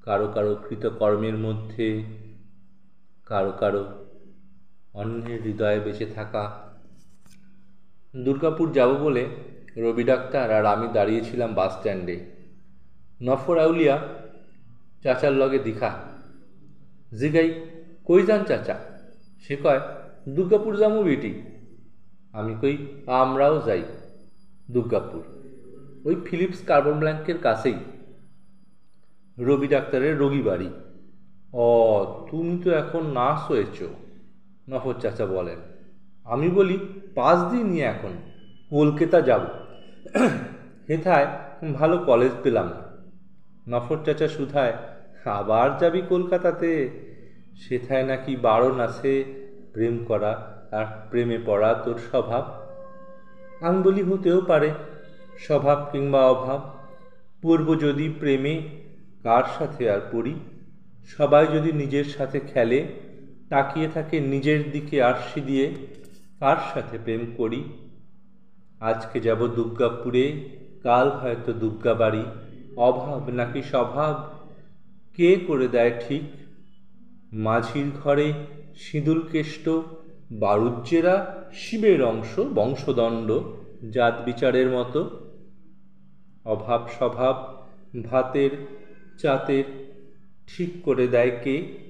কারও 0.01 0.27
কারও 0.27 0.55
কৃতকর্মের 0.69 1.37
মধ্যে, 1.37 2.03
কারও 3.25 3.51
কারও 3.51 4.02
অন্যের 4.93 5.41
হৃদয়ে 5.41 5.79
বেঁচে 5.79 6.05
থাকা। 6.05 6.69
দুর্গাপুর 8.15 8.71
যাব 8.71 8.89
বলে 8.89 9.25
রবি 9.77 10.03
ডাক্তার 10.03 10.51
আর 10.51 10.65
আমি 10.65 10.87
দাঁড়িয়েছিলাম 10.93 11.53
বাস 11.53 11.73
স্ট্যান্ডে। 11.73 12.25
নফর 13.21 13.57
আউলিয়া 13.57 13.99
চাচার 15.03 15.31
লগে 15.31 15.59
দীঘা। 15.59 15.99
জিগাই 17.19 17.65
কই 18.05 18.25
যান 18.25 18.43
চাচা? 18.43 18.79
সে 19.41 19.55
কয়, 19.55 19.79
দুর্গাপুর 20.29 20.77
যামু 20.77 21.03
বেটি। 21.03 21.41
আমি 22.31 22.55
কই, 22.61 22.87
আমরাও 23.07 23.61
যাই 23.65 23.83
দুর্গাপুর। 24.71 25.23
ওই 26.05 26.15
ফিলিপস 26.25 26.65
কার্বন 26.65 26.99
ব্ল্যাঙ্কের 26.99 27.37
কাছেই। 27.37 27.75
রবি 29.39 29.67
ডাক্তারের 29.67 30.17
রোগী 30.17 30.41
বাড়ি। 30.41 30.69
ও 31.53 32.27
তুমি 32.31 32.61
তো 32.63 32.71
এখন 32.71 33.07
নার্স 33.07 33.41
হয়েছ। 33.41 33.83
নফর 34.69 34.93
চাচা 34.99 35.25
বলেন, 35.25 35.59
আমি 36.23 36.49
বলি, 36.49 36.77
পাঁচ 37.15 37.51
দিন 37.51 37.65
নিয়ে 37.67 37.83
এখন, 37.83 38.13
কলকাতা 38.69 39.21
যাব। 39.21 39.41
হেথায় 40.89 41.27
ভালো 41.73 41.97
কলেজ 41.97 42.31
পেলাম 42.43 42.67
না। 42.67 42.81
নফর 43.67 43.97
চাচা 44.05 44.27
সুধায়, 44.27 44.73
আবার 45.25 45.77
যাবি 45.77 46.01
কলকাতাতে? 46.09 46.89
সেথায় 47.55 48.03
নাকি 48.03 48.35
বারণ 48.35 48.79
আছে 48.79 49.11
প্রেম 49.73 50.05
করা 50.05 50.31
আর 50.71 50.85
প্রেমে 51.09 51.37
পড়া 51.45 51.73
তোর 51.73 51.97
স্বভাব? 52.11 52.43
আমি 53.61 53.83
বলি, 53.83 54.01
হতেও 54.01 54.41
পারে, 54.41 54.69
স্বভাব 55.39 55.89
কিংবা 55.91 56.29
অভাব। 56.29 56.61
পূর্ব 57.41 57.79
যদি 57.79 58.09
প্রেমে, 58.19 58.61
কার 59.23 59.43
সাথে 59.57 59.91
আর 59.91 59.99
পড়ি? 60.11 60.33
সবাই 61.17 61.47
যদি 61.47 61.71
নিজের 61.71 62.03
সাথে 62.03 62.39
খেলে 62.39 62.87
তাকিয়ে 63.53 63.87
থাকে 63.87 64.19
নিজের 64.19 64.71
দিকে 64.71 65.03
আরশি 65.03 65.41
দিয়ে, 65.41 65.73
কার 66.39 66.57
সাথে 66.73 66.97
প্রেম 66.97 67.33
করি? 67.37 67.63
আজকে 68.79 69.19
যাব 69.19 69.47
দুর্গাপুরে, 69.47 70.49
কাল 70.83 71.09
হয়তো 71.09 71.53
দুর্গা 71.53 71.93
বাড়ি 71.93 72.23
অভাব 72.75 73.29
নাকি 73.29 73.61
স্বভাব? 73.61 74.15
কে 75.15 75.35
করে 75.35 75.67
দেয় 75.67 76.01
ঠিক? 76.07 76.21
মাঝির 77.33 77.91
ঘরে 78.03 78.33
সিঁদুল 78.75 79.21
কেষ্ট, 79.31 79.69
বারুজ্যেরা 80.31 81.45
শিবের 81.53 82.03
অংশ, 82.03 82.39
বংশদণ্ড, 82.39 83.39
জাত 83.91 84.21
বিচারের 84.25 84.69
মতো। 84.69 85.09
অভাব 86.45 86.87
স্বভাব, 86.97 87.35
ভাতের, 88.03 88.49
চাতের, 89.17 89.63
ঠিক 90.47 90.69
করে 90.83 91.07
দেয় 91.07 91.31
কে? 91.43 91.82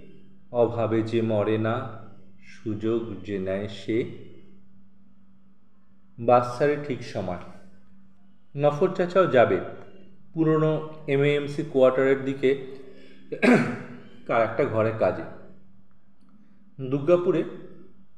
অভাবে 0.54 1.01
যে 1.01 1.22
মরে 1.22 1.58
না, 1.58 2.06
সুযোগ 2.45 3.24
যে 3.24 3.39
নেয় 3.39 3.68
সে। 3.68 4.06
বাচ্চারে 6.20 6.78
ঠিক 6.88 7.04
সময় 7.04 7.38
নফর 8.58 8.89
চাচাও 8.89 9.28
যাবে। 9.28 9.60
পুরনো 10.34 10.93
এমএএমসি 11.08 11.64
কোয়ার্টারের 11.74 12.26
দিকে 12.26 12.78
কার 14.28 14.41
একটা 14.41 14.66
ঘরে 14.66 14.91
কাজে। 14.99 15.24
দুর্গাপুরে 16.89 17.43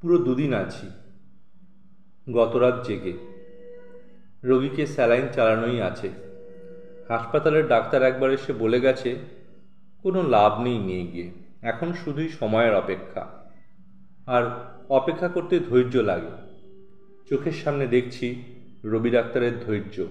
পুরো 0.01 0.17
দুদিন 0.17 0.53
আছি। 0.53 0.89
গতরাত 2.33 2.87
জেগে। 2.87 3.13
রোগীকে 4.43 4.87
স্যালাইন 4.87 5.27
চালানোই 5.33 5.81
আছে। 5.81 6.09
হাসপাতালের 7.09 7.67
ডাক্তার 7.67 8.03
একবার 8.03 8.31
এসে 8.31 8.53
বলে 8.53 8.81
গেছে, 8.81 9.15
কোনো 10.03 10.23
লাভ 10.23 10.61
নেই 10.61 10.77
নিয়ে 10.77 11.07
গিয়ে। 11.07 11.44
এখন 11.65 11.93
শুধুই 11.93 12.29
সময়ের 12.29 12.75
অপেক্ষা। 12.75 13.51
আর 14.25 14.43
অপেক্ষা 14.89 15.27
করতে 15.27 15.59
ধৈর্য 15.59 15.97
লাগে। 15.97 16.29
চোখের 17.29 17.51
সামনে 17.51 17.87
দেখছি 17.87 18.43
রবি 18.85 19.09
ডাক্তারের 19.09 19.65
ধৈর্য। 19.65 20.05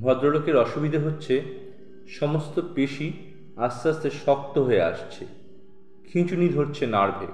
ভদ্রলোকের 0.00 0.56
অসুবিধে 0.56 0.98
হচ্ছে 0.98 1.42
সমস্ত 2.08 2.60
পেশি 2.74 3.12
আস্তে 3.56 3.88
আস্তে 3.88 4.10
শক্ত 4.10 4.58
হয়ে 4.58 4.82
আসছে। 4.82 5.26
খিঁচুনি 6.12 6.48
ধরছে 6.48 6.86
নার্ভে। 6.86 7.26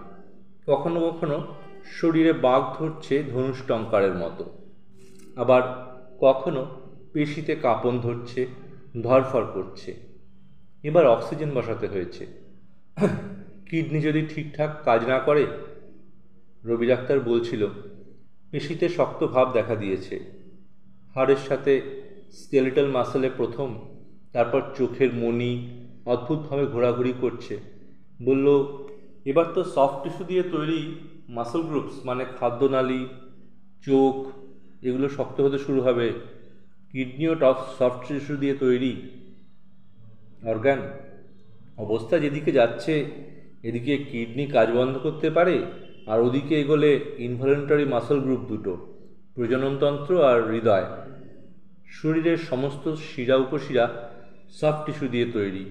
কখনো 0.67 1.11
কখনো 1.11 1.55
শরীরে 2.01 2.33
বাঘ 2.33 2.79
ধরছে 2.79 3.23
ধনুষ 3.23 3.63
টঙ্কারের 3.67 4.15
মতো। 4.15 4.45
আবার 5.37 5.63
কখনো 6.21 6.67
পেশিতে 7.13 7.57
কাঁপন 7.57 7.99
ধরছে, 7.99 8.47
ধরফর 9.03 9.45
করছে। 9.45 9.95
এবার 10.83 11.07
অক্সিজেন 11.07 11.51
বসাতে 11.55 11.87
হয়েছে। 11.87 12.46
কিডনি 13.67 14.01
যদি 14.01 14.27
ঠিকঠাক 14.35 14.71
কাজ 14.85 15.05
না 15.05 15.19
করে? 15.19 15.47
রবি 16.65 16.87
ডাক্তার 16.87 17.21
বলছিল, 17.21 17.67
পেশিতে 18.51 18.89
শক্ত 18.89 19.25
ভাব 19.25 19.53
দেখা 19.53 19.75
দিয়েছে। 19.75 20.21
হাড়ের 21.15 21.41
সাথে 21.49 21.73
স্কেলিটাল 22.33 22.87
মাসেলে 22.91 23.31
প্রথম, 23.37 23.69
তারপর 24.33 24.61
চোখের 24.77 25.15
মনি 25.15 25.53
অদ্ভুতভাবে 26.07 26.67
ঘোরাঘুরি 26.67 27.13
করছে। 27.21 27.57
বলল, 28.23 28.47
এবার 29.25 29.45
তো 29.55 29.65
সফট 29.65 30.05
টিস্যু 30.05 30.25
দিয়ে 30.25 30.43
তৈরি 30.43 30.95
মাসল 31.29 31.63
গ্রুপস 31.63 32.07
মানে 32.07 32.25
খাদ্যনালী, 32.41 33.07
চোখ, 33.87 34.15
এগুলো 34.83 35.09
শক্ত 35.09 35.41
হতে 35.41 35.59
শুরু 35.59 35.81
হবে। 35.81 36.13
কিডনিও 36.93 37.35
টফ 37.35 37.59
সফট 37.79 38.09
টিস্যু 38.09 38.37
দিয়ে 38.37 38.55
তৈরি। 38.55 38.93
অর্গান 40.43 40.81
অবস্থা 41.79 42.19
যেদিকে 42.19 42.53
যাচ্ছে, 42.53 43.05
এদিকে 43.63 43.97
কিডনি 43.99 44.47
কাজ 44.47 44.71
বন্ধ 44.71 44.99
করতে 44.99 45.31
পারে, 45.31 45.63
আর 46.07 46.21
ওদিকে 46.21 46.61
এগোলে 46.61 47.01
ইনভলেন্টারি 47.19 47.85
মাসল 47.85 48.21
গ্রুপ 48.21 48.41
দুটো, 48.41 48.95
প্রজননতন্ত্র 49.35 50.25
আর 50.25 50.51
হৃদয়। 50.51 50.85
শরীরের 51.89 52.37
সমস্ত 52.37 52.95
শিরা 52.95 53.37
উপশিরা 53.37 54.11
সফট 54.51 54.87
টিস্যু 54.87 55.09
দিয়ে 55.09 55.31
তৈরি। 55.33 55.71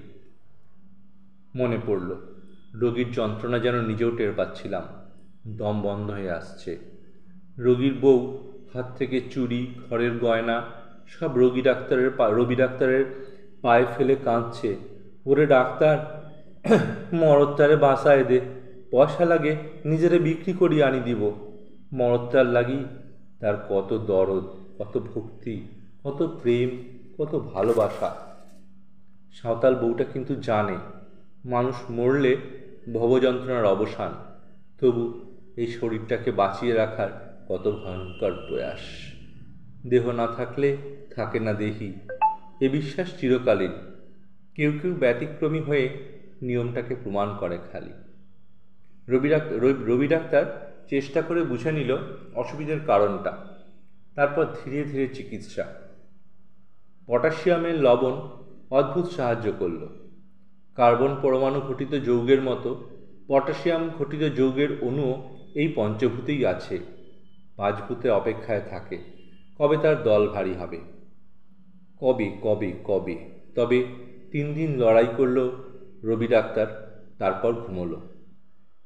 মনে 1.56 1.78
পড়ল, 1.88 2.16
রোগীর 2.74 3.12
যন্ত্রণা 3.12 3.60
যেন 3.60 3.82
নিজেও 3.82 4.12
টের 4.12 4.34
পাচ্ছিলাম। 4.38 4.84
দম 5.48 5.82
বন্ধ 5.82 6.12
হয়ে 6.12 6.32
আসছে। 6.32 6.80
রোগীর 7.58 7.94
বউ, 8.02 8.38
হাত 8.74 8.98
থেকে 8.98 9.22
চুড়ি, 9.32 9.74
ঘরের 9.90 10.18
গয়না, 10.18 10.64
সব 11.08 11.38
রোগী 11.38 11.62
ডাক্তারের 11.62 12.12
রবি 12.20 12.56
ডাক্তারের 12.56 13.06
পায়ে 13.62 13.86
ফেলে 13.98 14.16
কাঁদছে। 14.24 14.95
ওরে 15.26 15.46
ডাক্তার 15.46 15.98
মরত্তারে 17.14 17.76
বাসায় 17.76 18.24
দে, 18.24 18.42
পয়সা 18.92 19.26
লাগে 19.26 19.56
নিজেরে 19.86 20.20
বিক্রি 20.20 20.54
করি 20.54 20.84
আনি 20.84 21.00
দিব। 21.00 21.32
মরত্তার 21.94 22.46
লাগি 22.46 22.86
তার 23.40 23.66
কত 23.70 23.94
দরদ, 24.08 24.46
কত 24.82 25.00
ভক্তি, 25.16 25.62
কত 26.04 26.40
প্রেম, 26.42 26.70
কত 27.18 27.52
ভালোবাসা। 27.54 28.16
সাঁওতাল 29.34 29.76
বউটা 29.76 30.04
কিন্তু 30.04 30.36
জানে, 30.36 30.78
মানুষ 31.46 31.76
মরলে 31.90 32.38
ভবযন্ত্রণার 32.94 33.66
অবসান। 33.66 34.12
তবু 34.82 35.20
এই 35.58 35.68
শরীরটাকে 35.68 36.32
বাঁচিয়ে 36.32 36.74
রাখার 36.74 37.10
কত 37.50 37.82
ভয়ঙ্কর 37.84 38.32
প্রয়াস। 38.32 38.80
দেহ 39.88 40.12
না 40.12 40.28
থাকলে 40.28 40.78
থাকে 41.16 41.40
না 41.40 41.54
দেহি। 41.54 41.94
এ 42.62 42.70
বিশ্বাস 42.70 43.08
চিরকালীন। 43.20 43.72
কেউ 44.56 44.80
কেউ 44.82 44.94
ব্যতিক্রমী 44.94 45.60
হয়ে 45.60 45.90
নিয়মটাকে 46.42 46.96
প্রমাণ 46.96 47.38
করে 47.40 47.58
খালি। 47.72 47.94
রবি 49.08 49.30
ডাক্তার 49.30 49.64
রবি 49.64 50.08
ডাক্তার 50.08 50.76
চেষ্টা 50.90 51.22
করে 51.22 51.44
বুঝে 51.44 51.72
নিল 51.72 51.98
অসুবিধার 52.36 52.80
কারণটা। 52.88 53.60
তারপর 54.16 54.46
ধীরে 54.46 54.84
ধীরে 54.84 55.08
চিকিৎসা। 55.08 55.66
পটাশিয়ামের 57.08 57.82
লবণ 57.82 58.30
অদ্ভুত 58.70 59.06
সাহায্য 59.06 59.52
করল। 59.60 59.88
কার্বন 60.76 61.16
পরমাণু 61.22 61.62
ঘটিত 61.62 62.00
যৌগের 62.04 62.42
মতো 62.42 62.90
পটাশিয়াম 63.28 63.90
ঘটিত 63.90 64.36
যৌগের 64.36 64.78
অণুও 64.82 65.38
এই 65.56 65.74
পঞ্চভূতেই 65.76 66.46
আছে। 66.46 66.80
পাঁচভূতে 67.56 68.10
অপেক্ষায় 68.10 68.62
থাকে। 68.70 68.98
কবে 69.58 69.78
তার 69.78 70.04
দল 70.04 70.28
ভারী 70.28 70.54
হবে? 70.54 70.80
কবে 72.00 72.38
কবে 72.42 72.74
কবে? 72.84 73.30
তবে 73.56 74.05
তিন 74.32 74.54
দিন 74.54 74.80
লড়াই 74.80 75.08
করল 75.18 75.52
রবি 76.04 76.28
ডাক্তার, 76.28 76.86
তারপর 77.20 77.54
ঘুমোলো। 77.54 78.02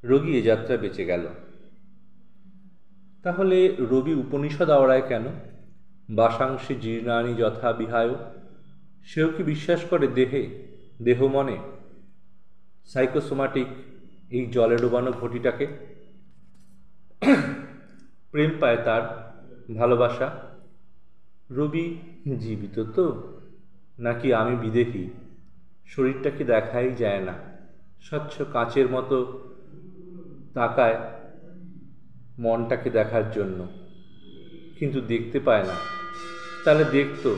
রোগী 0.04 0.38
এ 0.38 0.42
যাত্রা 0.42 0.76
বেঁচে 0.76 1.04
গেল। 1.04 1.26
তাহলে 3.22 3.76
রবি 3.78 4.14
উপনিষদ 4.14 4.70
আওড়ায় 4.70 5.02
কেন? 5.08 5.22
বাসাংশে 6.10 6.74
জীর্ণানি 6.74 7.34
যথা 7.34 7.72
বিহায়। 7.72 8.14
সেও 9.04 9.28
কি 9.28 9.42
বিশ্বাস 9.42 9.84
করে 9.84 10.06
দেহে, 10.06 10.66
দেহ 11.02 11.26
মনে? 11.26 11.58
সাইকোসোমাটিক 12.84 13.66
এই 14.30 14.46
জলে 14.46 14.76
ডোবানো 14.76 15.12
ঘটিটাকে? 15.12 15.66
প্রেম 18.30 18.50
পায় 18.60 18.76
তার 18.76 19.30
ভালোবাসা। 19.78 20.30
রবি 21.50 21.98
জীবিত 22.38 22.84
তো? 22.84 23.22
নাকি 23.98 24.34
আমি 24.34 24.56
বিদেহী? 24.56 25.10
শরীরটাকে 25.96 26.44
দেখাই 26.44 26.94
যায় 26.94 27.20
না। 27.20 27.34
স্বচ্ছ 28.02 28.42
কাঁচের 28.52 28.88
মতো 28.88 29.40
তাকায় 30.54 30.96
মনটাকে 32.38 32.90
দেখার 32.90 33.32
জন্য। 33.32 33.68
কিন্তু 34.78 35.00
দেখতে 35.00 35.40
পায় 35.40 35.62
না। 35.62 35.74
তাহলে 36.64 36.84
দেখতো, 36.84 37.36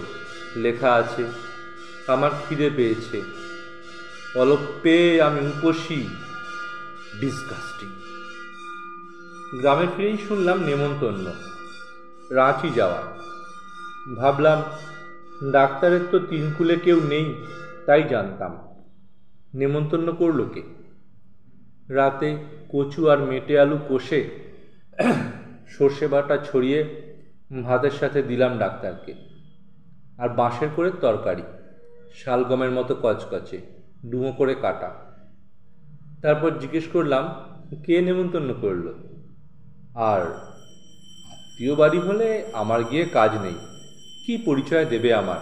লেখা 0.56 0.94
আছে, 0.94 1.24
আমার 2.06 2.30
খিদে 2.48 2.70
পেয়েছে। 2.76 3.22
অলপ 4.34 4.58
পেয়ে 4.82 5.22
আমি 5.22 5.40
উপসী। 5.40 6.08
ডিসগাস্টিং। 7.20 7.88
গ্রামে 9.60 9.86
ফিরেই 9.96 10.18
শুনলাম 10.28 10.64
নেমন্তন্ন। 10.64 11.32
রাঁচি 12.30 12.70
যাওয়া। 12.70 13.02
ভাবলাম, 14.16 14.62
ডাক্তারের 15.50 16.00
তো 16.10 16.18
তিনকুলে 16.18 16.76
কেউ 16.76 17.00
নেই। 17.04 17.34
তাই 17.86 18.02
জানতাম। 18.02 18.58
নেমন্তন্ন 19.54 20.12
করল 20.12 20.48
কে? 20.48 20.62
রাতে 21.88 22.36
কচু 22.68 23.08
আর 23.08 23.18
মেটে 23.18 23.60
আলু 23.60 23.78
কষে 23.88 24.28
সর্ষে 25.68 26.08
বাটা 26.08 26.36
ছড়িয়ে 26.36 26.84
ভাতের 27.62 27.90
সাথে 27.90 28.22
দিলাম 28.22 28.58
ডাক্তারকে। 28.58 29.14
আর 30.18 30.28
বাঁশের 30.28 30.68
করে 30.76 30.90
তরকারি, 31.00 31.42
শালগমের 32.14 32.70
মতো 32.70 32.96
কচকচে, 33.02 33.60
ডুমো 34.10 34.32
করে 34.32 34.54
কাটা। 34.54 34.90
তারপর 36.22 36.50
জিজ্ঞেস 36.50 36.84
করলাম, 36.92 37.34
কে 37.86 38.00
নেমন্তন্ন 38.00 38.54
করল? 38.60 38.94
আর, 39.94 40.20
আত্মীয় 41.32 41.74
বাড়ি 41.74 41.98
হলে 41.98 42.46
আমার 42.52 42.84
গিয়ে 42.84 43.04
কাজ 43.04 43.30
নেই, 43.42 43.54
কি 44.26 44.38
পরিচয় 44.46 44.84
দেবে 44.84 45.14
আমার? 45.14 45.38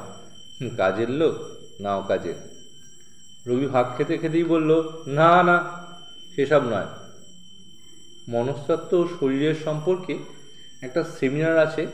কাজের 0.76 1.10
লোক 1.10 1.49
নাও 1.80 2.04
কাজের 2.08 2.34
রবি 3.46 3.66
ভাত 3.66 3.94
খেতে 3.96 4.18
খেতেই 4.18 4.44
বলল, 4.44 4.82
না 5.06 5.42
না, 5.42 5.86
সেসব 6.34 6.62
নয়। 6.64 6.86
মনস্তত্ত্ব 8.28 8.98
ও 8.98 9.08
শরীরের 9.20 9.54
সম্পর্কে 9.64 10.18
একটা 10.82 11.02
সেমিনার 11.02 11.58
আছে 11.58 11.86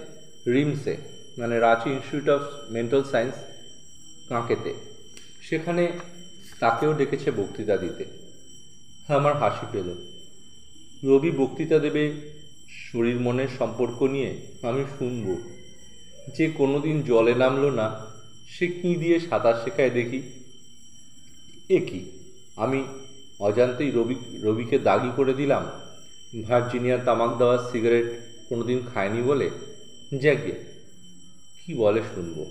রিমসে 0.46 0.96
মানে 1.38 1.60
Ranchi 1.60 1.90
institute 1.90 2.28
of 2.28 2.70
mental 2.70 3.04
science, 3.04 3.34
কাঁকেতে। 4.28 4.74
সেখানে 5.40 5.92
তাকেও 6.60 6.92
ডেকেছে 6.92 7.30
বক্তৃতা 7.30 7.76
দিতে। 7.76 8.04
আমার 9.08 9.36
হাসি 9.36 9.66
পেল। 9.72 9.94
রবি 11.04 11.30
বক্তৃতা 11.30 11.78
দেবে 11.78 12.12
শরীর 12.92 13.20
মনের 13.20 13.48
সম্পর্ক 13.58 14.02
নিয়ে, 14.02 14.46
আমি 14.62 14.84
শুনব। 14.98 15.36
যে 16.36 16.50
কোনোদিন 16.50 17.02
জলে 17.02 17.34
নামলো 17.34 17.70
না 17.70 18.15
সে 18.48 18.66
কী 18.66 18.96
দিয়ে 18.96 19.20
সাঁতার 19.20 19.54
শেখায় 19.64 19.90
দেখি? 19.90 20.22
এ 21.68 21.78
কি? 21.78 22.10
আমি 22.56 22.86
অজান্তেই 23.40 23.90
রবি, 23.90 24.14
রবিকে 24.42 24.78
দাগি 24.78 25.10
করে 25.16 25.34
দিলাম। 25.34 25.70
ভার্জিনিয়া 26.44 26.98
তামাক 26.98 27.38
দেওয়ার 27.38 27.58
সিগারেট 27.72 28.06
কোনোদিন 28.48 28.80
খায়নি 28.94 29.22
বলে? 29.22 29.50
যাকে 30.20 30.52
কি 31.66 31.74
বলে 31.74 32.02
শুনব? 32.14 32.50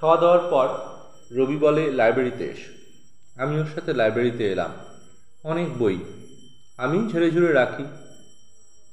খাওয়া 0.00 0.16
দাওয়ার 0.16 0.50
পর 0.50 0.68
রবি 1.36 1.56
বলে, 1.56 1.92
লাইব্রেরিতে 1.92 2.44
এসো। 2.44 2.72
আমি 3.42 3.58
ওর 3.58 3.66
সাথে 3.74 3.92
লাইব্রেরিতে 3.92 4.52
এলাম। 4.52 4.70
অনেক 5.44 5.78
বই। 5.78 5.98
আমি 6.76 7.10
ঝেড়ে 7.12 7.30
ঝুড়ে 7.30 7.52
রাখি। 7.52 7.84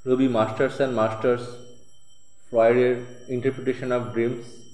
রবি 0.06 0.28
মাস্টার্স 0.28 0.76
অ্যান্ড 0.76 0.96
মাস্টার্স, 0.96 1.44
ফ্রয়েডের 2.50 2.96
interpretation 3.30 3.92
of 3.92 4.04
dreams 4.04 4.67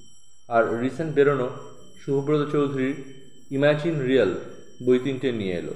R 0.48 0.80
recent 0.80 1.16
বেরোনো 1.16 1.50
শুভব্রত 2.06 2.52
চৌধুরীর 2.52 3.22
ইমাজিন 3.52 4.02
রিয়েল 4.02 4.36
বই 4.86 5.00
তিনটে 5.00 5.32
নিয়ে 5.32 5.54
এলো। 5.54 5.74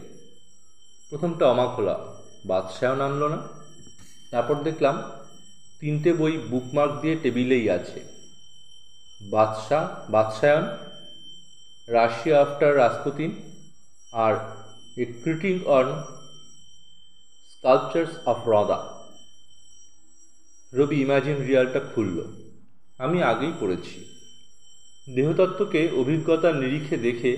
প্রথমটা 1.10 1.48
অমাক 1.48 1.70
হলা 1.70 2.18
বাদশাও 2.46 2.96
নামলো 2.96 3.28
না। 3.28 3.38
তারপর 4.32 4.64
দেখলাম 4.64 5.04
তিনটে 5.80 6.14
বই 6.14 6.38
বুকমার্ক 6.38 7.02
দিয়ে 7.02 7.16
টেবিলেই 7.16 7.70
আছে। 7.70 8.04
বাদশাহ, 9.22 10.12
বাদশায়ন 10.12 10.64
Russia 11.88 12.42
after 12.42 12.78
Rasputin 12.78 13.42
R 14.12 14.34
a 14.98 15.06
critique 15.06 15.66
on 15.66 16.04
sculptures 17.52 18.28
of 18.28 18.38
Rodin. 18.48 19.06
Robi 20.74 21.02
imagine 21.02 21.46
রিয়ালটা 21.46 21.80
খুলল। 21.80 22.24
আমি 22.98 23.24
আগেই 23.24 23.54
পড়েছি। 23.60 24.07
দেহতত্ত্বকে 25.16 25.90
অভিজ্ঞতার 25.96 26.56
নিরিখে 26.56 26.98
দেখে 26.98 27.38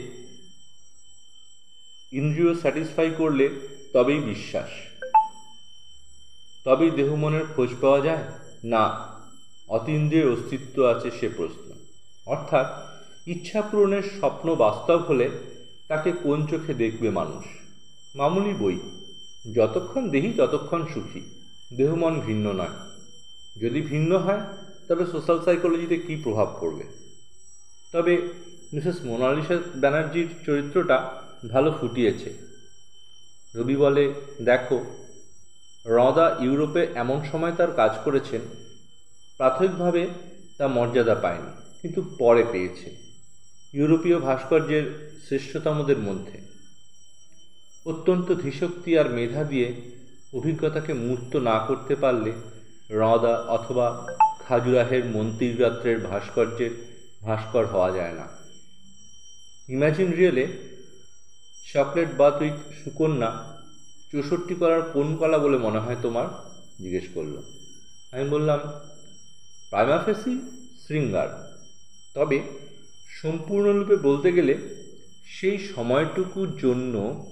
ইন্দ্রিয় 2.12 2.54
স্যাটিসফাই 2.56 3.12
করলে 3.18 3.50
তবেই 3.94 4.20
বিশ্বাস। 4.20 4.70
তবেই 6.64 6.90
দেহ 6.90 7.16
মনের 7.16 7.46
খোঁজ 7.56 7.70
পাওয়া 7.82 8.02
যায়? 8.02 8.24
না, 8.64 8.84
অতীন্দ্রিয়ের 9.68 10.32
অস্তিত্ব 10.32 10.84
আছে 10.84 11.12
সে 11.12 11.30
প্রশ্ন। 11.30 11.72
অর্থাৎ 12.26 12.68
ইচ্ছা 13.28 13.62
পূরণের 13.62 14.04
স্বপ্ন 14.04 14.56
বাস্তব 14.56 14.98
হলে 14.98 15.30
তাকে 15.88 16.12
কোন 16.12 16.46
চোখে 16.46 16.74
দেখবে 16.74 17.10
মানুষ? 17.10 17.46
মামুলি 18.16 18.54
বই, 18.54 18.80
যতক্ষণ 19.56 20.10
দেহি 20.10 20.34
ততক্ষণ 20.38 20.86
সুখী। 20.94 21.22
দেহ 21.74 21.96
মন 21.96 22.20
ভিন্ন 22.20 22.54
নয়। 22.54 22.76
যদি 23.62 23.82
ভিন্ন 23.82 24.18
হয়, 24.18 24.42
তবে 24.88 25.06
সোশ্যাল 25.06 25.42
সাইকোলজিতে 25.46 25.98
কী 25.98 26.16
প্রভাব 26.24 26.58
পড়বে? 26.62 26.99
তবে 27.94 28.14
মিসেস 28.74 28.98
মোনালিসা 29.06 29.58
ব্যানার্জির 29.76 30.28
চরিত্রটা 30.46 30.98
ভালো 31.52 31.72
ফুটিয়েছে। 31.72 32.30
রবি 33.56 33.76
বলে, 33.76 34.14
দেখো, 34.46 34.86
রদা 35.86 36.38
ইউরোপে 36.40 36.88
এমন 36.96 37.20
সময় 37.32 37.52
তার 37.52 37.72
কাজ 37.72 37.92
করেছেন, 38.04 38.42
প্রাথমিকভাবে 39.38 40.08
তা 40.58 40.68
মর্যাদা 40.68 41.16
পায়নি, 41.16 41.52
কিন্তু 41.82 42.02
পরে 42.18 42.44
পেয়েছে, 42.52 42.90
ইউরোপীয় 43.74 44.20
ভাস্কর্যের 44.20 44.86
শ্রেষ্ঠতমদের 45.28 45.98
মধ্যে। 45.98 46.38
অত্যন্ত 47.86 48.32
ধীশক্তি 48.32 48.98
আর 48.98 49.10
মেধা 49.10 49.44
দিয়ে 49.44 49.68
অভিজ্ঞতাকে 50.34 50.94
মূর্ত 50.94 51.36
না 51.36 51.60
করতে 51.68 51.96
পারলে 51.96 52.32
রদা 52.92 53.36
অথবা 53.48 54.08
খাজুরাহের 54.40 55.04
মন্ত্রীরাত্রের 55.06 56.00
ভাস্কর্যের 56.00 56.89
ভাস্কর 57.24 57.66
হওয়া 57.66 57.92
যায় 57.92 58.14
না। 58.14 58.28
ইমাজিন 59.70 60.12
রিয়েলে 60.14 60.48
চকলেট 61.74 62.10
বাথ 62.18 62.42
উইথ 62.42 62.84
সুকন্যা 62.84 63.58
চৌষট্টি 64.12 64.56
কলার 64.56 64.82
কোন 64.82 65.16
কলা 65.16 65.38
বলে 65.38 65.58
মনে 65.58 65.80
হয় 65.80 65.96
তোমার? 66.02 66.26
জিজ্ঞেস 66.78 67.04
করল। 67.14 67.42
আমি 68.12 68.30
বললাম, 68.30 68.60
প্রাইমাফেসি 69.70 70.42
শৃঙ্গার। 70.88 71.60
তবে 72.14 72.40
সম্পূর্ণরূপে 73.22 73.96
বলতে 73.96 74.32
গেলে 74.32 74.58
সেই 75.26 75.58
সময়টুকুর 75.58 76.58
জন্য 76.62 77.26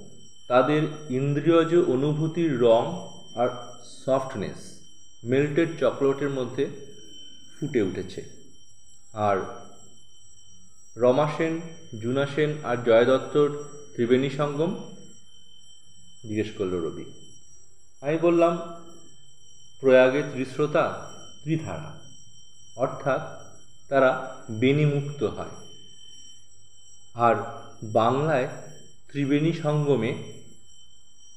তাদের 0.47 0.83
ইন্দ্রিয়জ 1.09 1.75
অনুভূতির 1.75 2.59
রং 2.59 3.07
আর 3.35 3.49
সফটনেস, 4.05 4.81
মেল্টেড 5.23 5.69
চকলেটের 5.79 6.29
মধ্যে 6.29 6.65
ফুটে 7.59 7.81
উঠেছে। 7.81 8.23
আর 9.13 9.66
রমা 10.97 11.31
সেন, 11.37 11.61
জুনা 12.01 12.25
সেন 12.25 12.53
আর 12.63 12.77
জয় 12.83 13.05
দত্তর 13.05 13.63
ত্রিবেণী 13.93 14.29
সঙ্গম 14.29 14.71
জিজ্ঞেস 16.23 16.47
করল 16.57 16.73
রবি। 16.73 17.05
আমি 18.01 18.17
বললাম, 18.17 18.57
প্রয়াগে 19.79 20.21
ত্রিশ্রোতা 20.21 21.13
ত্রিধারা, 21.43 21.99
অর্থাৎ 22.75 23.21
তারা 23.89 24.37
বেনিমুক্ত 24.51 25.23
হয়। 25.23 25.55
আর 27.13 27.35
বাংলায় 27.83 28.47
ত্রিবেণী 29.11 29.53
সঙ্গমে 29.53 30.11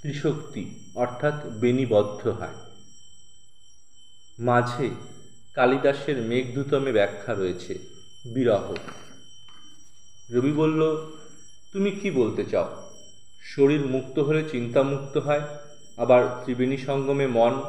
ত্রিশক্তি, 0.01 0.75
অর্থাৎ 0.95 1.35
বেনিবদ্ধ 1.47 2.29
হয়। 2.29 2.55
মাঝে 4.39 4.91
কালিদাসের 5.55 6.23
মেঘদূতমে 6.23 6.93
ব্যাখ্যা 6.93 7.35
রয়েছে, 7.35 7.79
বিরহ। 8.25 8.75
রবি 10.31 10.53
বলল, 10.53 10.97
তুমি 11.73 11.91
কি 11.91 12.11
বলতে 12.11 12.45
চাও? 12.45 12.69
শরীর 13.57 13.87
মুক্ত 13.87 14.19
হলে 14.19 14.49
চিন্তা 14.53 14.83
মুক্ত 14.83 15.19
হয়, 15.19 15.41
আবার 15.97 16.25
ত্রিবেণী 16.45 16.77
সঙ্গমে 16.77 17.27
মন, 17.27 17.63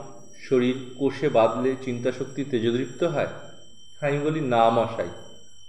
শরীর 0.50 0.76
কোষে 0.98 1.30
বাঁধলে 1.30 1.76
চিন্তাশক্তি 1.86 2.44
তেজদৃপ্ত 2.44 3.04
হয়? 3.04 3.28
আমি 4.02 4.20
বলি, 4.20 4.42
না 4.42 4.70
মশাই, 4.70 5.10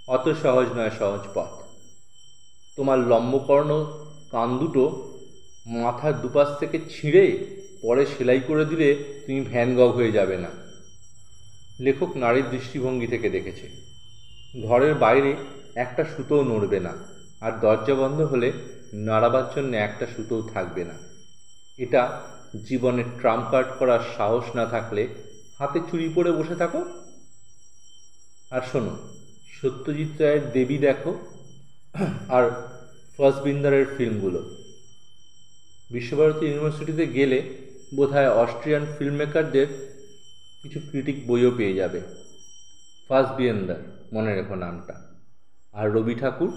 অত 0.07 0.33
সহজ 0.43 0.67
নয়, 0.77 0.89
সহজ 0.99 1.19
পথ। 1.33 1.47
তোমার 2.75 2.99
লম্বকর্ণ 2.99 3.85
কান 4.31 4.57
দুটো 4.57 5.13
মাথার 5.65 6.21
দুপাশ 6.21 6.59
থেকে 6.59 6.79
ছিঁড়ে 6.89 7.25
পরে 7.81 8.05
সেলাই 8.05 8.39
করে 8.47 8.65
দিলে 8.65 8.95
তুমি 9.25 9.41
ভ্যান 9.41 9.75
গগ 9.75 9.91
হয়ে 9.91 10.11
যাবে 10.11 10.37
না। 10.37 10.49
লেখক 11.79 12.17
নারীর 12.17 12.49
দৃষ্টিভঙ্গি 12.49 13.07
থেকে 13.07 13.29
দেখেছে। 13.29 13.69
ঘরের 14.63 14.93
বাইরে 14.93 15.35
একটা 15.75 16.03
সুতোও 16.03 16.43
নড়বে 16.43 16.79
না। 16.79 16.93
আর 17.41 17.51
দরজা 17.51 17.95
বন্ধ 17.95 18.21
হলে 18.21 18.51
নাড়াবার 18.93 19.43
জন্য 19.55 19.75
একটা 19.75 20.05
সুতোও 20.15 20.49
থাকবে 20.53 20.83
না। 20.83 20.93
এটা 21.77 22.21
জীবনে 22.65 23.03
ট্রাম্প 23.03 23.51
কার্ড 23.51 23.67
করার 23.79 23.99
সাহস 24.17 24.55
না 24.55 24.65
থাকলে 24.65 25.07
হাতে 25.59 25.79
চুরি 25.91 26.09
পরে 26.09 26.31
বসে 26.31 26.55
থাকো। 26.55 26.85
আর 28.51 28.61
শোনো, 28.71 28.97
সত্যজিৎ 29.61 30.21
রায়ের 30.21 30.51
দেবী 30.51 30.77
দেখো 30.77 31.19
আর 32.29 32.51
ফসবিন্দারের 33.17 33.85
ফিল্মগুলো। 33.97 34.55
বিশ্বভারতী 35.91 36.45
ইউনিভার্সিটিতে 36.45 37.07
গেলে 37.07 37.57
বোধহয় 37.95 38.29
অস্ট্রিয়ান 38.29 38.85
ফিল্ম 38.99 39.13
মেকারদের 39.13 39.67
কিছু 40.63 40.79
ক্রিটিক 40.79 41.27
বইও 41.27 41.51
পেয়ে 41.57 41.73
যাবে। 41.73 42.01
ফার্স্ট 43.07 43.33
বিয়েন্দার 43.33 43.75
মনে 44.13 44.35
রেখো 44.35 44.55
নামটা। 44.55 45.12
আর 45.73 45.91
রবি 45.91 46.15
ঠাকুর, 46.15 46.51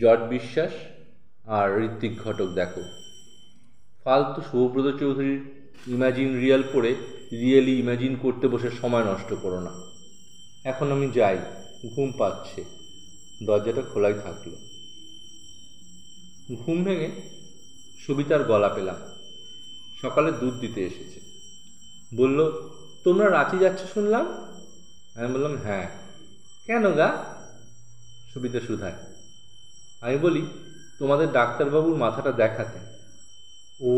জট 0.00 0.20
বিশ্বাস 0.28 0.70
আর 1.44 1.82
ঋত্বিক 1.82 2.18
ঘটক 2.18 2.46
দেখো। 2.46 2.82
ফালতু 4.04 4.42
শুভব্রত 4.50 4.96
চৌধুরীর 5.00 5.44
ইমাজিন 5.86 6.40
রিয়াল 6.40 6.62
পড়ে 6.72 6.94
রিয়েলি 7.32 7.78
ইমাজিন 7.78 8.16
করতে 8.22 8.48
বসে 8.48 8.70
সময় 8.70 9.04
নষ্ট 9.04 9.34
করো 9.42 9.60
না। 9.60 9.70
এখন 10.64 10.92
আমি 10.92 11.10
যাই, 11.10 11.38
ঘুম 11.94 12.12
পাচ্ছে, 12.18 12.64
দরজাটা 13.42 13.82
খোলাই 13.82 14.14
থাকল। 14.14 14.50
ঘুম 16.54 16.84
ভেঙে 16.84 17.10
সবিতার 18.06 18.44
গলা 18.44 18.68
পেলাম। 18.68 18.96
সকালে 20.02 20.32
দুধ 20.32 20.54
দিতে 20.54 20.84
এসেছে। 20.84 21.20
বলল, 22.16 22.52
তোমরা 23.04 23.30
রাঁচি 23.30 23.58
যাচ্ছ 23.58 23.94
শুনলাম? 23.94 24.26
আমি 25.14 25.34
বললাম 25.34 25.56
হ্যাঁ। 25.56 25.90
কেন 26.66 26.92
গা? 26.92 27.33
সবিতা 28.34 28.60
সুধায়। 28.60 28.98
আমি 30.00 30.16
বলি, 30.16 30.42
তোমাদের 30.98 31.28
ডাক্তারবাবুর 31.32 31.96
মাথাটা 31.96 32.32
দেখাতে। 32.32 32.78
ও 33.80 33.92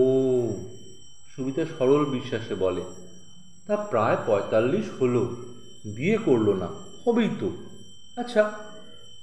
সুবিধা 1.36 1.64
সরল 1.78 2.04
বিশ্বাসে 2.04 2.54
বলে, 2.54 2.82
তা 3.66 3.76
প্রায় 3.76 4.16
পঁয়তাল্লিশ 4.26 4.86
হলো, 5.00 5.22
বিয়ে 5.96 6.18
করল 6.24 6.48
না, 6.52 6.68
হবেই 7.02 7.30
তো। 7.40 7.48
আচ্ছা 8.16 8.42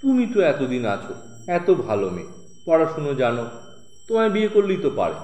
তুমি 0.01 0.24
তো 0.34 0.39
এতদিন 0.41 0.86
আছো, 0.86 1.14
এত 1.47 1.68
ভালো 1.72 2.09
মেয়ে, 2.09 2.32
পড়াশুনো 2.66 3.11
জানো, 3.14 3.45
তোমায় 4.07 4.30
বিয়ে 4.30 4.47
করলেই 4.47 4.78
তো 4.78 4.89
পারে। 4.89 5.18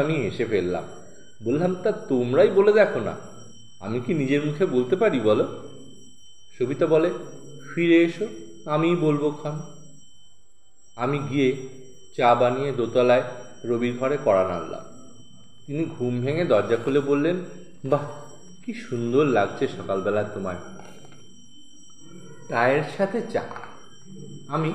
আমি 0.00 0.14
এসে 0.26 0.44
ফেললাম। 0.44 0.84
বললাম, 1.44 1.74
তা 1.74 1.90
তোমরাই 1.92 2.50
বলে 2.50 2.72
দেখো 2.72 3.00
না, 3.00 3.14
আমি 3.80 4.00
কি 4.00 4.14
নিজের 4.14 4.42
মুখে 4.46 4.64
বলতে 4.66 4.94
পারি 4.96 5.20
বলো? 5.20 5.44
সবিতা 6.58 6.86
বলে, 6.86 7.10
ফিরে 7.70 7.98
এসো। 8.04 8.26
আমিই 8.66 8.96
বলব 8.96 9.38
খান। 9.42 9.62
আমি 10.96 11.18
গিয়ে 11.18 11.68
চা 12.16 12.34
বানিয়ে 12.34 12.72
দোতলায় 12.72 13.22
রবির 13.64 13.98
ঘরে 13.98 14.18
কড়া 14.24 14.48
নাড়লাম। 14.48 14.84
তিনি 15.66 15.84
ঘুম 15.84 16.20
ভেঙে 16.20 16.44
দরজা 16.44 16.76
খুলে 16.76 17.00
বললেন, 17.00 17.44
বাহ, 17.84 18.10
কি 18.64 18.74
সুন্দর 18.74 19.24
লাগছে 19.24 19.68
সকালবেলা 19.68 20.24
তোমায়। 20.24 20.56
চায়ের 22.48 22.82
সাথে 22.96 23.22
চা। 23.32 23.44
আমি 24.48 24.72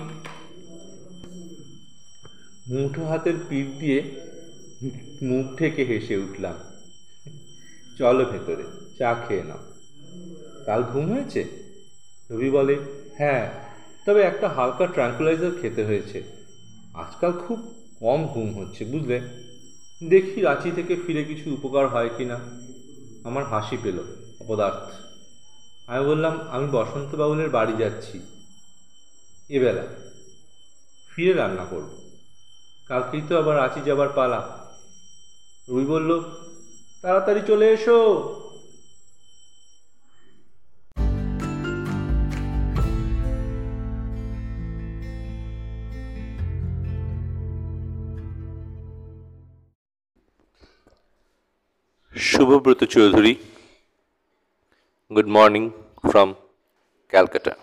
মুঠো 2.67 3.05
হাতের 3.05 3.33
পিঠ 3.49 3.79
দিয়ে 3.79 4.21
মুখ 5.21 5.57
থেকে 5.57 5.83
হেসে 5.85 6.17
উঠলাম। 6.17 6.55
চলো 7.97 8.25
ভেতরে, 8.25 8.63
চা 8.97 9.15
খেয়ে 9.27 9.43
নাও। 9.43 9.57
কাল 10.65 10.83
ঘুম 10.83 11.13
হয়েছে? 11.13 11.47
রবি 12.31 12.49
বলে 12.49 12.79
হ্যাঁ 13.17 13.64
তবে 14.05 14.21
একটা 14.21 14.49
হালকা 14.49 14.87
ট্রাঙ্কুলাইজার 14.87 15.51
খেতে 15.61 15.85
হয়েছে। 15.85 16.23
আজকাল 16.93 17.31
খুব 17.31 17.75
কম 17.99 18.27
ঘুম 18.27 18.59
হচ্ছে, 18.59 18.85
বুঝলে? 18.85 19.19
দেখি 20.03 20.41
রাঁচি 20.41 20.71
থেকে 20.71 20.95
ফিরে 21.07 21.23
কিছু 21.23 21.53
উপকার 21.53 21.87
হয় 21.87 22.09
কি 22.17 22.25
না 22.25 22.39
আমার 23.23 23.43
হাসি 23.43 23.77
পেল, 23.83 23.99
অপদার্থ। 24.39 24.93
আমি 25.89 26.05
বললাম, 26.05 26.39
আমি 26.49 26.67
বসন্ত 26.71 27.15
বাবুলের 27.15 27.49
বাড়ি 27.49 27.73
যাচ্ছি। 27.77 28.19
এবেলা, 29.49 29.83
ফিরে 31.15 31.33
রান্না 31.33 31.65
করব। 31.65 31.97
কালকেই 32.87 33.21
তো 33.29 33.37
আবার 33.37 33.57
রাঁচি 33.57 33.81
যাবার 33.85 34.09
পালা। 34.09 34.69
রুই 35.69 35.85
বলল, 35.85 36.21
তাড়াতাড়ি 37.01 37.41
চলে 37.47 37.69
এসো। 37.71 37.97
Shubhabrata 52.15 52.83
Chaudhary 52.83 53.35
good 55.15 55.27
morning 55.27 55.69
from 56.09 56.33
Calcutta 57.09 57.55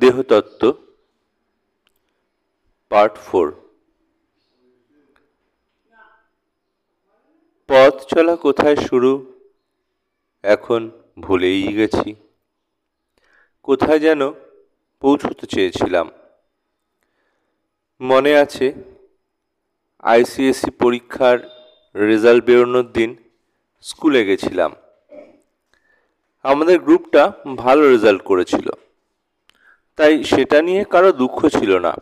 দেহতত্ত্ব 0.00 0.72
part 2.88 3.16
four 3.16 3.52
পথ 7.68 8.14
চলা 8.14 8.36
কোথায় 8.36 8.76
শুরু? 8.76 9.32
এখন 10.42 10.90
ভুলেই 11.20 11.72
গেছি। 11.72 12.14
কোথায় 13.62 13.98
যেন 13.98 14.30
পৌঁছতে 15.00 15.46
চেয়েছিলাম। 15.46 16.10
মনে 18.00 18.36
আছে 18.36 18.93
আইসিএসসি 20.04 20.70
পরীক্ষার 20.70 21.38
রেজাল্ট 21.96 22.44
বেরোনোর 22.44 22.92
দিন 22.92 23.16
স্কুলে 23.82 24.24
গেছিলাম। 24.24 24.74
আমাদের 26.42 26.78
গ্রুপটা 26.78 27.32
ভালো 27.56 27.90
রেজাল্ট 27.90 28.22
করেছিল। 28.22 28.70
তাই 29.96 30.24
সেটা 30.24 30.62
নিয়ে 30.62 30.84
কারও 30.84 31.12
দুঃখ 31.12 31.48
ছিল 31.48 31.78
না। 31.78 31.96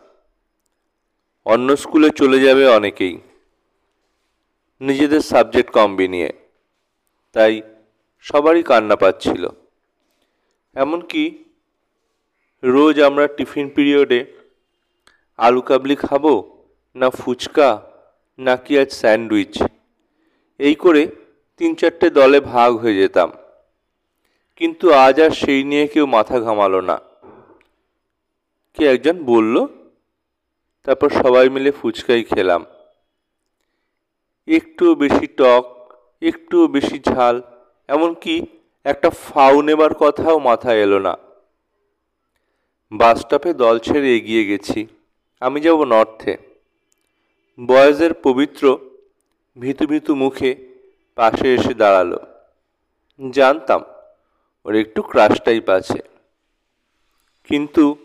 অন্য 1.45 1.77
স্কুলে 1.77 2.11
চলে 2.11 2.41
যাবে 2.41 2.69
অনেকেই। 2.69 3.21
নিজেদের 4.81 5.21
সাবজেক্ট 5.21 5.71
কমবি 5.71 6.09
নিয়ে। 6.09 6.33
তাই 7.33 7.63
সবারই 8.21 8.63
কান্না 8.63 8.97
পাচ্ছিল। 8.97 9.49
এমনকি 10.75 11.45
রোজ 12.63 13.01
আমরা 13.01 13.27
টিফিন 13.27 13.69
পিরিয়ডে 13.69 14.25
আলু 15.37 15.61
কাবলি 15.61 15.97
খাব 15.97 16.25
না 16.95 17.11
ফুচকা 17.11 17.92
নাকি 18.39 18.79
আজ 18.79 18.93
স্যান্ডউইচ। 18.93 19.63
এই 20.59 20.75
করে 20.75 21.07
তিন 21.57 21.75
চারটে 21.75 22.11
দলে 22.11 22.41
ভাগ 22.41 22.77
হয়ে 22.77 22.97
যেতাম। 22.97 23.33
কিন্তু 24.57 24.93
আজ 24.93 25.21
আর 25.21 25.31
সেই 25.31 25.65
নিয়ে 25.65 25.87
কেউ 25.87 26.07
মাথা 26.07 26.41
ঘামালো 26.41 26.81
না। 26.81 27.01
কে 28.75 28.87
একজন 28.87 29.25
বলল, 29.25 29.67
তারপর 30.83 31.11
সবাই 31.11 31.49
মিলে 31.49 31.71
ফুচকাই 31.71 32.25
খেলাম। 32.25 32.67
একটুও 34.49 34.95
বেশি 34.95 35.27
টক, 35.27 35.95
একটুও 36.23 36.67
বেশি 36.67 37.01
ঝাল, 37.01 37.43
এমনকি 37.89 38.47
একটা 38.85 39.11
ফাউ 39.11 39.63
নেবার 39.63 39.95
কথাও 39.95 40.39
মাথায় 40.39 40.79
এলো 40.79 40.99
না। 40.99 41.19
বাস 42.93 43.21
স্টপে 43.21 43.55
দল 43.55 43.79
ছেড়ে 43.79 44.17
এগিয়ে 44.17 44.45
গেছি। 44.45 44.87
আমি 45.41 45.61
যাব 45.61 45.85
নর্থে। 45.85 46.52
বয়েজের 47.67 48.15
পবিত্র, 48.15 48.79
ভিতু 49.57 49.87
ভিতু 49.87 50.15
মুখে 50.15 50.55
পাশে 51.15 51.55
এসে 51.55 51.75
দাঁড়াল। 51.75 52.19
জানতাম, 53.31 53.85
ওর 54.65 54.75
একটু 54.75 55.03
ক্রাশ 55.03 55.41
টাইপ 55.41 55.69
আছে। 55.69 55.99
কিন্তু 57.45 57.97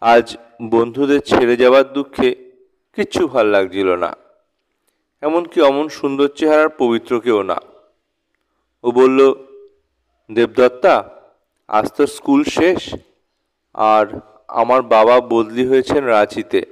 আজ 0.00 0.36
বন্ধুদের 0.62 1.20
ছেড়ে 1.20 1.56
যাওয়ার 1.56 1.92
দুঃখে 1.92 2.34
কিচ্ছু 2.92 3.28
ভালো 3.28 3.50
লাগছিল 3.50 3.94
না। 3.94 4.16
এমনকি 5.22 5.60
অমন 5.60 5.88
সুন্দর 5.88 6.28
চেহারার 6.28 6.68
পবিত্রকেও 6.68 7.42
না। 7.42 7.60
ও 8.84 8.90
বলল, 8.90 9.34
দেবদত্তা, 10.32 11.10
আজ 11.68 11.92
তো 11.92 12.06
স্কুল 12.06 12.44
শেষ, 12.44 12.94
আর 13.74 14.20
আমার 14.48 14.82
বাবা 14.82 15.20
বদলি 15.20 15.66
হয়েছেন 15.66 16.04
রাঁচিতে। 16.04 16.66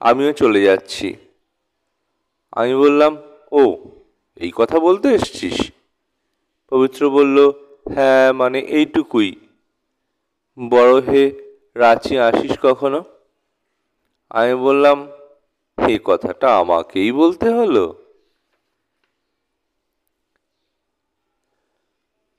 আমিও 0.00 0.32
চলে 0.32 0.62
যাচ্ছি। 0.62 1.14
আমি 2.52 2.74
বললাম, 2.74 3.16
ও, 3.52 3.76
এই 4.36 4.52
কথা 4.54 4.80
বলতে 4.80 5.08
এসছিস? 5.08 5.70
পবিত্র 6.70 7.10
বলল 7.10 7.50
হ্যাঁ 7.94 8.32
মানে 8.32 8.60
এইটুকুই। 8.60 9.36
বড় 10.68 11.00
হে, 11.00 11.30
রাঁচি 11.74 12.18
আসিস 12.18 12.52
কখনো? 12.62 13.04
আমি 14.30 14.54
বললাম 14.54 15.08
এই 15.88 15.98
কথাটা 16.04 16.58
আমাকেই 16.58 17.12
বলতে 17.12 17.50
হলো। 17.50 17.94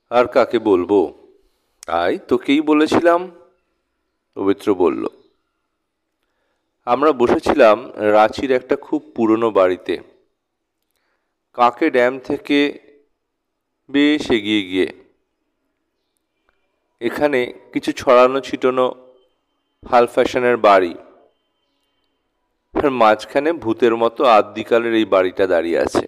আর 0.09 0.27
কাকে 0.27 0.59
বলব? 0.59 1.13
তাই 1.85 2.19
তোকেই 2.27 2.61
বলেছিলাম, 2.61 3.31
পবিত্র 4.35 4.73
বলল। 4.73 5.07
আমরা 6.85 7.11
বসেছিলাম 7.11 7.91
রাঁচির 7.95 8.51
একটা 8.51 8.75
খুব 8.75 9.11
পুরনো 9.15 9.51
বাড়িতে। 9.51 9.97
কাকে 11.53 11.89
ড্যাম 11.89 12.19
থেকে 12.19 12.79
বেশ 13.89 14.31
এগিয়ে 14.31 14.61
গিয়ে। 14.63 14.93
এখানে 17.01 17.53
কিছু 17.73 17.91
ছড়ানো 17.91 18.39
ছিটানো 18.39 19.13
হাল 19.91 20.07
ফ্যাশনের 20.07 20.57
বাড়ি। 20.57 20.95
আর 22.73 22.89
মাঝখানে 22.89 23.53
ভূতের 23.53 23.95
মতো 23.95 24.25
আদ্যিকালের 24.25 24.93
এই 24.93 25.05
বাড়িটা 25.05 25.47
দাঁড়িয়ে 25.47 25.79
আছে। 25.79 26.07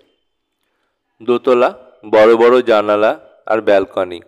দোতলা, 1.24 1.92
বড় 2.10 2.36
বড় 2.36 2.62
জানালা 2.62 3.30
আর 3.46 3.62
ব্যালকনি। 3.62 4.22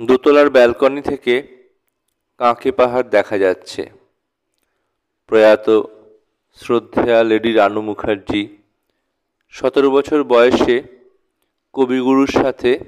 দোতলার 0.00 0.50
ব্যালকনি 0.50 1.02
থেকে 1.02 1.64
কাঁকে 2.38 2.72
পাহাড় 2.72 3.08
দেখা 3.08 3.38
যাচ্ছে। 3.38 3.95
প্রয়াত 5.26 5.82
শ্রদ্ধেয়া 6.54 7.24
লেডি 7.24 7.52
রানু 7.52 7.80
মুখার্জি। 7.80 8.56
সতেরো 9.50 9.90
বছর 9.90 10.24
বয়সে 10.24 10.82
কবিগুরুর 11.72 12.26
সাথে 12.26 12.78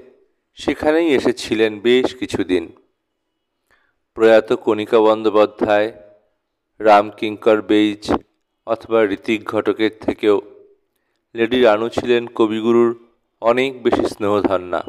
সেখানেই 0.55 1.09
এসেছিলেন 1.09 1.81
বেশ 1.81 2.15
কিছুদিন। 2.15 2.73
প্রয়াত 4.15 4.53
কণিকা 4.53 4.99
বন্দ্যোপাধ্যায় 5.01 5.93
রামকিঙ্কর 6.79 7.63
বেইজ 7.63 8.13
অথবা 8.67 9.05
ঋতিক 9.05 9.45
ঘটকের 9.45 9.91
থেকেও 10.01 10.41
লেডি 11.35 11.63
রানু 11.63 11.89
ছিলেন 11.89 12.27
কবিগুরুর 12.27 13.05
অনেক 13.41 13.83
বেশি 13.83 14.05
স্নেহধন্যা। 14.07 14.85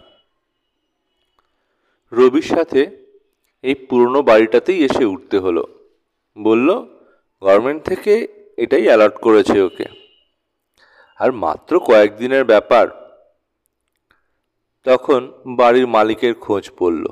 রবির 2.11 2.41
সাথে 2.41 2.81
এই 3.63 3.75
পুরনো 3.75 4.23
বাড়িটাতেই 4.23 4.83
এসে 4.83 5.05
উঠতে 5.05 5.37
হলো। 5.37 5.67
বলল 6.37 6.98
গভর্নমেন্ট 7.41 7.83
থেকে 7.83 8.27
এটাই 8.57 8.85
অ্যালার্ট 8.85 9.15
করেছে 9.15 9.61
ওকে। 9.61 9.85
আর 11.17 11.31
মাত্র 11.31 11.79
কয়েকদিনের 11.79 12.45
ব্যাপার, 12.45 12.87
তখন 14.83 15.33
বাড়ির 15.45 15.87
মালিকের 15.87 16.33
খোঁজ 16.33 16.71
পড়ল। 16.77 17.05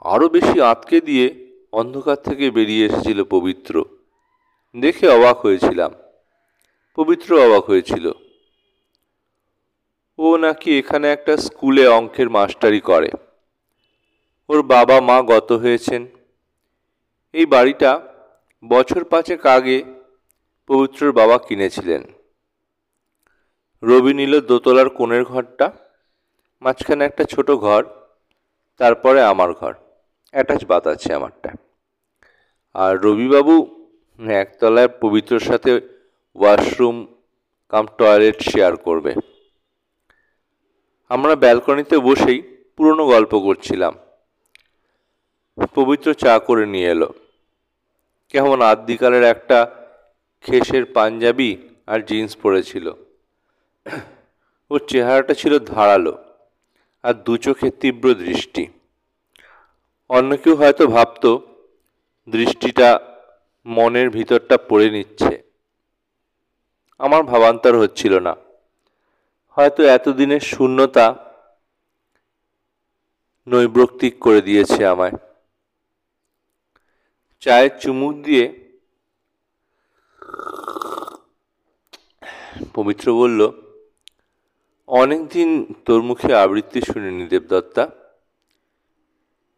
আরও 0.00 0.28
বেশি 0.28 0.60
আটকে 0.60 1.00
দিয়ে 1.00 1.52
অন্ধকার 1.72 2.16
থেকে 2.16 2.50
বেরিয়ে 2.50 2.86
এসেছিল 2.86 3.24
পবিত্র। 3.24 3.84
দেখে 4.80 5.08
অবাক 5.08 5.38
হয়েছিলাম। 5.38 5.94
পবিত্র 6.96 7.46
অবাক 7.46 7.64
হয়েছিল। 7.64 8.12
ও 10.18 10.36
নাকি 10.36 10.78
এখানে 10.78 11.12
একটা 11.12 11.36
স্কুলে 11.36 11.88
অঙ্কের 11.88 12.30
মাস্টারি 12.30 12.80
করে। 12.80 13.10
ওর 14.48 14.62
বাবা 14.62 15.00
মা 15.00 15.22
গত 15.22 15.52
হয়েছেন। 15.52 16.06
এই 17.32 17.46
বাড়িটা 17.46 18.07
বছর 18.64 19.04
পাঁচেক 19.04 19.46
আগে 19.46 19.84
পবিত্রর 20.66 21.12
বাবা 21.12 21.38
কিনেছিলেন। 21.38 22.04
রবি 23.82 24.14
নিল 24.14 24.40
দোতলার 24.40 24.90
কোণের 24.90 25.24
ঘরটা, 25.24 25.72
মাঝখানে 26.62 27.04
একটা 27.04 27.24
ছোট 27.24 27.50
ঘর, 27.50 27.84
তারপরে 28.76 29.22
আমার 29.22 29.52
ঘর। 29.52 29.74
অ্যাটাচ 30.30 30.64
বাত 30.64 30.86
আছে 30.86 31.14
আমারটা। 31.14 31.52
আর 32.74 32.98
রবিবাবু 32.98 33.86
একতলায় 34.30 34.88
পবিত্রর 34.88 35.40
সাথে 35.40 35.80
ওয়াশরুম 36.34 37.06
কাম 37.68 37.86
টয়লেট 37.98 38.42
শেয়ার 38.42 38.76
করবে। 38.76 39.14
আমরা 41.08 41.36
ব্যালকনিতে 41.36 41.98
বসেই 41.98 42.56
পুরনো 42.76 43.06
গল্প 43.06 43.38
করছিলাম। 43.38 43.94
পবিত্র 45.74 46.14
চা 46.14 46.38
করে 46.38 46.66
নিয়ে 46.66 46.88
এলো। 46.88 47.14
কেমন 48.30 48.62
আদ্যিকালের 48.62 49.22
একটা 49.22 49.58
খেসের 50.44 50.84
পাঞ্জাবি 50.84 51.50
আর 51.86 52.00
জিন্স 52.00 52.36
পরেছিল। 52.36 52.92
ওর 54.70 54.80
চেহারাটা 54.88 55.34
ছিল 55.34 55.58
ধারালো 55.58 56.14
আর 57.02 57.14
দু 57.14 57.36
চোখে 57.36 57.70
তীব্র 57.70 58.14
দৃষ্টি। 58.14 58.66
অন্য 60.08 60.36
কেউ 60.36 60.54
হয়তো 60.54 60.86
ভাবত 60.86 61.24
দৃষ্টিটা 62.28 62.88
মনের 63.66 64.10
ভিতরটা 64.10 64.58
পড়ে 64.68 64.90
নিচ্ছে। 64.90 65.42
আমার 66.98 67.22
ভাবান্তর 67.22 67.78
হচ্ছিল 67.78 68.18
না। 68.18 68.36
হয়তো 69.56 69.82
এতদিনের 69.82 70.40
শূন্যতা 70.40 71.06
নৈব্রক্তিক 73.46 74.18
করে 74.18 74.40
দিয়েছে 74.42 74.86
আমায়। 74.86 75.16
চায়ের 77.40 77.70
চুমুক 77.80 78.14
দিয়ে 78.14 78.68
পবিত্র 82.74 83.14
বলল, 83.14 83.52
অনেকদিন 84.86 85.74
তোর 85.84 86.02
মুখে 86.02 86.34
আবৃত্তি 86.34 86.80
শুনিনি 86.80 87.26
দেবদত্তা। 87.26 87.90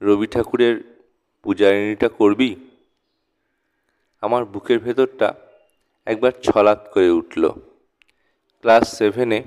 রবি 0.03 0.27
ঠাকুরের 0.27 1.05
পূজারিণীটা 1.43 2.09
করবি? 2.09 2.57
আমার 4.21 4.45
বুকের 4.45 4.79
ভেতরটা 4.79 5.35
একবার 6.07 6.33
ছলাৎ 6.43 6.93
করে 6.93 7.11
উঠল। 7.11 7.49
ক্লাস 8.61 8.99
সেভেনে 8.99 9.43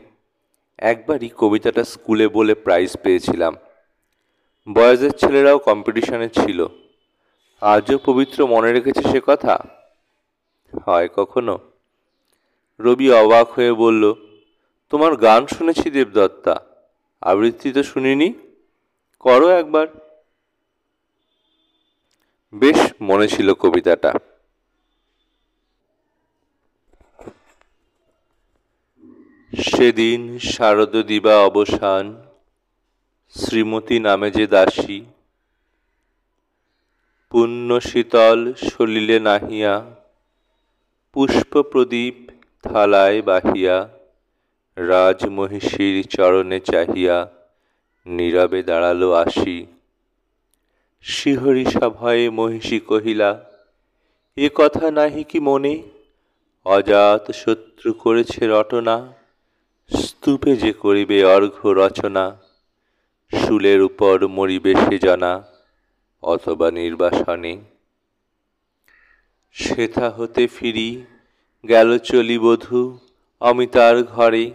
একবারই 0.77 1.29
কবিতাটা 1.37 1.83
স্কুলে 1.83 2.27
বলে 2.27 2.55
প্রাইজ 2.55 2.97
পেয়েছিলাম। 3.03 3.55
বয়েজের 4.73 5.11
ছেলেরাও 5.11 5.59
কম্পিটিশনে 5.59 6.29
ছিল। 6.29 6.67
আজও 7.63 7.97
পবিত্র 7.97 8.47
মনে 8.47 8.73
রেখেছে 8.73 9.01
সে 9.01 9.21
কথা? 9.25 9.59
হয় 10.85 11.07
কখনো? 11.07 11.59
রবি 12.79 13.11
অবাক 13.11 13.51
হয়ে 13.51 13.73
বলল, 13.73 14.13
তোমার 14.89 15.15
গান 15.15 15.47
শুনেছি 15.47 15.91
দেবদত্তা। 15.91 16.59
আবৃত্তি 17.21 17.71
তো 17.71 17.83
শুনিনি। 17.83 18.33
করো 19.19 19.49
একবার। 19.49 19.87
বেশ, 22.55 22.93
মনে 23.01 23.27
ছিল 23.27 23.53
কবিতাটা। 23.53 24.13
সেদিন 29.61 30.39
শারদ 30.39 30.95
দিবা 30.95 31.37
অবসান, 31.37 32.23
শ্রীমতী 33.29 33.99
নামে 33.99 34.31
যে 34.31 34.47
দাসী 34.47 35.05
পুণ্য 37.33 37.81
শীতল 37.81 38.53
সলিলে 38.53 39.19
নাহিয়া 39.19 39.95
পুষ্প 41.13 41.61
প্রদীপ 41.61 42.31
থালায় 42.63 43.21
বাহিয়া, 43.21 43.89
রাজমহিষীর 44.77 46.07
চরণে 46.07 46.59
চাহিয়া 46.59 47.29
নীরবে 48.05 48.63
দাঁড়াল 48.63 49.13
আসি। 49.13 49.65
শিহরি 51.01 51.65
সভয়ে 51.65 52.29
মহিষী 52.29 52.79
কহিলা, 52.79 53.45
এ 54.37 54.49
কথা 54.55 54.91
নাহি 54.91 55.23
কি 55.23 55.39
মনে? 55.39 55.83
অজাত 56.65 57.31
শত্রু 57.31 57.93
করেছে 57.93 58.47
রটনা, 58.47 59.13
স্তূপে 59.97 60.55
যে 60.55 60.73
করিবে 60.73 61.25
অর্ঘ্য 61.25 61.69
রচনা, 61.69 62.37
শুলের 63.33 63.81
উপর 63.81 64.27
মরিবে 64.27 64.75
সে 64.75 64.99
জনা। 64.99 65.52
অথবা 66.23 66.71
নির্বাসনে। 66.71 67.53
সেথা 69.55 70.09
হতে 70.09 70.47
ফিরি, 70.47 70.89
গেল 71.67 71.97
চলি 71.97 72.37
বধূ 72.39 72.97
অমিতার 73.41 74.03
ঘরে। 74.03 74.51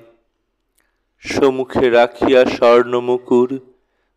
সমুখে 1.24 1.90
রাখিয়া 1.90 2.45
স্বর্ণমুকুর 2.45 3.51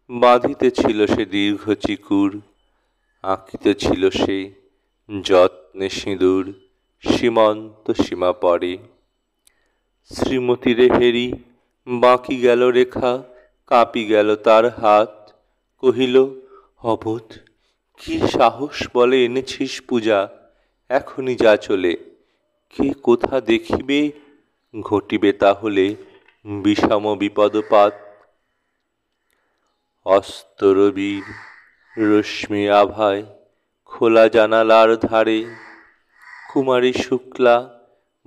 বাঁধিতেছিল 0.10 1.00
সে 1.08 1.24
দীর্ঘ 1.26 1.64
চিকুর, 1.74 2.32
আঁকিতে 3.24 3.74
ছিল 3.74 4.10
সে 4.10 4.38
যত্নে 5.22 5.90
সিঁদুর, 5.90 6.46
সীমন্ত 7.04 7.86
সীমা 7.92 8.32
পরে। 8.34 8.78
শ্রীমতীরে 10.12 10.88
হেরি, 10.90 11.28
বাঁকি 11.88 12.36
গেল 12.38 12.62
রেখা, 12.70 13.12
কাঁপি 13.68 14.04
গেল 14.06 14.36
তার 14.36 14.66
হাত, 14.70 15.14
কহিল 15.84 16.41
অবোধ, 16.84 17.34
কি 17.98 18.20
সাহস 18.20 18.88
বলে 18.94 19.26
এনেছিস 19.26 19.82
পূজা? 19.82 20.30
এখনই 20.90 21.36
যা 21.36 21.58
চলে। 21.58 21.94
কে 22.70 22.94
কোথা 22.94 23.42
দেখিবে? 23.42 24.12
ঘটিবে 24.82 25.34
তাহলে 25.34 25.96
বিষম 26.46 27.16
বিপদপাত। 27.16 27.94
অস্তরবীর 30.06 31.24
রশ্মি 31.98 32.70
আভায় 32.70 33.24
খোলা 33.86 34.28
জানালার 34.28 34.98
ধারে, 34.98 35.46
কুমারী 36.54 36.94
শুক্লা 36.94 37.80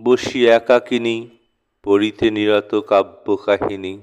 বসি 0.02 0.48
একাকিনী, 0.48 1.28
পড়িতে 1.82 2.30
নিরত 2.30 2.80
কাব্য 2.80 3.36
কাহিনী 3.36 3.98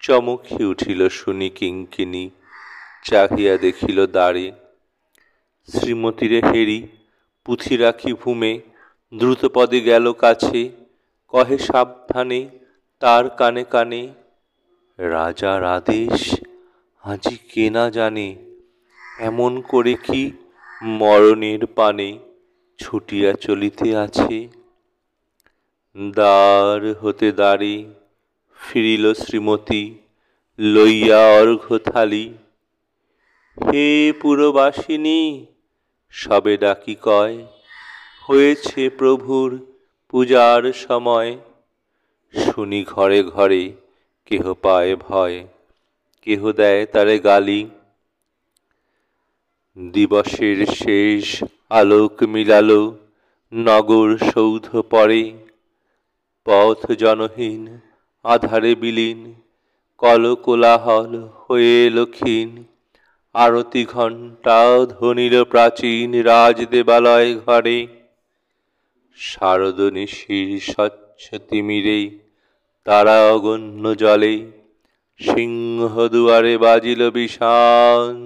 চমকি 0.00 0.64
উঠিল 0.64 1.08
শুনি 1.08 1.50
কিঙ্কিনী। 1.50 2.30
চাহিয়া 3.04 3.56
দেখিল 3.56 4.06
দ্বারে 4.06 4.52
শ্রীমতীরে 5.68 6.40
হেরি, 6.40 6.88
পুঁথি 7.44 7.76
রাখি 7.76 8.12
ভূমে, 8.12 8.60
দ্রুতপদে 9.14 9.80
গেল 9.80 10.12
কাছে, 10.12 10.70
কহে 11.28 11.58
সাবধানে, 11.58 12.48
তার 13.00 13.30
কানে 13.30 13.64
কানে, 13.64 14.14
রাজার 14.98 15.64
আদেশ, 15.64 16.34
আজি 17.04 17.36
কে 17.36 17.70
না 17.70 17.90
জানে, 17.90 18.36
এমন 19.18 19.60
করে 19.60 19.94
কি 19.94 20.32
মরণের 20.82 21.66
পানে 21.66 22.18
ছুটিয়া 22.78 23.32
চলিতে 23.32 23.96
আছে? 23.96 24.48
দ্বার 25.96 26.94
হতে 26.94 27.32
দ্বারে 27.32 27.84
ফিরিল 28.60 29.14
শ্রীমতী, 29.14 29.98
লইয়া 30.58 31.20
অর্ঘ্য 31.40 31.78
থালি 31.78 32.34
হে 33.60 34.12
পুরবাসিনী, 34.20 35.46
সবে 36.10 36.56
ডাকি 36.56 36.96
কয়, 37.02 37.46
হয়েছে 38.28 38.90
প্রভুর 38.90 39.66
পূজার 40.08 40.72
সময়। 40.72 41.38
শুনি 42.34 42.84
ঘরে 42.84 43.22
ঘরে 43.22 43.72
কেহ 44.26 44.54
পায় 44.54 44.96
ভয়, 44.96 45.46
কেহ 46.22 46.52
দেয় 46.52 46.86
তারে 46.86 47.18
গালি। 47.18 47.70
দিবসের 49.92 50.66
শেষ 50.66 51.44
আলোক 51.68 52.22
মিলালো, 52.22 52.98
নগর 53.52 54.18
সৌধ 54.34 54.76
পরে 54.80 55.32
পথ 56.44 56.92
জনহীন, 56.92 57.78
আধারে 58.24 58.74
বিলীন, 58.74 59.34
কলকোলাহল 59.98 61.12
হয়ে 61.16 61.86
এলো 61.86 62.06
ক্ষীণ। 62.06 62.64
আরতি 63.34 63.84
ঘণ্টা 63.84 64.86
ধ্বনিল 64.88 65.44
প্রাচীন 65.44 66.22
রাজ 66.22 66.66
দেবালয় 66.66 67.38
ঘরে। 67.38 67.86
শারদ 69.16 69.80
নিশির 69.80 70.60
স্বচ্ছ 70.60 71.34
তিমিরে, 71.34 72.18
তারা 72.84 73.30
অগণ্য 73.30 73.94
জলে। 73.94 74.46
সিংহ 75.20 76.08
দুয়ারে 76.08 76.58
বাজিল 76.58 77.10
বিষান, 77.10 78.16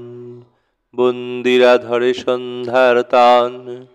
বন্দিরা 0.97 1.79
ধরে 1.79 2.15
সন্ধ্যার 2.15 3.03
তান। 3.03 3.87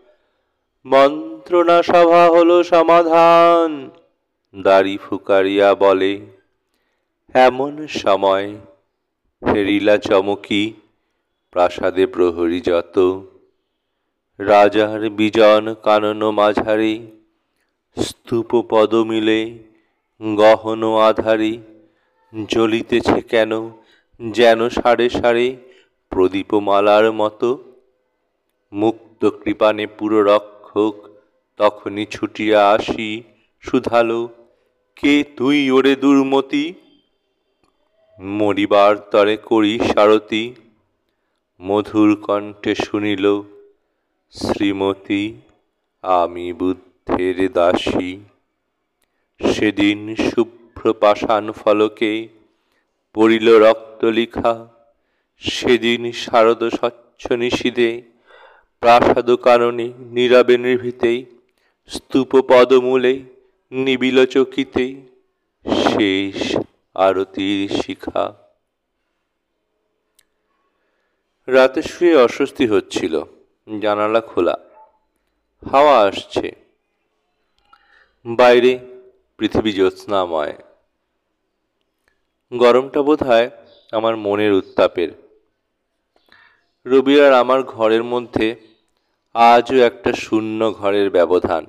মন্ত্রণা 0.86 1.84
সভা 1.84 2.27
হলো 2.27 2.64
সমাধান, 2.64 3.90
দাড়ি 4.61 4.98
ফুকারিয়া 4.98 5.76
বলে। 5.76 6.19
এমন 7.34 7.88
সময় 7.88 8.56
ফেরিলা 9.45 9.98
চমকি 9.98 10.73
প্রাসাদে 11.51 12.05
প্রহরী 12.05 12.61
যত, 12.61 13.21
রাজার 14.39 15.09
বিজন 15.09 15.76
কানন 15.84 16.31
মাঝারি, 16.31 17.11
স্তূপ 17.97 18.61
পদ 18.69 18.95
মিলে 18.95 19.57
গহন 20.35 20.97
আধারি, 20.97 21.61
জ্বলিতেছে 22.49 23.21
কেন 23.21 23.69
যেন 24.21 24.69
সাড়ে 24.69 25.09
সাড়ে 25.09 25.57
প্রদীপমালার 26.09 27.11
মতো। 27.11 27.49
মুক্ত 28.73 29.30
কৃপানে 29.30 29.88
পুরো 29.88 30.23
রক্ষক 30.23 31.09
তখনই 31.57 32.05
ছুটিয়া 32.05 32.69
আসি 32.69 33.23
শুধালো 33.61 34.30
কে 34.95 35.23
তুই 35.38 35.71
ওরে 35.71 35.95
দুর্মতি? 35.95 36.73
মরিবার 38.19 38.95
তরে 38.97 39.38
করি 39.38 39.80
সারতি 39.80 40.55
মধুর 41.61 42.15
কণ্ঠে 42.15 42.76
শুনিল, 42.76 43.41
শ্রীমতী, 44.31 45.34
আমি 46.02 46.53
বুদ্ধের 46.53 47.53
দাসী। 47.53 48.19
সেদিন 49.40 50.15
শুভ্র 50.15 50.94
পাষাণ 50.94 51.52
ফলকে 51.52 52.27
পড়িল 53.14 53.48
রক্ত 53.60 54.06
লিখা, 54.06 54.68
সেদিন 55.41 56.11
শারদ 56.11 56.64
স্বচ্ছ 56.64 57.31
নিশীদে 57.31 58.02
প্রাসাদ 58.80 59.31
কাননে 59.31 59.88
নীরবে 59.99 60.57
নির্ভীতে, 60.57 61.26
স্তূপ 61.88 62.31
পদমূলে 62.49 63.19
নিবিল 63.72 64.26
চকিতে, 64.26 64.86
শেষ 65.65 66.57
আরতির 66.95 67.60
শিখা। 67.69 68.48
রাতে 71.51 71.81
শুয়ে 71.81 72.15
অস্বস্তি 72.15 72.67
হচ্ছিল। 72.67 73.23
জানালা 73.81 74.21
খোলা। 74.21 74.57
হাওয়া 75.71 75.99
আসছে। 75.99 76.55
বাইরে 78.26 78.80
পৃথিবী 79.38 79.71
জ্যোৎস্নাময়। 79.71 80.57
গরমটা 82.53 83.01
বোধ 83.01 83.23
হয় 83.23 83.49
আমার 83.91 84.17
মনের 84.17 84.53
উত্তাপের। 84.53 85.09
রবি 86.85 87.21
আর 87.21 87.34
আমার 87.34 87.63
ঘরের 87.63 88.03
মধ্যে 88.03 88.55
আজও 89.34 89.76
একটা 89.76 90.13
শূন্য 90.13 90.73
ঘরের 90.73 91.09
ব্যবধান। 91.09 91.65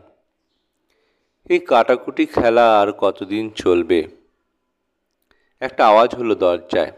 এই 1.49 1.59
কাটাকুটি 1.59 2.27
খেলা 2.27 2.81
আর 2.81 2.93
কতদিন 2.93 3.51
চলবে? 3.51 4.09
একটা 5.61 5.87
আওয়াজ 5.87 6.15
হলো 6.15 6.35
দরজায়। 6.35 6.93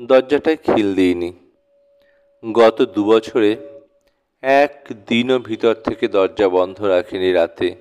দরজাটায় 0.00 0.56
খিল 0.56 0.94
দিইনি। 0.94 1.41
গত 2.50 2.82
দু 2.82 3.04
বছরে 3.04 3.56
এক 4.42 4.88
দিনও 5.06 5.38
ভিতর 5.38 5.74
থেকে 5.74 6.08
দরজা 6.08 6.48
বন্ধ 6.48 6.82
রাখিনি 6.82 7.32
রাতে। 7.32 7.74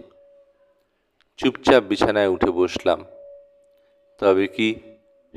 চুপচাপ 1.37 1.83
বিছানায় 1.83 2.27
উঠে 2.27 2.51
বসলাম। 2.51 3.05
তবে 4.19 4.47
কি 4.47 4.75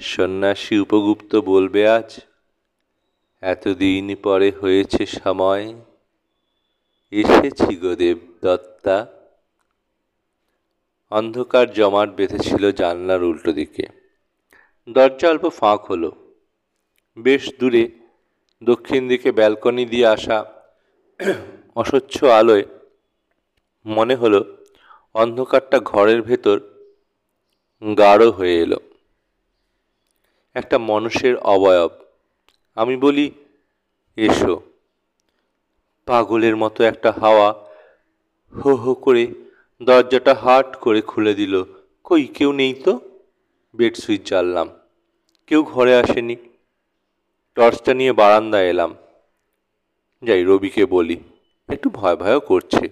সন্ন্যাসী 0.00 0.78
উপগুপ্ত 0.78 1.36
বলবে 1.36 1.88
আজ? 1.88 2.20
এতদিন 3.40 4.16
পরে 4.16 4.52
হয়েছে 4.60 5.06
সময়। 5.06 5.74
এসেছি 7.10 7.76
গো 7.76 7.94
দেবদত্তা। 7.94 9.06
অন্ধকার 11.10 11.72
জমাট 11.72 12.10
বেঁধেছিল 12.10 12.72
জানলার 12.72 13.22
উল্টো 13.22 13.52
দিকে। 13.52 13.86
দরজা 14.90 15.28
অল্প 15.28 15.48
ফাঁক 15.48 15.84
হলো। 15.84 16.12
বেশ 17.18 17.52
দূরে 17.58 18.03
দক্ষিণ 18.64 19.08
দিকে 19.08 19.32
ব্যালকনি 19.32 19.86
দিয়ে 19.86 20.06
আসা 20.06 20.44
অস্বচ্ছ 21.76 22.24
আলোয় 22.24 22.64
মনে 23.86 24.14
হলো 24.14 24.56
অন্ধকারটা 25.14 25.78
ঘরের 25.78 26.22
ভেতর 26.22 26.60
গাঢ় 27.98 28.30
হয়ে 28.30 28.58
এলো। 28.58 28.76
একটা 30.54 30.78
মানুষের 30.78 31.36
অবয়ব। 31.36 31.90
আমি 32.74 32.96
বলি, 32.96 33.30
এসো। 34.16 34.62
পাগলের 36.06 36.56
মতো 36.56 36.84
একটা 36.84 37.12
হাওয়া 37.12 37.52
হো 38.64 38.74
হো 38.74 38.94
করে 38.94 39.26
দরজাটা 39.82 40.34
হাট 40.34 40.76
করে 40.76 41.00
খুলে 41.00 41.34
দিল। 41.34 41.64
কই, 42.04 42.26
কেউ 42.26 42.52
নেই 42.52 42.74
তো? 42.74 43.00
বেড 43.76 43.96
সুইচ 43.96 44.26
জ্বাললাম। 44.26 44.70
কেউ 45.46 45.62
ঘরে 45.62 45.96
আসেনি। 45.96 46.36
টর্চটা 47.54 47.94
নিয়ে 47.94 48.12
বারান্দায় 48.12 48.66
এলাম। 48.66 48.96
যাই 50.22 50.44
রবিকে 50.44 50.86
বলি, 50.86 51.16
একটু 51.68 51.90
ভয় 51.90 52.16
ভয়ও 52.16 52.40
করছে। 52.40 52.88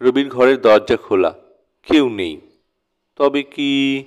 রবির 0.00 0.28
ঘরের 0.28 0.60
দরজা 0.60 0.96
খোলা, 0.96 1.34
কেউ 1.82 2.08
নেই। 2.08 2.40
তবে 3.16 3.42
কি? 3.42 4.04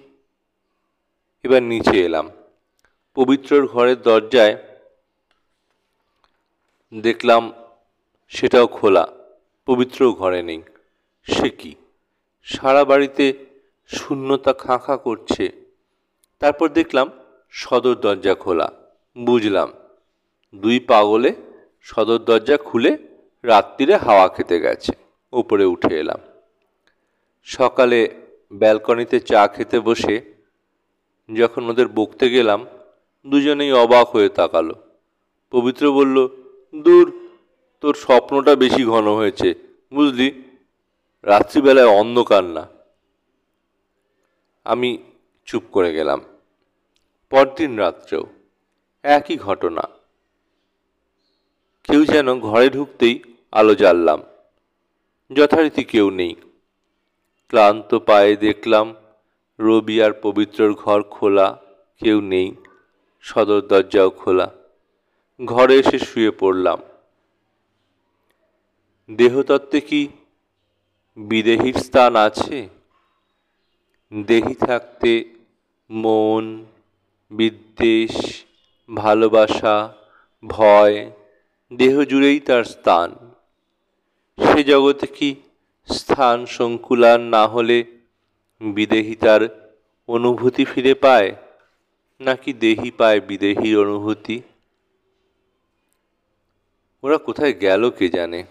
এবার 1.44 1.64
নিচে 1.64 2.06
এলাম। 2.06 2.32
পবিত্রর 3.16 3.68
ঘরের 3.68 4.02
দরজায় 4.02 4.58
দেখলাম 7.02 7.54
সেটাও 8.30 8.68
খোলা, 8.68 9.08
পবিত্রও 9.66 10.12
ঘরে 10.12 10.44
নেই। 10.44 10.62
সে 11.24 11.50
কি? 11.50 11.76
সারা 12.44 12.86
বাড়িতে 12.86 13.34
শূন্যতা 13.88 14.54
খাঁ 14.54 14.80
খাঁ 14.80 14.98
করছে। 14.98 15.52
তারপর 16.40 16.70
দেখলাম 16.70 17.12
সদর 17.50 17.96
দরজা 17.96 18.36
খোলা। 18.36 18.81
বুঝলাম। 19.18 19.74
দুই 20.56 20.80
পাগলে 20.80 21.34
সদর 21.82 22.18
দরজা 22.18 22.58
খুলে 22.58 22.98
রাত্রিরে 23.44 23.96
হাওয়া 23.96 24.28
খেতে 24.28 24.60
গেছে। 24.60 24.92
উপরে 25.34 25.66
উঠে 25.66 26.00
এলাম। 26.00 26.20
সকালে 27.44 28.10
ব্যালকনিতে 28.54 29.20
চা 29.20 29.48
খেতে 29.48 29.80
বসে 29.80 30.22
যখন 31.36 31.70
ওদের 31.70 31.88
বকতে 31.88 32.30
গেলাম, 32.30 32.68
দুজনেই 33.28 33.72
অবাক 33.72 34.08
হয়ে 34.08 34.30
তাকালো। 34.30 34.76
পবিত্র 35.52 35.94
বলল, 35.94 36.30
দূর, 36.76 37.30
তোর 37.82 37.96
স্বপ্নটা 37.96 38.56
বেশি 38.56 38.84
ঘন 38.84 39.16
হয়েছে, 39.16 39.54
বুঝলি? 39.94 40.44
রাত্রিবেলায় 41.24 41.88
অন্ধকার 41.88 42.44
না। 42.44 42.68
আমি 44.64 44.98
চুপ 45.46 45.64
করে 45.72 45.94
গেলাম। 45.94 46.22
পরদিন 47.30 47.80
রাত্রেও 47.80 48.28
একই 49.03 49.38
ঘটনা। 49.38 49.82
কেউ 51.84 52.06
যেন 52.06 52.40
ঘরে 52.40 52.69
ঢুকতেই 52.69 53.19
আলো 53.52 53.76
জ্বাললাম। 53.76 54.23
যথারীতি 55.34 55.84
কেউ 55.84 56.10
নেই। 56.10 56.36
ক্লান্ত 57.49 57.95
পায়ে 57.95 58.36
দেখলাম 58.36 58.95
রবি 59.60 60.03
আর 60.03 60.11
পবিত্রর 60.22 60.73
ঘর 60.73 61.03
খোলা, 61.03 61.57
কেউ 61.99 62.22
নেই। 62.22 62.56
সদর 63.22 63.61
দরজাও 63.61 64.10
খোলা। 64.10 64.52
ঘরে 65.45 65.76
এসে 65.76 65.99
শুয়ে 65.99 66.32
পড়লাম। 66.32 66.80
দেহতত্ত্বে 69.11 69.82
কি 69.82 70.07
বিদেহীর 71.18 71.73
স্থান 71.73 72.15
আছে? 72.15 72.69
দেহি 74.14 74.56
থাকতে 74.56 75.26
মন, 75.90 76.65
বিদ্বেষ 77.32 78.45
ভালোবাসা, 78.95 79.93
ভয়, 80.47 81.11
দেহ 81.73 82.01
জুড়েই 82.01 82.39
তার 82.39 82.63
স্থান। 82.63 83.15
সে 84.38 84.63
জগতে 84.63 85.07
কি 85.07 85.35
স্থান 85.93 86.45
সংকুলান 86.45 87.22
না 87.22 87.47
হলে 87.47 87.84
বিদেহী 88.61 89.15
তার 89.15 89.72
অনুভূতি 90.07 90.65
ফিরে 90.65 90.93
পায়, 90.93 91.35
নাকি 92.19 92.53
দেহি 92.53 92.91
পায় 92.91 93.22
বিদেহীর 93.22 93.80
অনুভূতি? 93.80 94.41
ওরা 97.03 97.18
কোথায় 97.18 97.53
গেল 97.53 97.89
কে 97.89 98.09
জানে? 98.09 98.43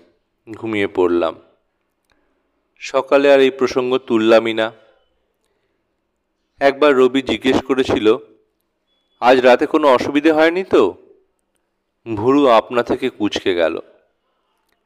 ঘুমিয়ে 0.55 0.87
পড়লাম। 0.87 1.35
সকালে 2.79 3.35
আর 3.35 3.41
এই 3.41 3.51
প্রসঙ্গ 3.51 3.99
তুললামই 3.99 4.55
না। 4.55 4.73
একবার 6.61 6.97
রবি 6.97 7.23
জিজ্ঞেস 7.23 7.65
করেছিল 7.65 8.17
আজ 9.21 9.39
রাতে 9.39 9.67
কোনো 9.67 9.89
অসুবিধে 9.89 10.33
হয়নি 10.33 10.65
তো? 10.65 10.95
ভুরু 12.15 12.47
আপনা 12.47 12.83
থেকে 12.83 13.11
কুচকে 13.11 13.55
গেল। 13.55 13.79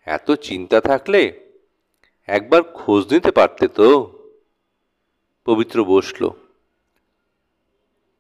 এত 0.05 0.31
চিন্তা 0.31 0.81
থাকলে 0.81 1.41
একবার 2.27 2.63
খোঁজ 2.63 3.13
নিতে 3.13 3.31
পারতে 3.31 3.69
তো? 3.69 4.19
পবিত্র 5.45 5.85
বসল। 5.85 6.31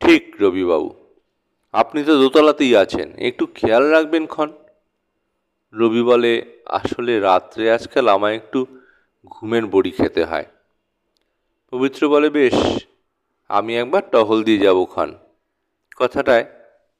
ঠিক 0.00 0.36
রবিবাবু, 0.40 0.94
আপনি 1.72 2.04
তো 2.04 2.18
দোতলাতেই 2.18 2.76
আছেন, 2.76 3.12
একটু 3.18 3.46
খেয়াল 3.46 3.90
রাখবেন 3.90 4.26
ক্ষণ। 4.26 4.52
রবি 5.72 6.02
বলে, 6.02 6.60
আসলে 6.66 7.20
রাত্রে 7.20 7.70
আজকাল 7.70 8.08
আমায় 8.08 8.34
একটু 8.34 8.66
ঘুমের 9.26 9.66
বড়ি 9.66 9.90
খেতে 9.90 10.24
হয়। 10.24 10.46
পবিত্র 11.70 12.08
বলে, 12.08 12.30
বেশ, 12.30 12.86
আমি 13.48 13.78
একবার 13.78 14.02
টহল 14.10 14.42
দিয়ে 14.42 14.58
যাব 14.58 14.84
খান 14.94 15.23
কথাটায় 15.96 16.44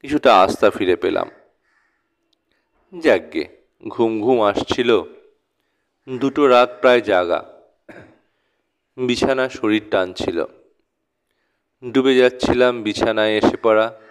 কিছুটা 0.01 0.39
আস্থা 0.39 0.69
ফিরে 0.69 0.95
পেলাম। 0.95 1.29
যাকগে, 2.99 3.47
ঘুম 3.87 4.21
ঘুম 4.21 4.41
আসছিল। 4.41 5.01
দুটো 6.17 6.47
রাত 6.47 6.77
প্রায় 6.81 7.01
জাগা। 7.01 7.43
বিছানা 8.97 9.49
শরীর 9.49 9.83
টানছিল। 9.91 10.45
ডুবে 11.91 12.15
যাচ্ছিলাম 12.15 12.83
বিছানায় 12.83 13.31
এসে 13.31 13.57
পড়া 13.57 14.01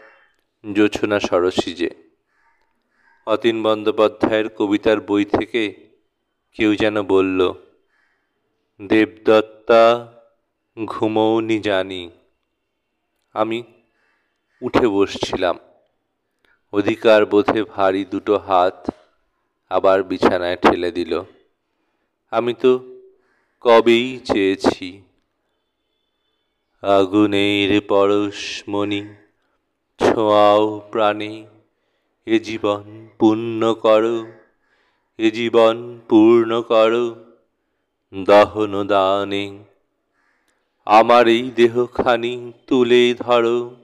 জোছনা 0.73 1.21
সরসিজে 1.21 1.91
অতীন 3.27 3.63
বন্দ্যোপাধ্যায়ের 3.63 4.49
কবিতার 4.49 5.01
বই 5.01 5.25
থেকে 5.25 5.91
কেউ 6.53 6.75
যেন 6.75 7.03
বলল, 7.03 7.53
দেবদত্তা 8.83 10.13
ঘুমৌনি 10.85 11.59
জানি। 11.59 12.11
আমি 13.33 13.74
উঠে 14.63 14.89
বসছিলাম। 14.89 15.59
অধিকার 16.73 17.27
বোধে 17.27 17.63
ভারী 17.63 18.05
দুটো 18.05 18.39
হাত 18.39 18.91
আবার 19.71 20.03
বিছানায় 20.03 20.57
ঠেলে 20.57 20.91
দিল। 20.93 21.23
আমি 22.31 22.55
তো 22.55 22.79
কবেই 23.61 24.21
চেয়েছি। 24.25 25.03
আগুনের 26.83 27.81
পরশমণি, 27.89 29.03
ছোঁয়াও 29.99 30.81
প্রাণে, 30.91 31.47
এ 32.27 32.39
জীবন 32.39 33.09
পূর্ণ 33.19 33.75
করো, 33.75 34.27
এ 35.19 35.31
জীবন 35.31 36.01
পূর্ণ 36.09 36.63
করো 36.63 37.15
দহন 38.15 38.87
দানে 38.87 39.59
আমার 40.85 41.29
এই 41.29 41.51
দেহখানি 41.51 42.53
তুলে 42.67 43.15
ধরো। 43.19 43.77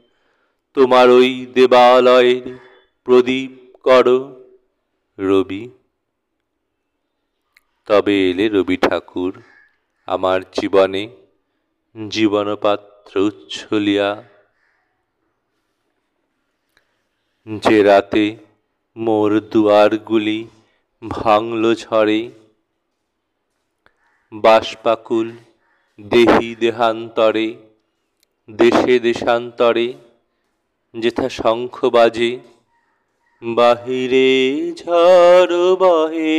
তোমার 0.74 1.10
ওই 1.10 1.47
দেবালয়ের 1.55 2.59
প্রদীপ 3.05 3.76
করো, 3.76 4.44
রবি। 5.18 5.70
তবে 7.86 8.30
এলে 8.30 8.48
রবি 8.48 8.76
ঠাকুর, 8.76 9.42
আমার 10.06 10.40
জীবনে 10.52 11.09
জীবনপাত্র 12.09 13.20
উচ্ছলিয়া। 13.20 14.22
যে 17.62 17.82
রাতে 17.82 18.36
মোর 18.97 19.40
দুয়ারগুলি 19.40 20.48
ভাঙল 21.09 21.74
ঝড়ে 21.74 22.30
বাসপাকুল 24.32 25.32
দেহি 26.01 26.55
দেহান্তরে, 26.55 27.48
দেশে 28.51 28.98
দেশান্তরে 28.98 29.94
যেথা 30.94 31.28
শঙ্খ 31.28 31.84
বাজে, 31.84 32.38
বাহিরে 33.42 34.30
ঝড় 34.76 35.54
বহে, 35.76 36.38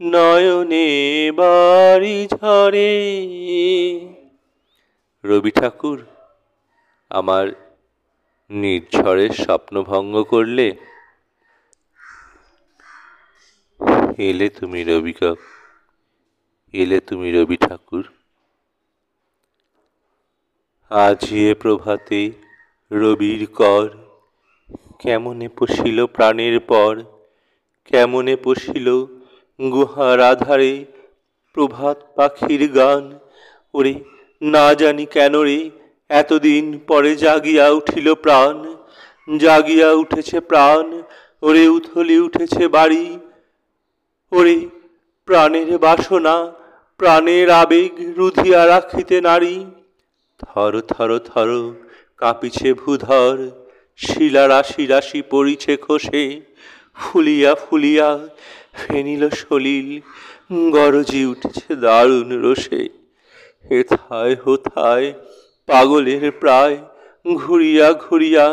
নয়নে 0.00 0.88
বাড়ি 1.32 2.18
ঝরে। 2.26 2.94
রবি 5.24 5.50
ঠাকুর, 5.50 5.98
আমার 7.10 7.46
নির্ঝরের 8.50 9.30
স্বপ্নভঙ্গ 9.30 10.14
করলে, 10.22 10.68
এলে 14.18 14.48
তুমি 14.48 14.80
রবি 14.84 15.14
এলে 16.74 16.98
তুমি 17.00 17.28
রবি 17.32 17.56
ঠাকুর। 17.56 18.04
আজিয়ে 20.90 21.54
প্রভাতে 21.54 22.20
রবির 22.92 23.46
কর। 23.46 23.88
কেমনে 24.98 25.48
পশিল 25.48 26.06
প্রাণের 26.06 26.60
পর? 26.60 27.02
কেমনে 27.84 28.36
পশিল 28.36 29.06
গুহার 29.70 30.20
আধারে 30.20 30.84
প্রভাত 31.52 32.02
পাখির 32.14 32.72
গান? 32.72 33.18
ওরে, 33.74 33.94
না 34.42 34.74
জানি 34.74 35.06
কেন 35.06 35.40
রে, 35.40 35.70
এতদিন 36.08 36.78
পরে 36.78 37.16
জাগিয়া 37.16 37.70
উঠিল 37.70 38.14
প্রাণ। 38.14 38.76
জাগিয়া 39.38 39.92
উঠেছে 39.92 40.40
প্রাণ, 40.40 41.02
ওরে 41.42 41.68
উথলি 41.68 42.18
উঠেছে 42.18 42.68
বাড়ি। 42.68 43.18
ওরে, 44.32 44.66
প্রাণের 45.26 45.78
বাসনা, 45.78 46.52
প্রাণের 46.98 47.50
আবেগ 47.50 48.18
রুধিয়া 48.18 48.66
রাখিতে 48.66 49.20
নারী। 49.20 49.66
থর 50.38 50.80
থর 50.80 51.18
থর 51.18 51.74
কাঁপিছে 52.22 52.70
ভূধর 52.80 53.36
শিলা 54.00 54.44
রাশি 54.48 54.82
রাশি 54.86 55.20
পড়িছে 55.30 55.72
খসে, 55.84 56.24
ফুলিয়া 56.98 57.52
ফুলিয়া 57.54 58.08
ফেনিল 58.80 59.22
সলিল, 59.40 59.88
গরজি 60.72 61.22
উঠেছে 61.26 61.68
দারুণ 61.76 62.28
রোষে। 62.44 62.82
হেথায় 63.68 64.34
হোথায় 64.44 65.08
পাগলের 65.68 66.24
প্রায় 66.40 66.76
ঘুরিয়া 67.36 67.88
ঘুরিয়া 68.04 68.46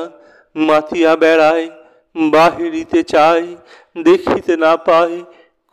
মাতিয়া 0.67 1.11
বেড়ায়, 1.15 1.65
বাহিরিতে 2.15 3.01
চায়, 3.13 3.45
দেখিতে 4.03 4.53
না 4.63 4.73
পায় 4.87 5.17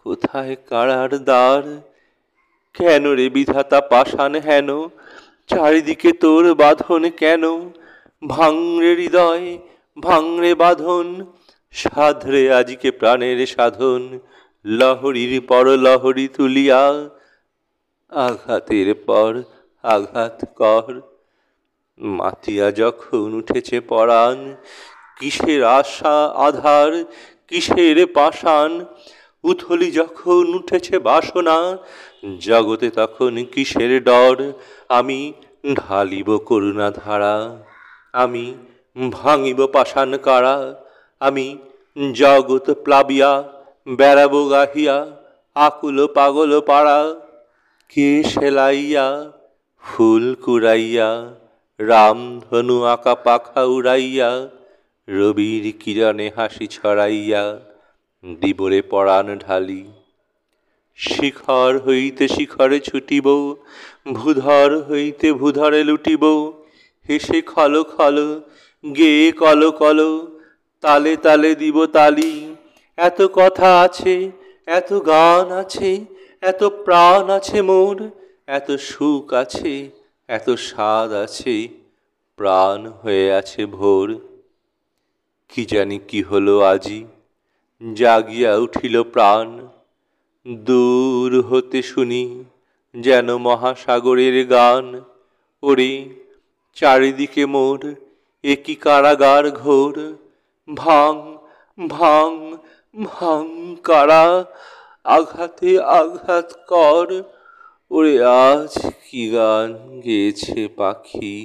কোথায় 0.06 0.54
কারার 0.70 1.12
দ্বার। 1.28 1.62
কেন 2.76 3.04
রে 3.18 3.26
বিধাতা 3.28 3.80
পাষাণ 3.90 4.32
হেন? 4.46 4.68
চারিদিকে 5.50 6.10
তোর 6.22 6.44
বাঁধন 6.54 7.02
কেন? 7.22 7.44
ভাঙরে 8.28 8.94
হৃদয়, 8.94 9.58
ভাঙরে 10.02 10.54
বাঁধন, 10.54 11.24
সাধরে 11.72 12.52
আজকে 12.52 12.90
প্রাণের 12.90 13.46
সাধন, 13.46 14.18
লহরীর 14.64 15.40
পর 15.40 15.66
লহরী 15.66 16.28
তুলিয়া, 16.28 17.10
আঘাতের 18.10 18.94
পর 18.94 19.42
আঘাত 19.82 20.44
কর। 20.56 21.00
মাতিয়া 21.98 22.72
যখন 22.72 23.34
উঠেছে 23.34 23.80
পরাণ, 23.80 24.56
কিসের 25.20 25.64
আশা 25.64 26.24
আধার, 26.24 27.04
কিসের 27.48 28.06
পাষাণ? 28.06 28.84
উথলি 29.44 29.90
যখন 29.90 30.54
উঠেছে 30.54 30.98
বাসনা, 30.98 31.78
জগতে 32.40 32.90
তখন 32.90 33.44
কিসের 33.44 34.04
ডর? 34.04 34.52
আমি 34.88 35.32
ঢালিব 35.74 36.38
করুণা 36.38 36.90
ধারা 36.90 37.66
আমি 38.22 38.46
ভাঙিব 38.96 39.60
পাষাণ 39.66 40.10
কারা, 40.16 40.56
আমি 41.20 41.46
জগৎ 42.12 42.66
প্লাবিয়া, 42.84 43.32
বেড়াব 43.88 44.34
গাহিয়া, 44.50 44.96
আকুল 45.56 45.98
পাগল 46.06 46.52
পাড়া। 46.60 46.98
কে 47.92 48.10
সেলাইয়া, 48.22 49.06
ফুল 49.84 50.24
কুড়াইয়া, 50.44 51.10
রাম 51.80 52.18
ধনু 52.44 52.76
আঁকা 52.84 53.14
পাখা 53.14 53.62
উড়াইয়া, 53.76 54.30
রবির 55.08 55.64
কিরণে 55.80 56.26
হাসি 56.36 56.66
ছড়াইয়া, 56.66 57.42
দিবরে 58.40 58.80
পরাণ 58.82 59.26
ঢালি। 59.38 59.82
শিখর 60.98 61.72
হইতে 61.86 62.24
শিখরে 62.28 62.78
ছুটিব, 62.80 63.26
ভূধর 64.12 64.70
হইতে 64.88 65.28
ভূধরে 65.32 65.80
লুটিব 65.84 66.24
হেসে 67.08 67.42
খল 67.42 67.82
খল 67.82 68.16
গেয়ে 68.84 69.32
কল 69.32 69.70
কল, 69.70 70.00
তালে 70.80 71.16
তালে 71.16 71.54
দিব 71.54 71.86
তালি। 71.86 72.54
এত 72.96 73.22
কথা 73.32 73.80
আছে, 73.80 74.30
এত 74.66 74.90
গান 75.06 75.52
আছে, 75.52 76.04
এত 76.40 76.64
প্রাণ 76.64 77.30
আছে 77.30 77.62
মোর, 77.62 77.96
এত 78.46 78.70
সুখ 78.70 79.32
আছে, 79.32 79.90
এত 80.28 80.50
স্বাদ 80.50 81.12
আছে, 81.12 81.68
প্রাণ 82.36 82.86
হয়ে 82.86 83.32
আছে 83.32 83.66
ভোর। 83.66 84.08
কি 85.48 85.64
জানি 85.64 85.98
কি 86.08 86.22
হলো 86.22 86.60
আজি, 86.60 87.04
জাগিয়া 87.94 88.56
উঠিল 88.56 89.02
প্রাণ। 89.02 89.48
দূর 90.48 91.42
হতে 91.42 91.82
শুনি 91.82 92.44
যেন 92.94 93.36
মহাসাগরের 93.36 94.46
গান। 94.46 94.84
ওরে 95.62 95.92
চারিদিকে 96.76 97.46
মোর 97.46 97.80
একই 98.44 98.74
কারাগার 98.74 99.50
ঘোর? 99.50 99.96
ভাং 100.68 101.14
ভাং 101.78 102.30
ভাং 102.96 103.44
কারা? 103.84 104.44
আঘাতে 105.04 105.80
আঘাত 105.80 106.48
কর। 106.66 107.08
ওরে 107.90 108.14
আজ 108.22 108.72
কি 109.10 109.30
গান 109.30 110.00
গেয়েছে 110.00 110.68
পাখি? 110.76 111.36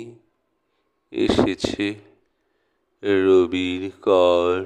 এসেছে 1.14 1.86
রবির 3.04 3.92
কর। 4.02 4.66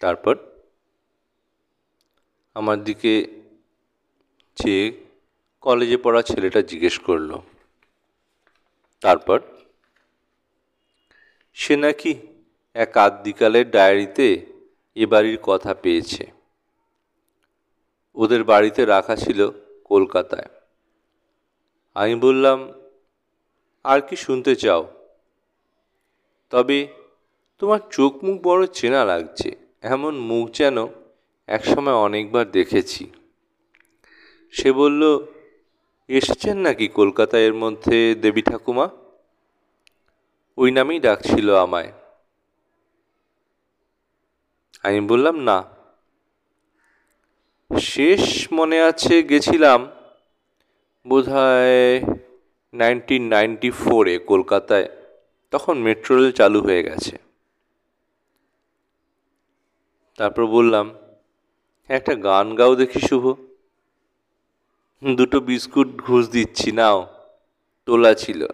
তারপর? 0.00 0.53
আমার 2.54 2.84
দিকে 2.84 3.26
চেয়ে 4.56 5.04
কলেজে 5.60 5.96
পড়া 5.96 6.22
ছেলেটা 6.22 6.62
জিজ্ঞেস 6.62 6.98
করল। 6.98 7.38
তারপর, 9.00 9.40
সে 11.54 11.76
নাকি 11.76 12.14
এক 12.74 12.96
আদ্যিকালের 12.96 13.70
ডায়েরিতে 13.70 14.46
এ 14.94 15.06
বাড়ির 15.06 15.38
কথা 15.42 15.74
পেয়েছে। 15.74 16.26
ওদের 18.14 18.44
বাড়িতে 18.44 18.84
রাখা 18.84 19.16
ছিল 19.16 19.50
কলকাতায়। 19.84 20.48
আমি 21.94 22.14
বললাম, 22.14 22.72
আর 23.84 24.00
কি 24.00 24.16
শুনতে 24.16 24.56
চাও? 24.56 25.08
তবে 26.50 26.88
তোমার 27.58 27.80
চোখ 27.90 28.24
মুখ 28.24 28.42
বড় 28.42 28.66
চেনা 28.66 29.04
লাগছে, 29.04 29.56
এমন 29.82 30.18
মুখ 30.18 30.50
যেন 30.50 31.03
একসময় 31.46 31.94
অনেকবার 31.94 32.50
দেখেছি। 32.50 33.10
সে 34.50 34.72
বলল, 34.72 35.26
এসেছেন 36.08 36.58
নাকি 36.58 36.88
কলকাতায় 36.88 37.42
এর 37.42 37.54
মধ্যে 37.54 38.14
দেবী 38.14 38.42
ঠাকুমা? 38.42 38.88
ওই 40.56 40.70
নামেই 40.70 41.00
ডাকছিল 41.00 41.56
আমায়। 41.56 41.92
আমি 44.82 45.00
বললাম, 45.00 45.38
না। 45.38 45.64
শেষ 47.80 48.52
মনে 48.52 48.80
আছে, 48.82 49.22
গেছিলাম 49.22 49.90
বোধ 51.08 51.28
হয় 51.28 52.00
নাইনটিন 52.74 53.28
নাইনটি 53.28 53.70
ফোরে 53.70 54.18
কলকাতায়। 54.18 54.88
তখন 55.50 55.78
মেট্রো 55.78 56.16
রেল 56.16 56.32
চালু 56.32 56.62
হয়ে 56.62 56.82
গেছে। 56.82 57.18
তারপর 60.16 60.46
বললাম 60.46 60.94
একটা 61.88 62.14
গান 62.14 62.54
গাও 62.54 62.74
দেখি 62.74 63.00
শুভ। 63.00 63.34
দুটো 65.14 65.40
বিস্কুট 65.40 65.96
ঘুষ 65.96 66.28
দিচ্ছি, 66.28 66.72
নাও। 66.72 67.06
তোলা 67.86 68.14
ছিল। 68.14 68.46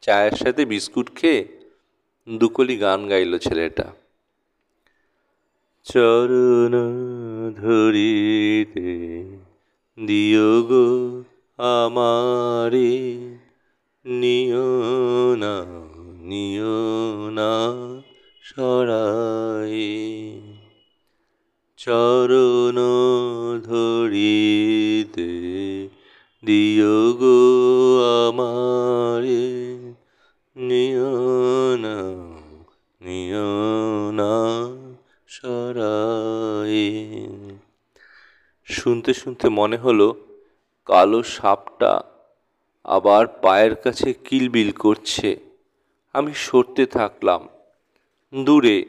চায়ের 0.00 0.32
সাথে 0.32 0.64
বিস্কুট 0.64 1.14
খেয়ে 1.14 1.58
দুকলি 2.28 2.76
গান 2.76 3.08
গাইল 3.08 3.38
ছেলেটা। 3.38 3.92
চরণ 5.84 6.74
ধরিতে 7.56 9.24
দিও 10.06 10.62
গো 10.62 11.22
আমারে, 11.58 13.18
নিও 14.04 15.36
না 15.36 15.64
নিও 16.20 17.30
না 17.30 17.52
সরাই 18.42 20.47
চরণ 21.88 22.76
ধরিতে 23.60 25.28
দিও 26.46 27.12
গো 27.12 27.98
আমারে। 28.28 29.92
নিও 30.56 31.76
না 31.76 32.02
নিও 33.00 34.10
না 34.10 34.32
শুনতে 38.64 39.14
শুনতে 39.14 39.48
মনে 39.48 39.76
হলো 39.76 40.16
কালো 40.86 41.22
সাপটা 41.22 42.02
আবার 42.84 43.26
পায়ের 43.26 43.74
কাছে 43.74 44.12
কিলবিল 44.12 44.70
করছে। 44.72 45.36
আমি 46.12 46.32
সরতে 46.34 46.86
থাকলাম। 46.86 47.48
দূরে 48.44 48.84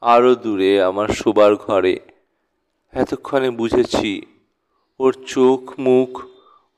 আরও 0.00 0.34
দূরে 0.34 0.82
আমার 0.82 1.08
শোবার 1.08 1.56
ঘরে। 1.56 1.98
এতক্ষণে 2.94 3.50
বুঝেছি, 3.50 4.22
ওর 4.98 5.12
চোখ, 5.26 5.74
মুখ 5.78 6.22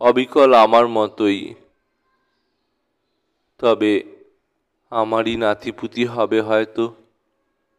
অবিকল 0.01 0.55
আমার 0.55 0.88
মতোই। 0.88 1.55
তবে 3.59 3.93
আমারই 4.90 5.36
নাতিপুতি 5.36 6.05
হবে 6.05 6.40
হয়তো। 6.40 6.94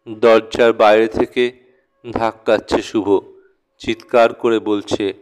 দরজার 0.08 0.74
বাইরে 0.74 1.08
থেকে 1.08 1.44
ধাক্কাচ্ছে 2.12 2.82
শুভ, 2.82 3.08
চিৎকার 3.78 4.34
করে 4.34 4.60
বলছে, 4.60 5.14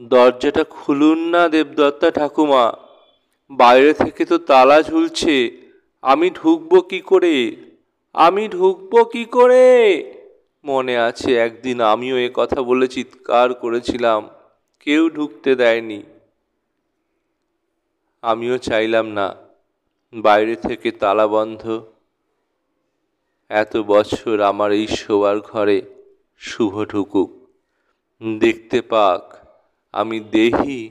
দরজাটা 0.00 0.64
খুলুন 0.64 1.18
না 1.18 1.48
দেবদত্তা 1.48 2.10
ঠাকুমা, 2.10 2.72
বাইরে 3.50 3.92
থেকে 3.94 4.24
তো 4.24 4.38
তালা 4.38 4.82
ঝুলছে, 4.82 5.34
আমি 6.02 6.30
ঢুকবো 6.30 6.80
কি 6.80 7.00
করে? 7.00 7.56
আমি 8.14 8.48
ঢুকবো 8.48 9.04
কি 9.04 9.24
করে? 9.24 9.66
মনে 10.66 10.98
আছে, 10.98 11.36
একদিন 11.36 11.80
আমিও 11.80 12.16
এ 12.18 12.28
কথা 12.34 12.62
বলে 12.62 12.86
চিৎকার 12.88 13.54
করেছিলাম, 13.54 14.28
কেউ 14.80 15.10
ঢুকতে 15.10 15.50
দেয়নি। 15.54 16.02
আমিও 18.22 18.58
চাইলাম 18.58 19.06
না, 19.08 19.26
বাইরে 20.14 20.54
থেকে 20.56 20.90
তালা 20.90 21.26
বন্ধ। 21.26 21.62
এত 23.50 23.76
বছর 23.76 24.40
আমার 24.40 24.70
এই 24.72 24.86
শোবার 24.86 25.36
ঘরে 25.40 25.78
শুভ 26.40 26.74
ঢুকুক। 26.84 27.30
দেখতে 28.38 28.80
পাক, 28.80 29.22
আমি 29.92 30.20
দেহি 30.20 30.90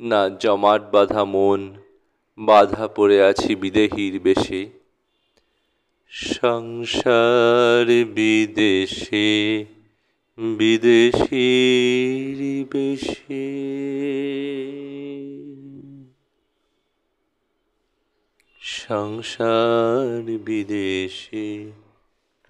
না, 0.00 0.28
জমাট 0.28 0.80
বাঁধা 0.90 1.24
মন, 1.24 1.60
বাধা 2.38 2.88
পড়ে 2.88 3.18
আছি 3.22 3.50
বিদেহীর 3.54 4.14
বেশে। 4.20 4.79
সংসার 6.12 7.86
বিদেশে 8.14 9.64
বিদেশির 10.38 12.66
বেশে। 12.72 13.46
সংসার 18.60 20.38
বিদেশে 20.46 21.70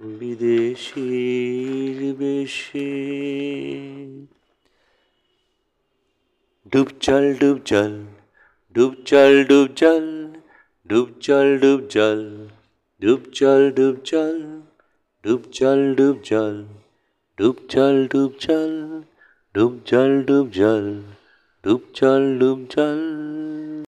বিদেশির 0.01 2.15
বেশে। 2.15 2.91
ডুব 6.73 6.89
জল 7.01 7.35
ডুবজল 7.41 8.05
ডুবজল 8.75 9.47
ডুব 11.59 11.81
জল 11.91 12.47
Đúp 13.01 13.21
chân 13.33 13.75
đúp 13.75 13.97
chân 14.05 14.63
Đúp 15.23 15.43
chân 15.53 15.97
đúp 15.97 16.19
chân 16.23 16.67
Đúp 17.37 17.57
chân 17.69 18.09
đúp 18.11 18.33
chân 18.39 19.03
Đúp 19.55 19.79
chân 19.85 20.27
đúp 20.27 20.49
chân 20.53 21.03
Đúp 21.63 21.83
chân 21.95 22.39
đúp 22.39 22.59
chân. 22.69 23.85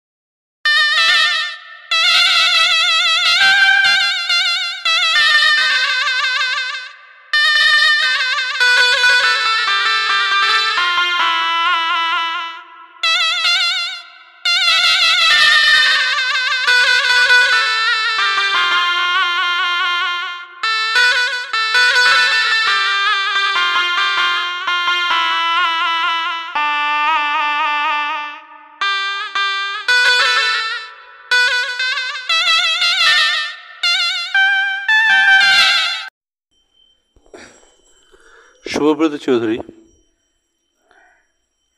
Subhabrata 38.81 39.13
Chowdhury 39.25 39.57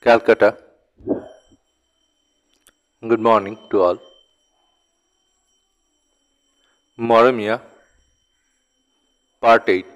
Calcutta 0.03 0.49
good 3.03 3.21
morning 3.27 3.53
to 3.69 3.77
all 3.87 3.97
মরমিয়া 6.99 7.55
part 9.43 9.65
eight 9.75 9.89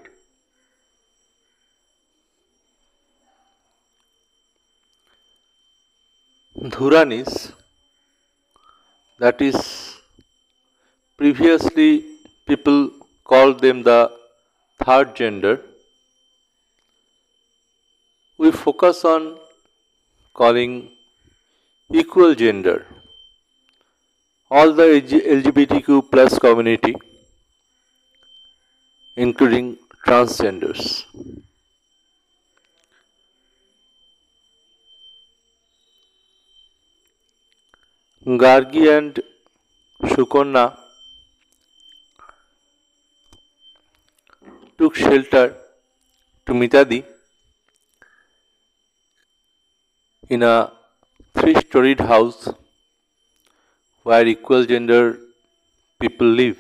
Dhuranis, 6.56 7.52
that 9.22 9.41
is, 9.41 9.98
previously 11.19 12.06
people 12.48 12.91
called 13.26 13.60
them 13.60 13.84
the 13.84 14.11
third 14.80 15.14
gender. 15.14 15.60
we 18.39 18.52
focus 18.52 19.05
on 19.05 19.36
calling 20.32 20.93
equal 21.93 22.36
gender 22.36 22.86
all 24.48 24.73
the 24.73 24.85
LGBTQ 24.85 26.10
plus 26.10 26.39
community, 26.39 26.94
including 29.16 29.77
transgenders. 30.06 31.05
Gargi 38.24 38.97
and 38.97 39.20
Sukonna 40.05 40.78
took 44.78 44.94
shelter 44.94 45.56
to 46.47 46.52
Mitadi 46.52 47.05
in 50.28 50.42
a 50.42 50.70
three 51.34 51.55
storied 51.55 52.00
house 52.00 52.48
where 54.02 54.26
equal 54.26 54.64
gender 54.64 55.18
people 56.00 56.26
live. 56.26 56.59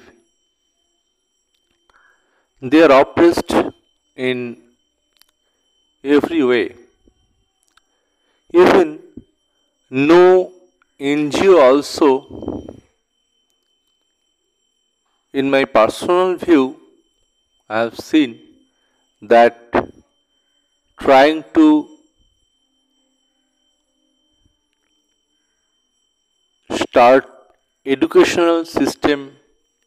They 2.60 2.82
are 2.82 3.00
oppressed 3.00 3.54
in 4.16 4.60
every 6.02 6.42
way. 6.44 6.74
Even 8.52 9.00
no 9.90 10.52
NGO 10.98 11.60
also, 11.62 12.64
in 15.32 15.50
my 15.50 15.64
personal 15.64 16.36
view, 16.36 16.80
I 17.68 17.80
have 17.80 17.98
seen 17.98 18.40
that 19.22 19.56
trying 20.98 21.44
to 21.54 21.97
start 26.88 27.28
educational 27.86 28.64
system 28.64 29.32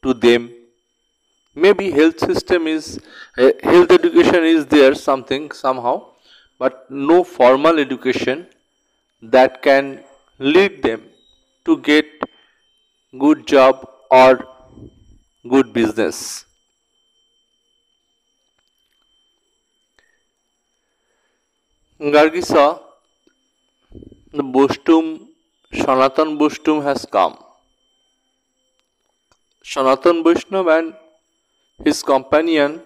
to 0.03 0.14
them. 0.14 0.52
Maybe 1.56 1.91
health 1.91 2.19
system 2.19 2.68
is 2.68 2.99
uh, 3.38 3.52
health 3.64 3.91
education 3.91 4.44
is 4.44 4.65
there 4.65 4.94
something 4.95 5.49
somehow 5.52 5.95
but 6.60 6.90
no 6.91 7.23
formal 7.23 7.80
education 7.80 8.48
that 9.22 9.61
can 9.61 10.03
lead 10.40 10.82
them 10.84 11.03
to 11.65 11.78
get 11.80 12.06
good 13.18 13.45
job 13.48 13.88
or 14.10 14.45
good 15.48 15.72
business. 15.73 16.45
Gargi 22.02 22.41
saw 22.44 22.80
the 24.34 24.44
Bostum 24.44 25.30
Sanatan 25.73 26.38
Bostum 26.38 26.84
has 26.84 27.06
come. 27.06 27.38
Sanatan 29.64 30.23
Vaishnav 30.23 30.69
and 30.77 30.93
his 31.85 32.03
companion 32.03 32.81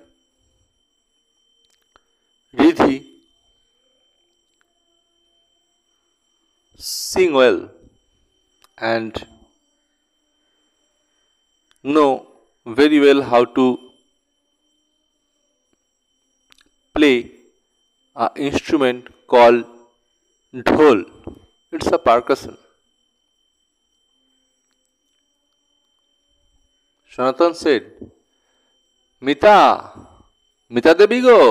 Ridhi 2.55 3.05
sing 6.77 7.33
well 7.33 7.69
and 8.77 9.25
know 11.83 12.27
very 12.65 12.99
well 12.99 13.23
how 13.23 13.45
to 13.45 13.79
play 16.93 17.31
an 18.15 18.29
instrument 18.35 19.09
called 19.27 19.65
dhol. 20.53 21.03
It's 21.71 21.87
a 21.87 21.97
percussion. 21.97 22.57
Sanatan 27.15 27.51
said 27.61 27.83
Mita 29.25 29.57
Mita 30.73 30.91
Devi 30.99 31.19
গো 31.25 31.41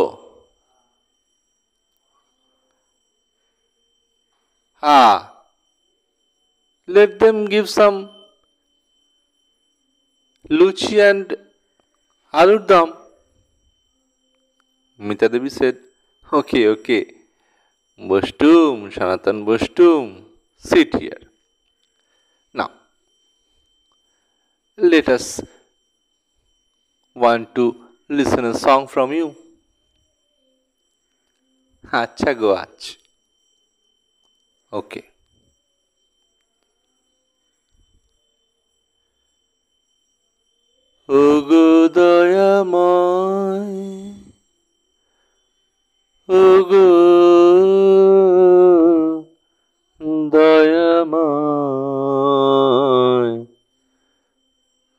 হ্যাঁ 4.82 5.16
them 7.20 7.36
give 7.52 7.68
some 7.78 7.98
luchi 10.58 10.94
and 11.08 11.26
alur 12.40 12.60
dam 12.70 12.88
Mita 14.98 15.28
Devi 15.28 15.50
said, 15.50 15.76
Okay, 16.32 16.68
okay. 16.68 17.06
Bostum, 17.98 18.92
Sanatan 18.92 19.44
Bostum, 19.44 20.22
sit 20.56 20.94
here. 20.94 21.18
Now, 22.54 22.70
let 24.78 25.08
us 25.08 25.42
want 27.15 27.53
to 27.55 27.65
listen 28.09 28.45
a 28.45 28.53
song 28.55 28.87
from 28.87 29.09
you. 29.13 29.27
আচ্ছা 31.83 32.31
গো 32.39 32.49
আজ 32.63 32.79
ওকে 34.71 35.01
ও 41.09 41.21
গো 41.49 41.65
দয়াময় 41.95 43.73
ও 46.29 46.41
গো 46.69 46.87
দয়াময় 50.33 51.92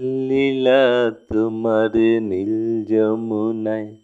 লীলা 0.00 1.10
তোমার 1.32 2.20
নীল 2.20 2.84
যমুনায়, 2.84 3.96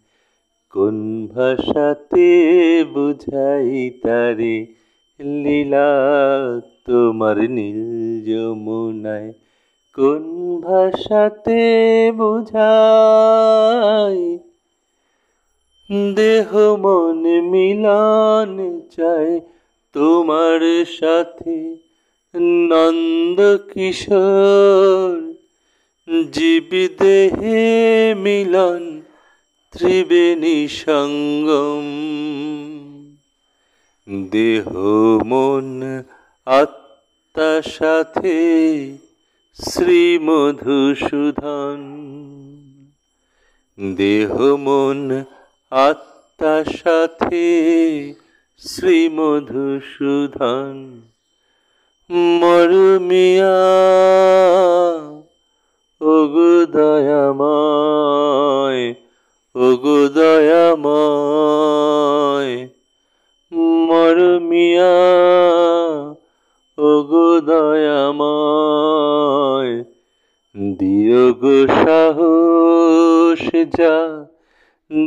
কোন 0.71 1.27
ভাষাতে 1.27 2.85
বুঝাই 2.85 3.91
তারে? 4.03 4.67
লীলা 5.21 6.13
তোমার 6.87 7.51
নীল 7.51 8.27
যমুনায়, 8.27 9.33
কোন 9.95 10.61
ভাষাতে 10.61 12.13
বুঝাই? 12.17 14.39
দেহ 16.15 16.77
মন 16.77 17.41
মিলন 17.41 18.81
চায় 18.97 19.41
তোমার 19.93 20.85
সাথে, 20.85 21.77
নন্দ 22.35 23.57
কিশোর 23.73 25.36
জীবিদেহে 26.09 27.63
মিলন 28.15 28.83
ত্রিবেণী 29.73 30.69
সঙ্গম 30.69 31.87
দেহ, 34.31 34.67
মন 35.25 35.69
আত্মার 36.47 37.63
সাথে 37.63 38.39
শ্রী 39.59 40.05
মধুসূদন 40.19 41.81
দেহ, 43.97 44.33
মন, 44.57 45.01
আত্মা 45.73 46.55
সাথে 46.77 47.49
শ্রী 48.63 49.09
মধুসূদন 49.09 50.75
মরমিয়া 52.41 53.59
ওগো 56.01 56.53
দয়াময় 56.67 57.75
ওগো 59.55 59.99
দয়াময় 60.09 61.07
মরমিয়া 63.89 64.97
ওগো 66.79 67.29
দয়াময় 67.41 68.87
গো 71.35 71.57
সাহস 71.77 73.45
যা 73.79 73.97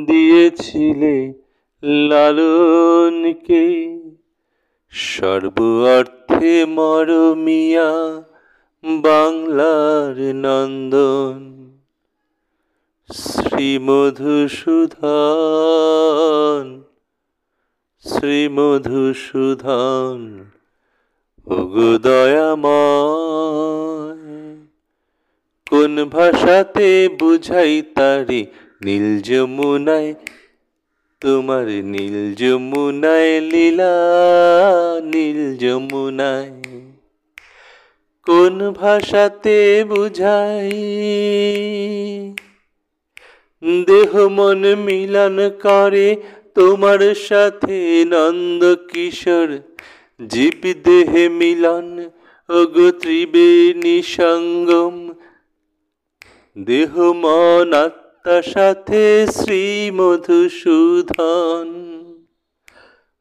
দিয়েছিলে 0.05 1.15
লালনকে, 2.09 3.65
সর্ব 4.93 5.57
অর্থে 5.97 6.53
মরমিয়া 6.75 7.89
বাংলার 8.83 10.17
নন্দন, 10.35 11.41
শ্রী 13.09 13.79
মধুসূদন 13.79 14.99
শ্রী 18.05 18.49
মধুসূদন 18.49 20.19
ওগো 21.47 21.91
কোন 25.69 25.93
ভাষাতে 26.05 26.89
বুঝাই 27.19 27.81
তারে 27.95 28.41
নীল 28.81 29.07
যমুনায়, 29.21 30.11
তোমার 31.21 31.67
নীল 31.67 32.17
যমুনায়, 32.35 33.33
লীলা 33.41 33.95
নীল 35.03 35.41
যমুনায়। 35.57 36.51
কোন 38.29 38.71
ভাষাতে 38.71 39.83
বুঝাই? 39.87 40.71
দেহ 43.85 44.27
মন 44.27 44.75
মিলন 44.75 45.51
করে, 45.61 46.15
তোমার 46.55 47.15
সাথে 47.15 48.05
নন্দ 48.07 48.75
কিশোর। 48.91 49.59
জীব 50.27 50.81
দেহে 50.83 51.29
মিলন, 51.29 52.09
ওগো 52.49 52.91
ত্রিবেণী 52.91 54.01
সঙ্গম 54.01 55.13
দেহ 56.57 56.97
মন 56.97 57.73
আত্মার 57.73 58.43
সাথে 58.43 59.27
শ্রী 59.27 59.91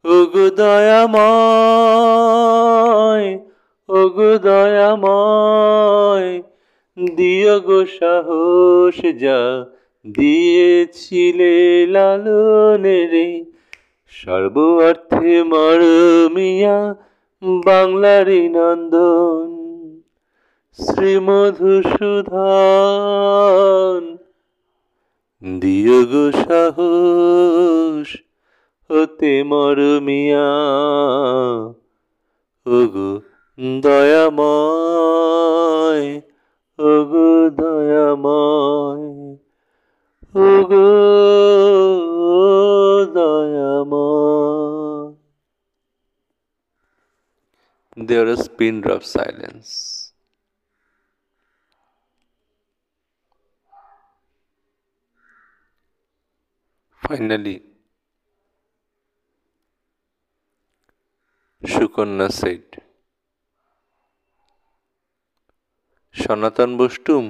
ওগো 0.04 0.50
দয়াময় 0.50 3.47
ওগো 3.88 4.32
দয়াময় 4.38 6.30
দিয় 7.14 7.54
গো 7.60 7.80
সাহস 7.98 8.98
যা 9.20 9.40
দিয়েছিলে 10.04 11.54
লালনে 11.86 13.00
রে। 13.12 13.28
সর্ব 14.12 14.56
অর্থে 14.88 15.32
মরমিয়া 15.52 16.78
বাংলারই 17.66 18.42
নন্দন 18.48 19.50
শ্রী 20.78 21.14
মধুসূদন 21.26 22.42
দিয় 25.60 25.98
গো 26.12 26.24
সাহস 26.44 28.08
হতে 28.90 29.32
মরমিয়া, 29.42 30.48
ওগো 32.66 33.10
দয়াময় 33.83 35.23
ওগো 36.79 37.29
দয়াময় 37.59 39.07
ওগো 40.45 40.87
দয়াময় 43.15 44.43
There 47.95 48.27
is 48.27 48.47
pin 48.57 48.81
drop 48.81 49.03
silence. 49.03 49.71
Finally, 57.07 57.61
Sukanya 61.63 62.31
said, 62.31 62.63
Sanatan 66.12 66.76
বষ্টুম 66.76 67.24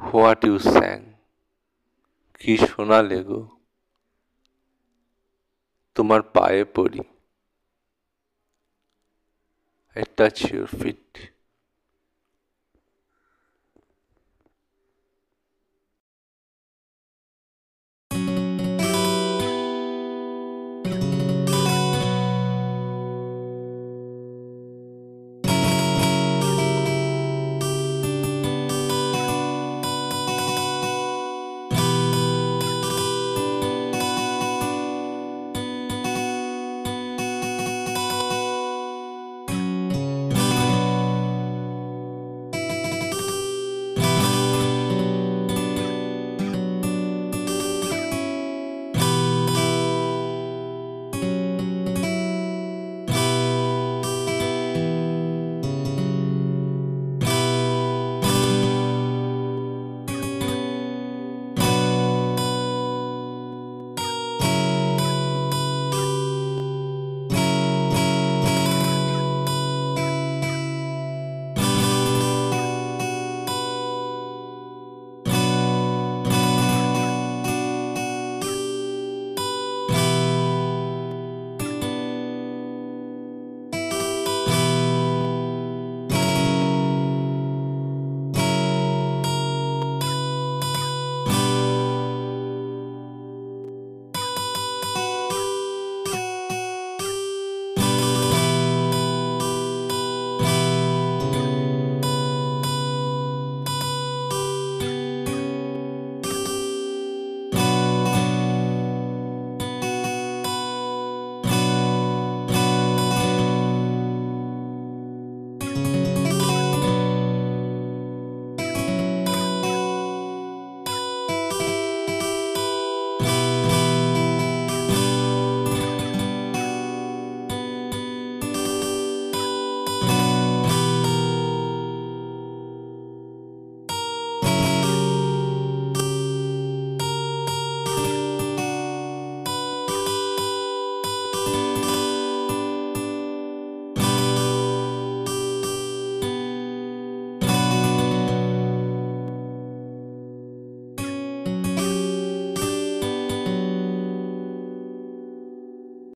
what 0.00 0.44
you 0.44 0.58
স্যাং 0.58 0.98
কি 2.40 2.56
শোনালে 2.56 3.24
গো? 3.24 3.48
তোমার 5.94 6.22
পায়ে 6.22 6.64
পড়ি। 6.64 7.00
I 9.96 10.04
touch 10.18 10.40
your 10.52 10.66
feet. 10.80 11.31